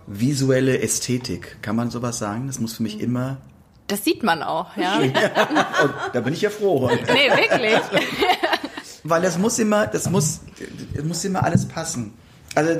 visuelle 0.06 0.80
Ästhetik. 0.80 1.58
Kann 1.62 1.76
man 1.76 1.90
sowas 1.90 2.18
sagen? 2.18 2.46
Das 2.46 2.60
muss 2.60 2.74
für 2.74 2.82
mich 2.82 3.00
immer. 3.00 3.38
Das 3.88 4.04
sieht 4.04 4.22
man 4.22 4.42
auch, 4.42 4.76
ja. 4.76 5.00
Da 6.12 6.20
bin 6.20 6.32
ich 6.32 6.42
ja 6.42 6.50
froh. 6.50 6.90
Nee, 6.90 7.30
wirklich. 7.30 7.80
Weil 9.04 9.22
das 9.22 9.38
muss 9.38 9.58
immer, 9.58 9.86
das 9.86 10.10
muss, 10.10 10.40
das 10.94 11.04
muss 11.04 11.24
immer 11.24 11.44
alles 11.44 11.66
passen. 11.66 12.14
Also 12.54 12.70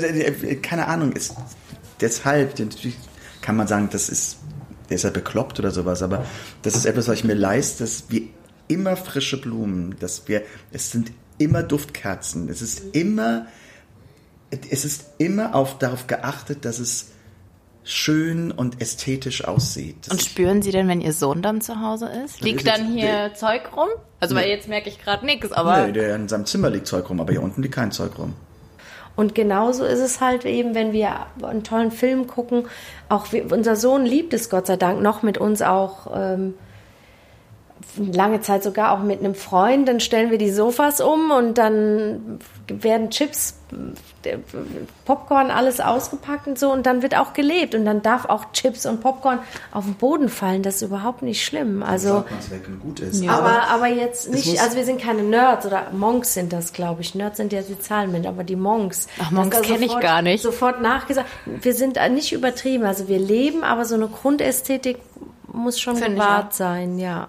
keine 0.63 0.87
Ahnung, 0.89 1.13
ist 1.13 1.35
deshalb 2.01 2.59
natürlich 2.59 2.97
kann 3.43 3.57
man 3.57 3.69
sagen, 3.69 3.89
das 3.93 4.09
ist, 4.09 4.39
der 4.89 4.97
ist 4.97 5.05
ja 5.05 5.11
bekloppt 5.11 5.61
oder 5.61 5.71
sowas, 5.71 6.03
aber 6.03 6.25
das 6.63 6.75
ist 6.75 6.85
etwas, 6.85 7.07
was 7.07 7.19
ich 7.19 7.25
mir 7.25 7.35
leiste, 7.35 7.85
dass 7.85 8.05
wir 8.09 8.23
immer 8.67 8.97
frische 8.97 9.41
Blumen, 9.41 9.95
dass 10.01 10.27
wir, 10.27 10.43
es 10.73 10.91
sind 10.91 11.13
immer 11.39 11.63
Duftkerzen, 11.63 12.49
es 12.49 12.61
ist 12.61 12.83
immer, 12.93 13.47
es 14.51 14.85
ist 14.85 15.05
immer 15.19 15.55
auf, 15.55 15.79
darauf 15.79 16.07
geachtet, 16.07 16.65
dass 16.65 16.79
es 16.79 17.13
schön 17.85 18.51
und 18.51 18.81
ästhetisch 18.81 19.45
aussieht. 19.45 19.97
Das 20.07 20.09
Und 20.13 20.23
spüren 20.23 20.61
Sie 20.61 20.73
denn, 20.73 20.89
wenn 20.89 21.01
Ihr 21.01 21.13
Sohn 21.13 21.41
dann 21.41 21.61
zu 21.61 21.81
Hause 21.81 22.09
ist? 22.25 22.41
Liegt 22.41 22.63
jetzt- 22.63 22.77
dann 22.79 22.93
hier 22.93 23.33
Zeug 23.35 23.63
rum? 23.77 23.89
Also, 24.19 24.35
weil 24.35 24.47
Nee. 24.47 24.53
jetzt 24.55 24.69
merke 24.69 24.89
ich 24.89 24.99
gerade 25.03 25.25
nichts, 25.25 25.53
aber 25.53 25.87
Nee, 25.87 25.93
der 25.93 26.17
in 26.17 26.27
seinem 26.29 26.47
Zimmer 26.47 26.71
liegt 26.71 26.87
Zeug 26.89 27.09
rum, 27.09 27.21
aber 27.21 27.31
hier 27.33 27.43
unten 27.43 27.63
liegt 27.63 27.75
kein 27.75 27.93
Zeug 27.93 28.19
rum. 28.19 28.35
Und 29.15 29.35
genauso 29.35 29.85
ist 29.85 30.01
es 30.01 30.21
halt 30.21 30.45
eben, 30.45 30.75
wenn 30.75 30.93
wir 30.93 31.27
einen 31.43 31.63
tollen 31.65 31.91
Film 31.91 32.27
gucken. 32.27 32.67
Auch 33.09 33.33
wir, 33.33 33.51
unser 33.51 33.77
Sohn 33.77 34.05
liebt 34.05 34.35
es 34.35 34.51
Gott 34.51 34.67
sei 34.67 34.77
Dank 34.77 35.01
noch 35.01 35.23
mit 35.23 35.39
uns 35.39 35.63
auch 35.63 36.09
ähm, 36.15 36.55
lange 37.97 38.41
Zeit 38.41 38.63
sogar 38.63 38.93
auch 38.93 39.03
mit 39.03 39.21
einem 39.21 39.35
Freund, 39.35 39.89
dann 39.89 40.01
stellen 40.01 40.31
wir 40.31 40.39
die 40.39 40.51
Sofas 40.51 41.01
um 41.01 41.31
und 41.31 41.59
dann 41.59 42.39
werden 42.69 43.11
Chips, 43.11 43.55
Popcorn, 45.05 45.51
alles 45.51 45.81
ausgepackt 45.81 46.47
und 46.47 46.59
so 46.59 46.73
und 46.73 46.85
dann 46.87 47.03
wird 47.03 47.17
auch 47.17 47.33
gelebt 47.33 47.75
und 47.75 47.85
dann 47.85 48.03
darf 48.03 48.27
auch 48.27 48.53
Chips 48.53 48.87
und 48.87 49.01
Popcorn 49.01 49.39
auf 49.73 49.85
den 49.85 49.95
Boden 49.95 50.29
fallen, 50.29 50.63
das 50.63 50.77
ist 50.77 50.83
überhaupt 50.83 51.23
nicht 51.23 51.45
schlimm. 51.45 51.83
Also, 51.83 52.25
gut 52.83 53.01
ist. 53.01 53.27
aber, 53.29 53.69
aber 53.69 53.87
jetzt 53.87 54.31
nicht, 54.31 54.61
also 54.61 54.77
wir 54.77 54.85
sind 54.85 55.01
keine 55.01 55.23
Nerds 55.23 55.67
oder 55.67 55.91
Monks 55.93 56.35
sind 56.35 56.53
das, 56.53 56.73
glaube 56.73 57.03
ich. 57.03 57.15
Nerds 57.15 57.37
sind 57.39 57.53
ja 57.53 57.63
die 57.63 57.79
Zahlenmenschen, 57.79 58.29
aber 58.29 58.45
die 58.45 58.57
Monks. 58.57 59.07
Ach, 59.21 59.31
Monks 59.31 59.57
das 59.57 59.67
ist 59.67 59.73
kenn 59.73 59.83
ich 59.83 59.99
gar 60.01 60.23
nicht. 60.23 60.43
Sofort 60.43 60.83
nachgesagt. 60.83 61.29
Wir 61.47 61.75
sind 61.75 61.99
nicht 62.11 62.33
übertrieben, 62.33 62.85
also 62.85 63.09
wir 63.09 63.19
leben, 63.19 63.65
aber 63.65 63.85
so 63.85 63.95
eine 63.95 64.09
Grundästhetik 64.09 64.99
muss 65.53 65.81
schon 65.81 65.99
gewahrt 66.01 66.55
sein, 66.55 66.99
ja. 66.99 67.29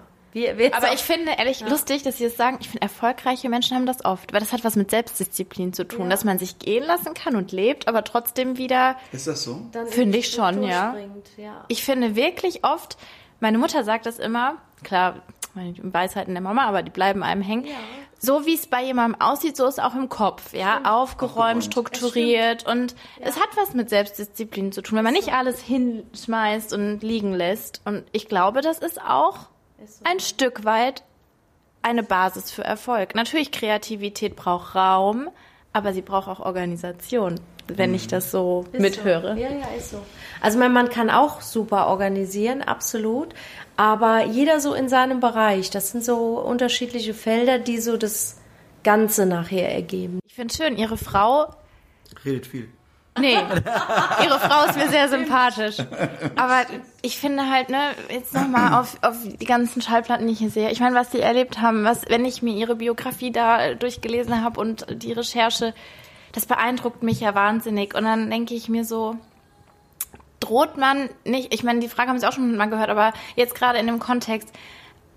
Wir 0.56 0.74
Aber 0.76 0.92
ich 0.92 1.00
finde 1.00 1.32
ehrlich 1.38 1.60
lustig, 1.60 2.02
dass 2.02 2.18
Sie 2.18 2.24
das 2.24 2.36
sagen. 2.36 2.58
Ich 2.60 2.68
finde, 2.68 2.82
erfolgreiche 2.82 3.48
Menschen 3.48 3.76
haben 3.76 3.86
das 3.86 4.04
oft, 4.04 4.32
weil 4.32 4.40
das 4.40 4.52
hat 4.52 4.64
was 4.64 4.76
mit 4.76 4.90
Selbstdisziplin 4.90 5.72
zu 5.72 5.86
tun, 5.86 6.10
dass 6.10 6.24
man 6.24 6.38
sich 6.38 6.58
gehen 6.58 6.84
lassen 6.84 7.14
kann 7.14 7.36
und 7.36 7.52
lebt, 7.52 7.88
aber 7.88 8.04
trotzdem 8.04 8.58
wieder. 8.58 8.96
Ist 9.12 9.26
das 9.26 9.42
so? 9.42 9.66
Finde 9.88 10.18
ich 10.18 10.30
schon, 10.30 10.62
ja. 10.62 10.94
ja. 11.36 11.64
Ich 11.68 11.84
finde 11.84 12.16
wirklich 12.16 12.64
oft, 12.64 12.96
meine 13.40 13.58
Mutter 13.58 13.84
sagt 13.84 14.06
das 14.06 14.18
immer, 14.18 14.56
klar, 14.82 15.22
meine 15.54 15.74
Weisheiten 15.82 16.34
der 16.34 16.42
Mama, 16.42 16.66
aber 16.66 16.82
die 16.82 16.90
bleiben 16.90 17.22
einem 17.22 17.42
hängen. 17.42 17.66
So 18.20 18.46
wie 18.46 18.54
es 18.54 18.66
bei 18.66 18.82
jemandem 18.82 19.20
aussieht, 19.20 19.56
so 19.56 19.66
ist 19.66 19.80
auch 19.80 19.94
im 19.94 20.08
Kopf, 20.08 20.52
ja, 20.52 20.80
aufgeräumt, 20.84 21.62
strukturiert 21.64 22.66
und 22.66 22.96
es 23.20 23.36
hat 23.36 23.48
was 23.56 23.74
mit 23.74 23.90
Selbstdisziplin 23.90 24.72
zu 24.72 24.82
tun, 24.82 24.96
wenn 24.98 25.04
man 25.04 25.12
nicht 25.12 25.32
alles 25.32 25.62
hinschmeißt 25.62 26.72
und 26.72 27.00
liegen 27.02 27.32
lässt. 27.32 27.80
Und 27.84 28.04
ich 28.10 28.28
glaube, 28.28 28.60
das 28.60 28.78
ist 28.78 29.00
auch 29.00 29.46
ein 30.04 30.20
Stück 30.20 30.64
weit 30.64 31.02
eine 31.82 32.02
Basis 32.02 32.50
für 32.50 32.64
Erfolg. 32.64 33.14
Natürlich, 33.14 33.52
Kreativität 33.52 34.36
braucht 34.36 34.74
Raum, 34.74 35.28
aber 35.72 35.92
sie 35.92 36.02
braucht 36.02 36.28
auch 36.28 36.40
Organisation, 36.40 37.40
wenn 37.68 37.94
ich 37.94 38.08
das 38.08 38.30
so 38.30 38.64
Ist 38.72 38.80
mithöre. 38.80 39.34
So. 39.34 39.40
Ja, 39.40 39.50
ja, 39.50 39.66
ist 39.76 39.90
so. 39.90 40.02
Also 40.40 40.58
mein 40.58 40.72
Mann 40.72 40.88
kann 40.88 41.10
auch 41.10 41.40
super 41.40 41.86
organisieren, 41.86 42.62
absolut. 42.62 43.34
Aber 43.76 44.24
jeder 44.24 44.60
so 44.60 44.74
in 44.74 44.88
seinem 44.88 45.20
Bereich. 45.20 45.70
Das 45.70 45.92
sind 45.92 46.04
so 46.04 46.40
unterschiedliche 46.40 47.14
Felder, 47.14 47.58
die 47.58 47.78
so 47.78 47.96
das 47.96 48.38
Ganze 48.82 49.26
nachher 49.26 49.72
ergeben. 49.72 50.20
Ich 50.26 50.34
finde 50.34 50.54
schön, 50.54 50.76
Ihre 50.76 50.96
Frau 50.96 51.54
Redet 52.24 52.46
viel. 52.46 52.68
Nee, 53.20 53.38
ihre 54.24 54.40
Frau 54.40 54.66
ist 54.66 54.76
mir 54.76 54.88
sehr 54.88 55.08
sympathisch. 55.08 55.76
Aber 56.36 56.62
ich 57.02 57.18
finde 57.18 57.50
halt, 57.50 57.68
ne, 57.68 57.90
jetzt 58.10 58.34
nochmal 58.34 58.80
auf, 58.80 58.96
auf 59.02 59.16
die 59.24 59.46
ganzen 59.46 59.82
Schallplatten, 59.82 60.26
die 60.26 60.32
ich 60.32 60.38
hier 60.38 60.50
sehe. 60.50 60.70
Ich 60.70 60.80
meine, 60.80 60.94
was 60.96 61.10
die 61.10 61.20
erlebt 61.20 61.60
haben, 61.60 61.84
was, 61.84 62.08
wenn 62.08 62.24
ich 62.24 62.42
mir 62.42 62.54
ihre 62.54 62.76
Biografie 62.76 63.30
da 63.30 63.74
durchgelesen 63.74 64.42
habe 64.42 64.60
und 64.60 64.86
die 64.90 65.12
Recherche, 65.12 65.74
das 66.32 66.46
beeindruckt 66.46 67.02
mich 67.02 67.20
ja 67.20 67.34
wahnsinnig. 67.34 67.94
Und 67.94 68.04
dann 68.04 68.30
denke 68.30 68.54
ich 68.54 68.68
mir 68.68 68.84
so, 68.84 69.16
droht 70.40 70.76
man 70.76 71.08
nicht, 71.24 71.52
ich 71.52 71.62
meine, 71.64 71.80
die 71.80 71.88
Frage 71.88 72.10
haben 72.10 72.18
Sie 72.18 72.26
auch 72.26 72.32
schon 72.32 72.56
mal 72.56 72.70
gehört, 72.70 72.90
aber 72.90 73.12
jetzt 73.36 73.54
gerade 73.54 73.78
in 73.78 73.86
dem 73.86 73.98
Kontext, 73.98 74.52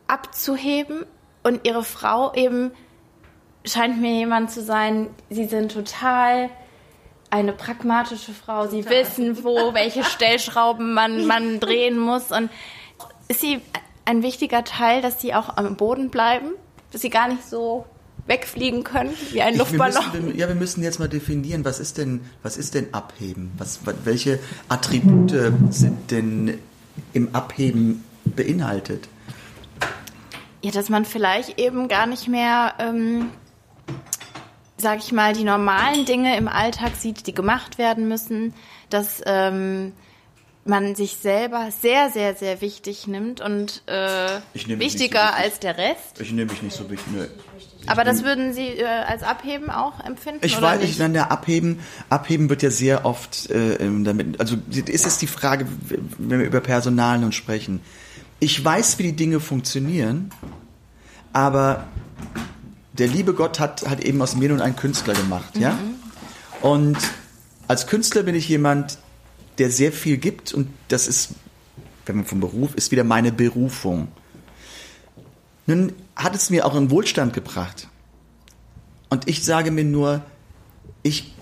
abzuheben 0.08 1.06
und 1.44 1.66
ihre 1.66 1.84
Frau 1.84 2.34
eben 2.34 2.72
scheint 3.66 4.02
mir 4.02 4.12
jemand 4.12 4.52
zu 4.52 4.62
sein, 4.62 5.10
sie 5.30 5.46
sind 5.46 5.72
total 5.72 6.50
eine 7.32 7.54
pragmatische 7.54 8.34
Frau. 8.34 8.68
Sie 8.68 8.86
wissen, 8.86 9.44
wo, 9.44 9.74
welche 9.74 10.04
Stellschrauben 10.04 10.94
man, 10.94 11.26
man 11.26 11.60
drehen 11.60 11.98
muss. 11.98 12.32
Und 12.32 12.50
ist 13.28 13.42
sie 13.42 13.62
ein 14.06 14.22
wichtiger 14.22 14.64
Teil, 14.64 15.02
dass 15.02 15.20
sie 15.22 15.34
auch 15.34 15.56
am 15.58 15.76
Boden 15.76 16.10
bleiben? 16.10 16.50
Dass 16.92 17.02
sie 17.02 17.10
gar 17.10 17.28
nicht 17.30 17.48
so 17.48 17.86
wegfliegen 18.28 18.84
können 18.84 19.14
wie 19.32 19.42
ein 19.42 19.54
Ich- 19.54 19.60
wir 19.60 19.66
Luftballon? 19.66 20.04
müssen, 20.14 20.38
ja, 20.38 20.48
wir 20.48 20.56
müssen 20.56 20.84
jetzt 20.84 21.00
mal 21.00 21.10
definieren, 21.10 21.66
was 21.66 21.80
ist 21.80 21.98
denn, 21.98 22.22
was 22.44 22.58
ist 22.58 22.76
denn 22.76 22.94
Abheben? 22.94 23.52
Was, 23.58 23.86
wa- 23.86 23.94
welche 24.04 24.40
Attribute 24.70 25.34
sind 25.70 26.12
denn 26.12 26.60
im 27.14 27.34
Abheben 27.34 28.04
beinhaltet? 28.26 29.08
Ja, 30.62 30.72
dass 30.72 30.90
man 30.90 31.06
vielleicht 31.06 31.60
eben 31.60 31.88
gar 31.88 32.06
nicht 32.06 32.28
mehr, 32.28 32.74
ähm, 32.78 33.30
sag 34.82 35.00
ich 35.00 35.12
mal, 35.12 35.34
die 35.34 35.44
normalen 35.44 36.06
Dinge 36.06 36.36
im 36.38 36.48
Alltag 36.48 36.92
sieht, 36.98 37.28
die 37.28 37.34
gemacht 37.34 37.78
werden 37.78 38.08
müssen, 38.08 38.54
dass 38.90 39.22
ähm, 39.26 39.94
man 40.66 40.96
sich 40.96 41.18
selber 41.18 41.70
sehr, 41.72 42.10
sehr, 42.12 42.36
sehr 42.36 42.62
wichtig 42.62 43.08
nimmt 43.08 43.42
und 43.42 43.84
äh, 43.88 44.28
so 44.54 44.68
wichtiger 44.80 44.80
wichtig. 44.80 45.16
als 45.16 45.60
der 45.60 45.78
Rest. 45.78 46.20
Ich 46.20 46.32
nehme 46.32 46.52
mich 46.52 46.62
nicht 46.62 46.76
so 46.76 46.90
wichtig. 46.90 47.12
Nö. 47.14 47.28
Aber 47.88 48.04
das 48.04 48.24
würden 48.24 48.54
Sie 48.54 48.68
äh, 48.68 48.86
als 48.86 49.24
Abheben 49.24 49.72
auch 49.72 50.00
empfinden? 50.06 50.46
Ich 50.46 50.62
weiß, 50.62 50.82
nicht? 50.82 50.92
ich 50.92 50.98
dann 50.98 51.14
der 51.14 51.32
Abheben, 51.32 51.80
Abheben 52.10 52.50
wird 52.50 52.62
ja 52.62 52.70
sehr 52.70 53.06
oft 53.06 53.50
äh, 53.50 53.76
ähm, 53.76 54.04
damit, 54.04 54.40
also 54.40 54.56
ist 54.70 55.08
es 55.08 55.18
die 55.18 55.28
Frage, 55.28 55.66
wenn 56.20 56.40
wir 56.40 56.46
über 56.46 56.62
Personal 56.62 57.18
nun 57.18 57.32
sprechen. 57.32 57.82
Ich 58.40 58.64
weiß, 58.64 59.00
wie 59.00 59.04
die 59.04 59.16
Dinge 59.16 59.40
funktionieren, 59.40 60.32
aber 61.34 61.88
der 63.02 63.08
liebe 63.08 63.34
Gott 63.34 63.60
hat, 63.60 63.90
hat 63.90 64.06
eben 64.06 64.22
aus 64.22 64.36
mir 64.36 64.50
nun 64.50 64.62
einen 64.62 64.76
Künstler 64.76 65.16
gemacht, 65.16 65.58
ja? 65.58 65.76
Und 66.62 67.00
als 67.68 67.88
Künstler 67.88 68.22
bin 68.22 68.36
ich 68.36 68.48
jemand, 68.48 69.00
der 69.58 69.72
sehr 69.72 69.92
viel 69.92 70.18
gibt 70.18 70.54
und 70.54 70.68
das 70.88 71.08
ist, 71.08 71.30
wenn 72.06 72.18
man 72.18 72.26
vom 72.26 72.40
Beruf, 72.40 72.76
ist 72.76 72.92
wieder 72.92 73.04
meine 73.04 73.32
Berufung. 73.32 74.10
Nun 75.66 75.94
hat 76.16 76.36
es 76.36 76.52
mir 76.52 76.64
auch 76.64 76.76
einen 76.76 76.92
Wohlstand 76.92 77.34
gebracht. 77.34 77.88
Und 79.10 79.28
ich 79.28 79.44
sage 79.44 79.72
mir 79.72 79.84
nur, 79.84 80.22
ich 81.02 81.34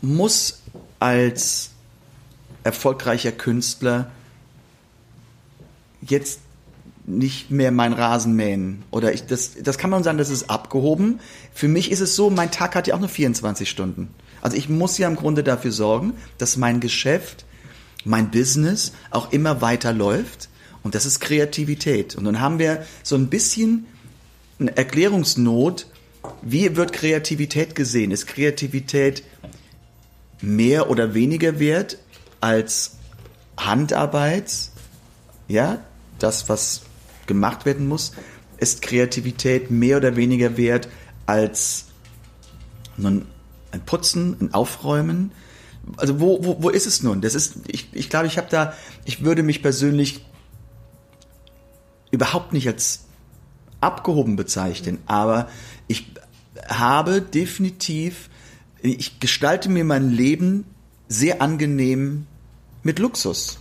muss 0.00 0.62
als 0.98 1.72
erfolgreicher 2.64 3.32
Künstler 3.32 4.10
jetzt 6.00 6.40
nicht 7.18 7.50
mehr 7.50 7.72
meinen 7.72 7.94
Rasen 7.94 8.34
mähen. 8.34 8.82
Oder 8.90 9.12
ich, 9.12 9.26
das, 9.26 9.52
das 9.62 9.78
kann 9.78 9.90
man 9.90 10.02
sagen, 10.02 10.18
das 10.18 10.30
ist 10.30 10.50
abgehoben. 10.50 11.20
Für 11.52 11.68
mich 11.68 11.90
ist 11.90 12.00
es 12.00 12.16
so, 12.16 12.30
mein 12.30 12.50
Tag 12.50 12.74
hat 12.74 12.86
ja 12.86 12.94
auch 12.94 13.00
nur 13.00 13.08
24 13.08 13.68
Stunden. 13.68 14.08
Also 14.42 14.56
ich 14.56 14.68
muss 14.68 14.98
ja 14.98 15.08
im 15.08 15.16
Grunde 15.16 15.42
dafür 15.42 15.72
sorgen, 15.72 16.14
dass 16.38 16.56
mein 16.56 16.80
Geschäft, 16.80 17.44
mein 18.04 18.30
Business 18.30 18.92
auch 19.10 19.32
immer 19.32 19.60
weiter 19.60 19.92
läuft. 19.92 20.48
Und 20.82 20.94
das 20.94 21.04
ist 21.04 21.20
Kreativität. 21.20 22.16
Und 22.16 22.24
dann 22.24 22.40
haben 22.40 22.58
wir 22.58 22.84
so 23.02 23.16
ein 23.16 23.28
bisschen 23.28 23.86
eine 24.58 24.76
Erklärungsnot, 24.76 25.86
wie 26.42 26.76
wird 26.76 26.92
Kreativität 26.92 27.74
gesehen? 27.74 28.10
Ist 28.10 28.26
Kreativität 28.26 29.22
mehr 30.40 30.90
oder 30.90 31.14
weniger 31.14 31.58
wert 31.58 31.98
als 32.40 32.96
Handarbeit? 33.56 34.52
Ja, 35.48 35.80
das, 36.18 36.48
was 36.48 36.82
gemacht 37.30 37.64
werden 37.64 37.86
muss. 37.88 38.12
Ist 38.58 38.82
Kreativität 38.82 39.70
mehr 39.70 39.96
oder 39.96 40.16
weniger 40.16 40.56
wert 40.56 40.88
als 41.26 41.86
nun 42.96 43.24
ein 43.70 43.80
Putzen, 43.80 44.36
ein 44.40 44.52
Aufräumen? 44.52 45.30
Also 45.96 46.20
wo, 46.20 46.44
wo, 46.44 46.62
wo 46.62 46.68
ist 46.68 46.86
es 46.86 47.02
nun? 47.02 47.20
Das 47.20 47.34
ist, 47.34 47.54
ich, 47.68 47.88
ich 47.92 48.10
glaube, 48.10 48.26
ich 48.26 48.36
habe 48.36 48.48
da, 48.50 48.74
ich 49.04 49.24
würde 49.24 49.44
mich 49.44 49.62
persönlich 49.62 50.26
überhaupt 52.10 52.52
nicht 52.52 52.66
als 52.66 53.04
abgehoben 53.80 54.34
bezeichnen, 54.34 54.98
aber 55.06 55.48
ich 55.86 56.12
habe 56.68 57.22
definitiv, 57.22 58.28
ich 58.82 59.20
gestalte 59.20 59.68
mir 59.68 59.84
mein 59.84 60.10
Leben 60.10 60.64
sehr 61.08 61.40
angenehm 61.40 62.26
mit 62.82 62.98
Luxus, 62.98 63.59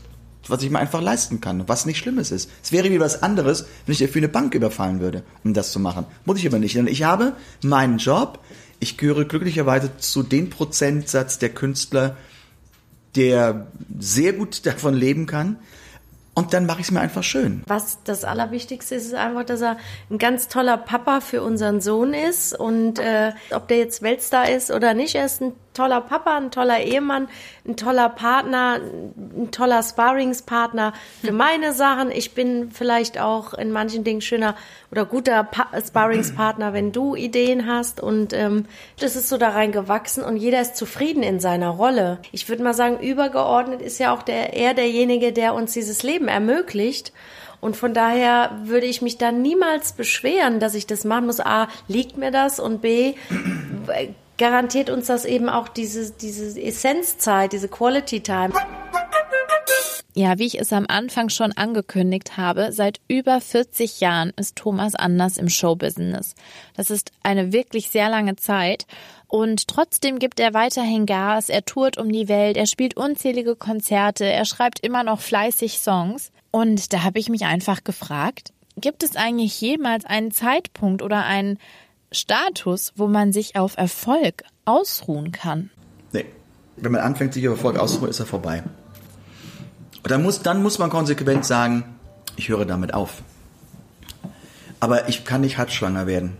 was 0.49 0.63
ich 0.63 0.69
mir 0.69 0.79
einfach 0.79 1.01
leisten 1.01 1.41
kann, 1.41 1.67
was 1.67 1.85
nicht 1.85 1.97
Schlimmes 1.97 2.31
ist. 2.31 2.49
Es 2.63 2.71
wäre 2.71 2.89
wie 2.89 2.99
was 2.99 3.23
anderes, 3.23 3.65
wenn 3.85 3.93
ich 3.93 3.99
dafür 3.99 4.19
eine 4.19 4.29
Bank 4.29 4.55
überfallen 4.55 4.99
würde, 4.99 5.23
um 5.43 5.53
das 5.53 5.71
zu 5.71 5.79
machen. 5.79 6.05
Muss 6.25 6.39
ich 6.39 6.47
aber 6.47 6.59
nicht. 6.59 6.75
Denn 6.75 6.87
ich 6.87 7.03
habe 7.03 7.33
meinen 7.61 7.97
Job, 7.97 8.39
ich 8.79 8.97
gehöre 8.97 9.25
glücklicherweise 9.25 9.97
zu 9.97 10.23
dem 10.23 10.49
Prozentsatz 10.49 11.39
der 11.39 11.49
Künstler, 11.49 12.17
der 13.15 13.67
sehr 13.99 14.33
gut 14.33 14.65
davon 14.65 14.93
leben 14.93 15.25
kann. 15.25 15.57
Und 16.35 16.53
dann 16.53 16.65
mache 16.65 16.79
ich 16.79 16.85
es 16.87 16.91
mir 16.91 17.01
einfach 17.01 17.23
schön. 17.23 17.63
Was 17.67 17.97
das 18.05 18.23
Allerwichtigste 18.23 18.95
ist, 18.95 19.07
ist 19.07 19.13
einfach, 19.13 19.43
dass 19.43 19.59
er 19.59 19.75
ein 20.09 20.19
ganz 20.19 20.47
toller 20.47 20.77
Papa 20.77 21.19
für 21.19 21.43
unseren 21.43 21.81
Sohn 21.81 22.13
ist. 22.13 22.57
Und 22.57 22.97
äh, 22.97 23.33
ob 23.51 23.67
der 23.67 23.77
jetzt 23.77 24.01
Weltstar 24.01 24.49
ist 24.49 24.71
oder 24.71 24.93
nicht, 24.93 25.15
er 25.15 25.25
ist 25.25 25.41
ein 25.41 25.51
toller 25.79 26.01
Papa, 26.01 26.35
ein 26.35 26.51
toller 26.51 26.81
Ehemann, 26.81 27.29
ein 27.65 27.77
toller 27.77 28.09
Partner, 28.09 28.81
ein 29.15 29.49
toller 29.51 29.81
Sparringspartner 29.81 30.91
für 31.21 31.31
meine 31.31 31.71
Sachen. 31.71 32.11
Ich 32.11 32.33
bin 32.33 32.69
vielleicht 32.69 33.17
auch 33.17 33.53
in 33.53 33.71
manchen 33.71 34.03
Dingen 34.03 34.19
schöner 34.19 34.55
oder 34.91 35.05
guter 35.05 35.45
pa 35.45 35.67
Sparringspartner, 35.79 36.73
wenn 36.73 36.91
du 36.91 37.15
Ideen 37.15 37.65
hast. 37.65 38.01
Und 38.01 38.33
ähm, 38.33 38.65
das 38.99 39.15
ist 39.15 39.29
so 39.29 39.37
da 39.37 39.51
rein 39.51 39.71
gewachsen 39.71 40.21
und 40.21 40.35
jeder 40.35 40.59
ist 40.59 40.75
zufrieden 40.75 41.23
in 41.23 41.39
seiner 41.39 41.69
Rolle. 41.69 42.19
Ich 42.33 42.49
würde 42.49 42.61
mal 42.61 42.73
sagen, 42.73 42.99
übergeordnet 42.99 43.81
ist 43.81 43.99
ja 43.99 44.13
auch 44.13 44.21
der, 44.21 44.53
er 44.53 44.73
derjenige, 44.73 45.31
der 45.31 45.53
uns 45.53 45.71
dieses 45.71 46.03
Leben 46.03 46.27
ermöglicht. 46.27 47.13
Und 47.61 47.77
von 47.77 47.93
daher 47.93 48.51
würde 48.63 48.85
ich 48.85 49.01
mich 49.01 49.17
da 49.17 49.31
niemals 49.31 49.93
beschweren, 49.93 50.59
dass 50.59 50.75
ich 50.75 50.87
das 50.87 51.05
machen 51.05 51.25
muss. 51.25 51.39
A, 51.39 51.69
liegt 51.87 52.17
mir 52.17 52.31
das 52.31 52.59
und 52.59 52.81
B, 52.81 53.15
garantiert 54.39 54.89
uns 54.89 55.05
das 55.05 55.25
eben 55.25 55.49
auch 55.49 55.67
diese, 55.67 56.11
diese 56.11 56.59
Essenzzeit, 56.59 57.53
diese 57.53 57.67
Quality 57.67 58.21
Time. 58.21 58.53
Ja, 60.15 60.39
wie 60.39 60.47
ich 60.47 60.59
es 60.59 60.73
am 60.73 60.85
Anfang 60.87 61.29
schon 61.29 61.51
angekündigt 61.51 62.35
habe, 62.35 62.71
seit 62.71 62.99
über 63.07 63.39
40 63.39 63.99
Jahren 63.99 64.33
ist 64.35 64.55
Thomas 64.55 64.95
Anders 64.95 65.37
im 65.37 65.49
Showbusiness. 65.49 66.33
Das 66.75 66.89
ist 66.89 67.11
eine 67.21 67.53
wirklich 67.53 67.89
sehr 67.89 68.09
lange 68.09 68.35
Zeit. 68.35 68.87
Und 69.27 69.67
trotzdem 69.67 70.17
gibt 70.17 70.39
er 70.39 70.55
weiterhin 70.55 71.05
Gas, 71.05 71.49
er 71.49 71.63
tourt 71.63 71.97
um 71.97 72.11
die 72.11 72.27
Welt, 72.27 72.57
er 72.57 72.65
spielt 72.65 72.97
unzählige 72.97 73.55
Konzerte, 73.55 74.25
er 74.25 74.45
schreibt 74.45 74.79
immer 74.79 75.03
noch 75.03 75.19
fleißig 75.19 75.77
Songs. 75.77 76.31
Und 76.49 76.91
da 76.91 77.03
habe 77.03 77.19
ich 77.19 77.29
mich 77.29 77.45
einfach 77.45 77.83
gefragt, 77.83 78.51
gibt 78.75 79.03
es 79.03 79.15
eigentlich 79.15 79.61
jemals 79.61 80.05
einen 80.05 80.31
Zeitpunkt 80.31 81.01
oder 81.03 81.25
einen 81.25 81.59
Status, 82.11 82.93
wo 82.95 83.07
man 83.07 83.31
sich 83.31 83.55
auf 83.55 83.77
Erfolg 83.77 84.43
ausruhen 84.65 85.31
kann? 85.31 85.69
Nee. 86.11 86.25
Wenn 86.77 86.91
man 86.91 87.01
anfängt, 87.01 87.33
sich 87.33 87.47
auf 87.47 87.57
Erfolg 87.57 87.77
auszuruhen, 87.77 88.09
ist 88.09 88.19
er 88.19 88.25
vorbei. 88.25 88.63
Und 90.03 90.11
dann 90.11 90.23
muss, 90.23 90.41
dann 90.41 90.63
muss 90.63 90.79
man 90.79 90.89
konsequent 90.89 91.45
sagen, 91.45 91.83
ich 92.35 92.49
höre 92.49 92.65
damit 92.65 92.93
auf. 92.93 93.21
Aber 94.79 95.09
ich 95.09 95.25
kann 95.25 95.41
nicht 95.41 95.57
halbschwanger 95.57 96.07
werden. 96.07 96.37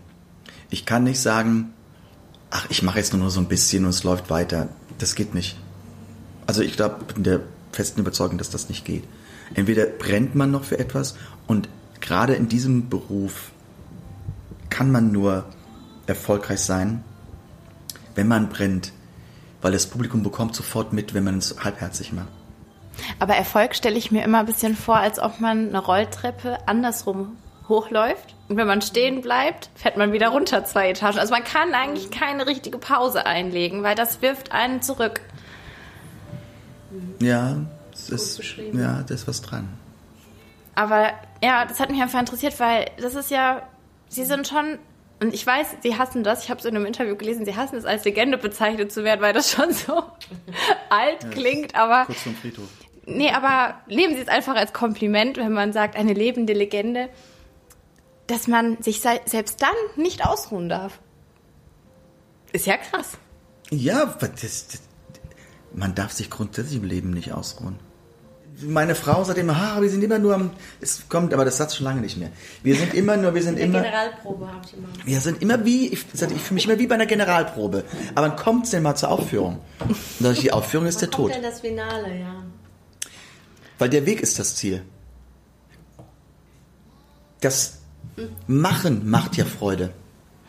Ich 0.70 0.86
kann 0.86 1.04
nicht 1.04 1.20
sagen, 1.20 1.74
ach, 2.50 2.66
ich 2.70 2.82
mache 2.82 2.98
jetzt 2.98 3.12
nur 3.12 3.30
so 3.30 3.40
ein 3.40 3.48
bisschen 3.48 3.84
und 3.84 3.90
es 3.90 4.02
läuft 4.02 4.30
weiter. 4.30 4.68
Das 4.98 5.14
geht 5.14 5.34
nicht. 5.34 5.58
Also 6.46 6.62
ich 6.62 6.74
glaube, 6.74 7.04
bin 7.04 7.22
der 7.22 7.40
festen 7.72 8.00
Überzeugung, 8.00 8.38
dass 8.38 8.50
das 8.50 8.68
nicht 8.68 8.84
geht. 8.84 9.04
Entweder 9.54 9.86
brennt 9.86 10.34
man 10.34 10.50
noch 10.50 10.64
für 10.64 10.78
etwas 10.78 11.16
und 11.46 11.68
gerade 12.00 12.34
in 12.34 12.48
diesem 12.48 12.88
Beruf 12.88 13.50
kann 14.70 14.90
man 14.90 15.12
nur 15.12 15.44
erfolgreich 16.06 16.60
sein, 16.60 17.04
wenn 18.14 18.28
man 18.28 18.48
brennt, 18.48 18.92
weil 19.62 19.72
das 19.72 19.86
Publikum 19.86 20.22
bekommt 20.22 20.54
sofort 20.54 20.92
mit, 20.92 21.14
wenn 21.14 21.24
man 21.24 21.38
es 21.38 21.56
halbherzig 21.62 22.12
macht. 22.12 22.28
Aber 23.18 23.34
Erfolg 23.34 23.74
stelle 23.74 23.96
ich 23.96 24.10
mir 24.10 24.24
immer 24.24 24.40
ein 24.40 24.46
bisschen 24.46 24.76
vor, 24.76 24.96
als 24.96 25.18
ob 25.18 25.40
man 25.40 25.68
eine 25.68 25.78
Rolltreppe 25.78 26.58
andersrum 26.66 27.36
hochläuft 27.68 28.34
und 28.48 28.56
wenn 28.56 28.66
man 28.66 28.82
stehen 28.82 29.22
bleibt, 29.22 29.70
fährt 29.76 29.96
man 29.96 30.12
wieder 30.12 30.28
runter 30.28 30.64
zwei 30.64 30.90
Etagen. 30.90 31.18
Also 31.18 31.32
man 31.32 31.44
kann 31.44 31.72
eigentlich 31.72 32.10
keine 32.10 32.46
richtige 32.46 32.78
Pause 32.78 33.26
einlegen, 33.26 33.82
weil 33.82 33.94
das 33.94 34.20
wirft 34.22 34.52
einen 34.52 34.82
zurück. 34.82 35.20
Ja, 37.20 37.58
das 37.92 38.10
ist, 38.10 38.56
ja, 38.72 39.04
da 39.06 39.14
ist 39.14 39.28
was 39.28 39.40
dran. 39.40 39.68
Aber 40.74 41.12
ja, 41.42 41.64
das 41.64 41.78
hat 41.78 41.90
mich 41.90 42.02
einfach 42.02 42.18
interessiert, 42.18 42.58
weil 42.58 42.90
das 43.00 43.14
ist 43.14 43.30
ja, 43.30 43.62
sie 44.08 44.24
sind 44.24 44.48
schon 44.48 44.78
und 45.20 45.34
ich 45.34 45.46
weiß, 45.46 45.76
sie 45.82 45.98
hassen 45.98 46.24
das. 46.24 46.44
Ich 46.44 46.50
habe 46.50 46.60
es 46.60 46.64
in 46.64 46.74
einem 46.74 46.86
Interview 46.86 47.14
gelesen, 47.14 47.44
sie 47.44 47.54
hassen 47.54 47.76
es 47.76 47.84
als 47.84 48.04
Legende 48.04 48.38
bezeichnet 48.38 48.90
zu 48.90 49.04
werden, 49.04 49.20
weil 49.20 49.34
das 49.34 49.50
schon 49.52 49.72
so 49.72 50.02
alt 50.88 51.22
ja, 51.22 51.28
klingt. 51.30 51.74
Aber 51.74 52.06
kurz 52.06 52.22
vom 52.22 52.34
Friedhof. 52.34 52.68
Nee, 53.06 53.30
aber 53.30 53.80
leben 53.86 54.14
Sie 54.14 54.20
es 54.20 54.28
einfach 54.28 54.54
als 54.54 54.72
Kompliment, 54.72 55.36
wenn 55.36 55.52
man 55.52 55.72
sagt, 55.72 55.96
eine 55.96 56.12
lebende 56.12 56.52
Legende, 56.52 57.08
dass 58.26 58.46
man 58.46 58.80
sich 58.82 59.00
selbst 59.00 59.62
dann 59.62 59.74
nicht 59.96 60.24
ausruhen 60.24 60.68
darf. 60.68 61.00
Ist 62.52 62.66
ja 62.66 62.76
krass. 62.76 63.18
Ja, 63.70 64.04
das, 64.06 64.40
das, 64.40 64.82
man 65.74 65.94
darf 65.94 66.12
sich 66.12 66.30
grundsätzlich 66.30 66.78
im 66.78 66.84
Leben 66.84 67.10
nicht 67.10 67.32
ausruhen. 67.32 67.78
Meine 68.62 68.94
Frau 68.94 69.24
sagt 69.24 69.38
immer, 69.38 69.58
ha, 69.58 69.80
wir 69.80 69.90
sind 69.90 70.02
immer 70.02 70.18
nur 70.18 70.34
am, 70.34 70.50
es 70.80 71.08
kommt, 71.08 71.32
aber 71.32 71.44
das 71.44 71.56
sagt 71.56 71.74
schon 71.74 71.84
lange 71.84 72.00
nicht 72.00 72.16
mehr. 72.16 72.30
Wir 72.62 72.76
sind 72.76 72.94
immer 72.94 73.16
nur, 73.16 73.34
wir 73.34 73.42
sind 73.42 73.58
In 73.58 73.66
immer. 73.66 73.80
Generalprobe 73.80 74.46
habe 74.46 74.60
ich 74.66 74.74
immer. 74.74 74.88
Wir 75.04 75.20
sind 75.20 75.42
immer 75.42 75.64
wie, 75.64 75.88
ich, 75.88 76.04
ich 76.12 76.20
fühle 76.20 76.54
mich 76.54 76.66
immer 76.66 76.78
wie 76.78 76.86
bei 76.86 76.94
einer 76.94 77.06
Generalprobe. 77.06 77.84
Aber 78.14 78.28
wann 78.28 78.36
kommt 78.36 78.64
es 78.64 78.70
denn 78.70 78.82
mal 78.82 78.94
zur 78.94 79.10
Aufführung? 79.10 79.60
Und 80.20 80.42
die 80.42 80.52
Aufführung 80.52 80.86
ist 80.86 81.00
der 81.00 81.10
Tod. 81.10 81.32
Kommt 81.32 81.42
denn 81.42 81.50
das 81.50 81.60
Finale, 81.60 82.18
ja. 82.18 82.44
Weil 83.78 83.88
der 83.88 84.04
Weg 84.06 84.20
ist 84.20 84.38
das 84.38 84.56
Ziel. 84.56 84.82
Das 87.40 87.80
Machen 88.46 89.08
macht 89.08 89.36
ja 89.36 89.44
Freude. 89.44 89.90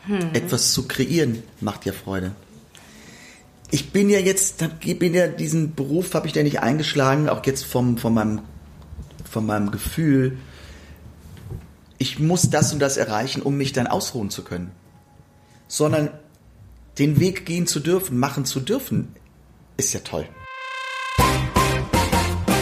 Hm. 0.06 0.34
Etwas 0.34 0.72
zu 0.72 0.88
kreieren 0.88 1.42
macht 1.60 1.86
ja 1.86 1.92
Freude. 1.92 2.32
Ich 3.74 3.90
bin 3.90 4.10
ja 4.10 4.18
jetzt, 4.18 4.62
bin 4.98 5.14
ja 5.14 5.26
diesen 5.26 5.74
Beruf 5.74 6.12
habe 6.12 6.28
ich 6.28 6.34
ja 6.34 6.42
nicht 6.42 6.60
eingeschlagen, 6.60 7.30
auch 7.30 7.44
jetzt 7.46 7.64
vom, 7.64 7.96
von 7.96 8.12
meinem, 8.12 8.42
von 9.24 9.46
meinem 9.46 9.70
Gefühl. 9.70 10.36
Ich 11.96 12.18
muss 12.18 12.50
das 12.50 12.74
und 12.74 12.80
das 12.80 12.98
erreichen, 12.98 13.40
um 13.40 13.56
mich 13.56 13.72
dann 13.72 13.86
ausruhen 13.86 14.28
zu 14.28 14.44
können. 14.44 14.72
Sondern 15.68 16.10
den 16.98 17.18
Weg 17.18 17.46
gehen 17.46 17.66
zu 17.66 17.80
dürfen, 17.80 18.18
machen 18.18 18.44
zu 18.44 18.60
dürfen, 18.60 19.08
ist 19.78 19.94
ja 19.94 20.00
toll. 20.00 20.28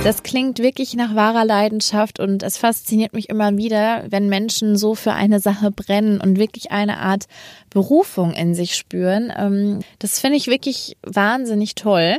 Das 0.03 0.23
klingt 0.23 0.61
wirklich 0.61 0.95
nach 0.95 1.15
wahrer 1.15 1.45
Leidenschaft 1.45 2.21
und 2.21 2.43
es 2.43 2.57
fasziniert 2.57 3.13
mich 3.13 3.29
immer 3.29 3.59
wieder, 3.59 4.05
wenn 4.09 4.31
Menschen 4.31 4.79
so 4.79 4.95
für 4.95 5.13
eine 5.13 5.41
Sache 5.41 5.71
brennen 5.71 6.23
und 6.23 6.39
wirklich 6.39 6.71
eine 6.71 6.99
Art 6.99 7.27
Berufung 7.69 8.33
in 8.33 8.55
sich 8.55 8.77
spüren. 8.77 9.31
Ähm, 9.37 9.81
das 9.99 10.19
finde 10.19 10.39
ich 10.39 10.47
wirklich 10.47 10.97
wahnsinnig 11.03 11.75
toll. 11.75 12.17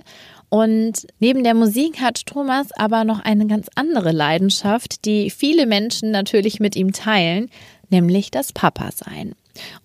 Und 0.49 1.07
neben 1.19 1.43
der 1.43 1.55
Musik 1.55 2.01
hat 2.01 2.27
Thomas 2.27 2.71
aber 2.71 3.03
noch 3.03 3.19
eine 3.19 3.47
ganz 3.47 3.67
andere 3.73 4.11
Leidenschaft, 4.11 5.05
die 5.05 5.31
viele 5.31 5.65
Menschen 5.65 6.11
natürlich 6.11 6.59
mit 6.59 6.75
ihm 6.75 6.93
teilen, 6.93 7.49
nämlich 7.89 8.29
das 8.29 8.53
Papa-Sein. 8.53 9.33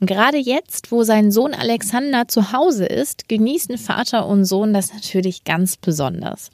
Und 0.01 0.07
gerade 0.07 0.39
jetzt, 0.39 0.93
wo 0.93 1.03
sein 1.03 1.31
Sohn 1.31 1.55
Alexander 1.55 2.29
zu 2.29 2.53
Hause 2.53 2.87
ist, 2.87 3.29
genießen 3.29 3.79
Vater 3.79 4.27
und 4.27 4.45
Sohn 4.45 4.73
das 4.73 4.93
natürlich 4.93 5.45
ganz 5.45 5.77
besonders. 5.77 6.51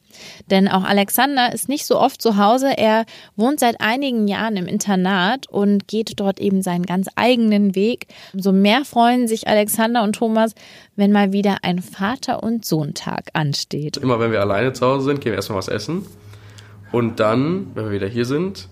Denn 0.50 0.68
auch 0.68 0.84
Alexander 0.84 1.52
ist 1.52 1.68
nicht 1.68 1.86
so 1.86 1.98
oft 1.98 2.20
zu 2.20 2.36
Hause. 2.36 2.76
Er 2.76 3.04
wohnt 3.36 3.60
seit 3.60 3.80
einigen 3.80 4.28
Jahren 4.28 4.56
im 4.56 4.66
Internat 4.66 5.48
und 5.48 5.88
geht 5.88 6.20
dort 6.20 6.40
eben 6.40 6.62
seinen 6.62 6.84
ganz 6.84 7.08
eigenen 7.16 7.74
Weg. 7.74 8.06
Umso 8.34 8.52
mehr 8.52 8.84
freuen 8.84 9.26
sich 9.28 9.48
Alexander 9.48 10.02
und 10.02 10.14
Thomas, 10.14 10.54
wenn 10.96 11.12
mal 11.12 11.32
wieder 11.32 11.58
ein 11.62 11.80
Vater- 11.80 12.42
und 12.42 12.64
Sohntag 12.64 13.30
ansteht. 13.32 13.96
Immer 13.96 14.20
wenn 14.20 14.32
wir 14.32 14.40
alleine 14.40 14.72
zu 14.72 14.86
Hause 14.86 15.06
sind, 15.06 15.20
gehen 15.20 15.32
wir 15.32 15.36
erstmal 15.36 15.58
was 15.58 15.68
essen. 15.68 16.06
Und 16.90 17.20
dann, 17.20 17.68
wenn 17.74 17.86
wir 17.86 17.92
wieder 17.92 18.08
hier 18.08 18.26
sind, 18.26 18.68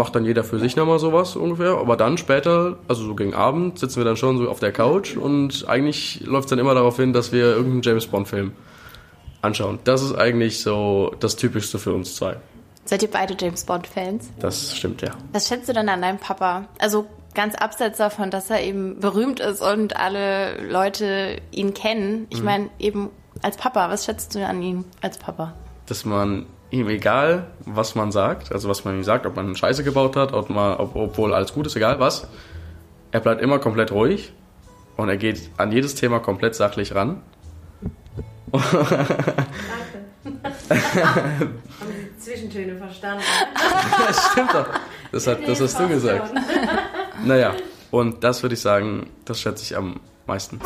macht 0.00 0.16
dann 0.16 0.24
jeder 0.24 0.44
für 0.44 0.58
sich 0.58 0.76
nochmal 0.76 0.98
sowas 0.98 1.36
ungefähr. 1.36 1.76
Aber 1.76 1.98
dann 1.98 2.16
später, 2.16 2.78
also 2.88 3.04
so 3.04 3.14
gegen 3.14 3.34
Abend, 3.34 3.78
sitzen 3.78 3.98
wir 3.98 4.04
dann 4.06 4.16
schon 4.16 4.38
so 4.38 4.48
auf 4.48 4.58
der 4.58 4.72
Couch 4.72 5.14
und 5.14 5.68
eigentlich 5.68 6.22
läuft 6.24 6.46
es 6.46 6.50
dann 6.50 6.58
immer 6.58 6.74
darauf 6.74 6.96
hin, 6.96 7.12
dass 7.12 7.32
wir 7.32 7.44
irgendeinen 7.44 7.82
James 7.82 8.06
Bond-Film 8.06 8.52
anschauen. 9.42 9.78
Das 9.84 10.02
ist 10.02 10.14
eigentlich 10.14 10.62
so 10.62 11.14
das 11.20 11.36
Typischste 11.36 11.78
für 11.78 11.92
uns 11.92 12.16
zwei. 12.16 12.36
Seid 12.86 13.02
ihr 13.02 13.10
beide 13.10 13.36
James 13.38 13.64
Bond-Fans? 13.64 14.30
Das 14.40 14.74
stimmt, 14.74 15.02
ja. 15.02 15.10
Was 15.32 15.48
schätzt 15.48 15.68
du 15.68 15.74
denn 15.74 15.90
an 15.90 16.00
deinem 16.00 16.18
Papa? 16.18 16.64
Also 16.78 17.04
ganz 17.34 17.54
abseits 17.54 17.98
davon, 17.98 18.30
dass 18.30 18.48
er 18.48 18.62
eben 18.62 19.00
berühmt 19.00 19.38
ist 19.38 19.60
und 19.60 19.96
alle 19.96 20.62
Leute 20.66 21.36
ihn 21.50 21.74
kennen. 21.74 22.26
Ich 22.30 22.38
mhm. 22.38 22.44
meine, 22.46 22.70
eben 22.78 23.10
als 23.42 23.58
Papa, 23.58 23.90
was 23.90 24.06
schätzt 24.06 24.34
du 24.34 24.46
an 24.46 24.62
ihm 24.62 24.86
als 25.02 25.18
Papa? 25.18 25.52
Dass 25.84 26.06
man 26.06 26.46
ihm 26.70 26.88
egal, 26.88 27.46
was 27.64 27.94
man 27.94 28.12
sagt, 28.12 28.52
also 28.52 28.68
was 28.68 28.84
man 28.84 28.96
ihm 28.96 29.04
sagt, 29.04 29.26
ob 29.26 29.36
man 29.36 29.54
Scheiße 29.56 29.84
gebaut 29.84 30.16
hat, 30.16 30.32
ob 30.32 30.50
man, 30.50 30.76
ob, 30.76 30.94
obwohl 30.94 31.34
alles 31.34 31.52
gut 31.52 31.66
ist, 31.66 31.76
egal 31.76 31.98
was, 32.00 32.28
er 33.10 33.20
bleibt 33.20 33.42
immer 33.42 33.58
komplett 33.58 33.90
ruhig 33.92 34.32
und 34.96 35.08
er 35.08 35.16
geht 35.16 35.50
an 35.56 35.72
jedes 35.72 35.94
Thema 35.94 36.20
komplett 36.20 36.54
sachlich 36.54 36.94
ran. 36.94 37.22
Danke. 38.52 38.70
Haben 40.70 41.60
Sie 42.18 42.30
Zwischentöne 42.32 42.76
verstanden? 42.76 43.24
das 44.06 44.30
stimmt 44.32 44.54
doch. 44.54 44.66
Das, 45.12 45.26
hat, 45.26 45.38
das 45.46 45.60
hast 45.60 45.78
du 45.78 45.88
gesagt. 45.88 46.32
Naja, 47.24 47.54
und 47.90 48.22
das 48.22 48.42
würde 48.42 48.54
ich 48.54 48.60
sagen, 48.60 49.08
das 49.24 49.40
schätze 49.40 49.64
ich 49.64 49.76
am 49.76 50.00
meisten. 50.26 50.60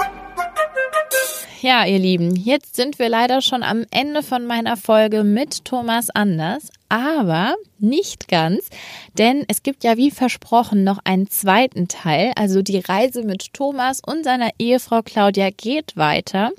Ja, 1.65 1.87
ihr 1.87 1.99
Lieben, 1.99 2.37
jetzt 2.37 2.77
sind 2.77 2.99
wir 2.99 3.09
leider 3.09 3.41
schon 3.41 3.63
am 3.63 3.87
Ende 3.91 4.23
von 4.23 4.45
meiner 4.45 4.77
Folge 4.77 5.25
mit 5.25 5.65
Thomas 5.65 6.11
Anders. 6.11 6.69
Aber 6.91 7.55
nicht 7.79 8.29
ganz, 8.29 8.69
denn 9.19 9.45
es 9.49 9.63
gibt 9.63 9.85
ja 9.85 9.97
wie 9.97 10.11
versprochen 10.11 10.85
noch 10.85 10.99
einen 11.05 11.29
zweiten 11.29 11.89
Teil. 11.89 12.33
Also 12.37 12.63
die 12.63 12.79
Reise 12.79 13.23
mit 13.23 13.53
Thomas 13.53 14.01
und 14.05 14.25
seiner 14.25 14.51
Ehefrau 14.59 15.03
Claudia 15.03 15.51
geht 15.51 15.97
weiter. 15.97 16.51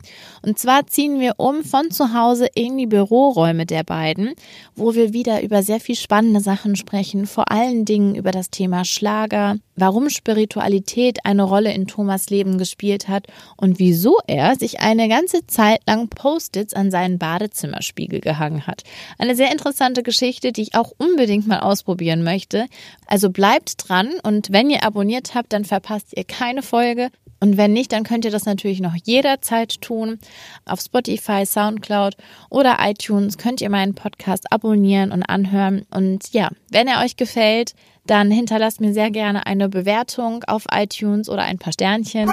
Und 0.42 0.60
zwar 0.60 0.88
ziehen 0.88 1.20
wir 1.20 1.34
um 1.38 1.64
von 1.64 1.92
zu 1.92 2.14
Hause 2.14 2.48
in 2.54 2.78
die 2.78 2.86
Büroräume 2.86 3.66
der 3.66 3.84
beiden, 3.84 4.34
wo 4.76 4.96
wir 4.96 5.14
wieder 5.14 5.42
über 5.42 5.64
sehr 5.64 5.80
viel 5.80 5.96
spannende 5.96 6.40
Sachen 6.40 6.76
sprechen, 6.76 7.26
vor 7.26 7.52
allen 7.52 7.86
Dingen 7.86 8.16
über 8.16 8.32
das 8.32 8.50
Thema 8.50 8.86
Schlager, 8.86 9.58
warum 9.76 10.10
Spiritualität 10.10 11.20
eine 11.24 11.44
Rolle 11.44 11.74
in 11.74 11.88
Thomas 11.88 12.30
Leben 12.30 12.58
gespielt 12.58 13.08
hat 13.08 13.28
und 13.58 13.80
wieso 13.80 14.18
er 14.28 14.56
sich 14.56 14.80
eine 14.80 15.10
ganze 15.10 15.46
Zeit 15.48 15.82
lang 15.88 16.08
Post-its 16.10 16.74
an 16.74 16.92
seinen 16.92 17.18
Badezimmerspiegel 17.18 18.22
gehangen 18.22 18.68
hat. 18.68 18.84
Eine 19.18 19.36
sehr 19.36 19.52
interessante 19.52 20.04
Geschichte, 20.04 20.52
die 20.52 20.62
ich 20.62 20.76
auch 20.76 20.92
unbedingt 21.06 21.48
mal 21.48 21.60
ausprobieren 21.60 22.24
möchte. 22.24 22.66
Also 23.08 23.30
bleibt 23.30 23.88
dran 23.88 24.12
und 24.24 24.52
wenn 24.52 24.70
ihr 24.70 24.84
abonniert 24.84 25.36
habt, 25.36 25.54
dann 25.54 25.66
verpasst 25.66 26.14
ihr 26.16 26.24
keine 26.24 26.62
Folge. 26.62 27.10
Und 27.40 27.58
wenn 27.58 27.74
nicht, 27.74 27.92
dann 27.92 28.04
könnt 28.04 28.26
ihr 28.26 28.32
das 28.32 28.46
natürlich 28.46 28.80
noch 28.80 28.96
jederzeit 29.04 29.82
tun. 29.82 30.20
Auf 30.66 30.80
Spotify, 30.80 31.46
Soundcloud 31.46 32.16
oder 32.50 32.78
iTunes 32.82 33.38
könnt 33.38 33.62
ihr 33.62 33.70
meinen 33.70 33.94
Podcast 33.94 34.52
abonnieren 34.52 35.12
und 35.12 35.24
anhören. 35.24 35.86
Und 35.92 36.34
ja, 36.34 36.50
wenn 36.72 36.88
er 36.88 37.04
euch 37.04 37.18
gefällt, 37.18 37.74
dann 38.08 38.32
hinterlasst 38.32 38.82
mir 38.82 38.94
sehr 38.94 39.12
gerne 39.12 39.46
eine 39.46 39.70
Bewertung 39.70 40.44
auf 40.46 40.66
iTunes 40.72 41.30
oder 41.30 41.44
ein 41.44 41.58
paar 41.58 41.74
Sternchen. 41.74 42.32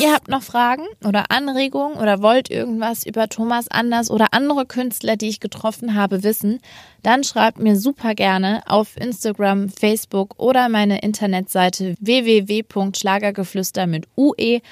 Ihr 0.00 0.14
habt 0.14 0.28
noch 0.28 0.42
Fragen 0.42 0.86
oder 1.04 1.30
Anregungen 1.30 1.98
oder 1.98 2.22
wollt 2.22 2.50
irgendwas 2.50 3.04
über 3.04 3.28
Thomas 3.28 3.68
Anders 3.68 4.10
oder 4.10 4.28
andere 4.32 4.64
Künstler, 4.64 5.16
die 5.16 5.28
ich 5.28 5.40
getroffen 5.40 5.94
habe, 5.94 6.22
wissen, 6.22 6.60
dann 7.02 7.22
schreibt 7.22 7.58
mir 7.58 7.76
super 7.76 8.14
gerne 8.14 8.62
auf 8.66 8.96
Instagram, 8.96 9.68
Facebook 9.68 10.38
oder 10.38 10.70
meine 10.70 11.02
Internetseite 11.02 11.96
www.schlagergeflüster 12.00 13.86
mit 13.86 14.08
ue.de. 14.16 14.62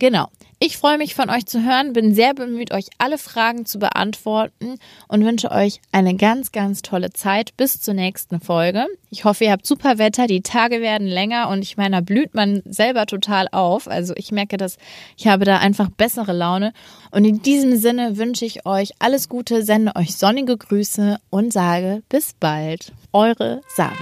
Genau. 0.00 0.28
Ich 0.60 0.76
freue 0.76 0.98
mich 0.98 1.14
von 1.14 1.30
euch 1.30 1.46
zu 1.46 1.64
hören, 1.64 1.92
bin 1.92 2.16
sehr 2.16 2.34
bemüht, 2.34 2.72
euch 2.72 2.86
alle 2.98 3.16
Fragen 3.16 3.64
zu 3.64 3.78
beantworten 3.78 4.78
und 5.06 5.24
wünsche 5.24 5.52
euch 5.52 5.80
eine 5.92 6.16
ganz, 6.16 6.50
ganz 6.50 6.82
tolle 6.82 7.12
Zeit 7.12 7.56
bis 7.56 7.80
zur 7.80 7.94
nächsten 7.94 8.40
Folge. 8.40 8.86
Ich 9.08 9.24
hoffe, 9.24 9.44
ihr 9.44 9.52
habt 9.52 9.66
super 9.66 9.98
Wetter, 9.98 10.26
die 10.26 10.40
Tage 10.40 10.80
werden 10.80 11.06
länger 11.06 11.48
und 11.48 11.62
ich 11.62 11.76
meine, 11.76 11.98
da 11.98 12.00
blüht 12.00 12.34
man 12.34 12.62
selber 12.64 13.06
total 13.06 13.46
auf. 13.52 13.86
Also 13.86 14.14
ich 14.16 14.32
merke, 14.32 14.56
dass 14.56 14.78
ich 15.16 15.28
habe 15.28 15.44
da 15.44 15.58
einfach 15.58 15.90
bessere 15.90 16.32
Laune. 16.32 16.72
Und 17.12 17.24
in 17.24 17.40
diesem 17.40 17.76
Sinne 17.76 18.16
wünsche 18.16 18.44
ich 18.44 18.66
euch 18.66 18.90
alles 18.98 19.28
Gute, 19.28 19.62
sende 19.62 19.94
euch 19.94 20.16
sonnige 20.16 20.56
Grüße 20.56 21.18
und 21.30 21.52
sage 21.52 22.02
bis 22.08 22.34
bald. 22.34 22.92
Eure 23.12 23.60
Sarah. 23.76 23.94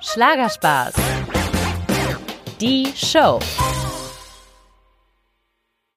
Schlagerspaß. 0.00 0.94
Die 2.60 2.92
Show. 2.96 3.38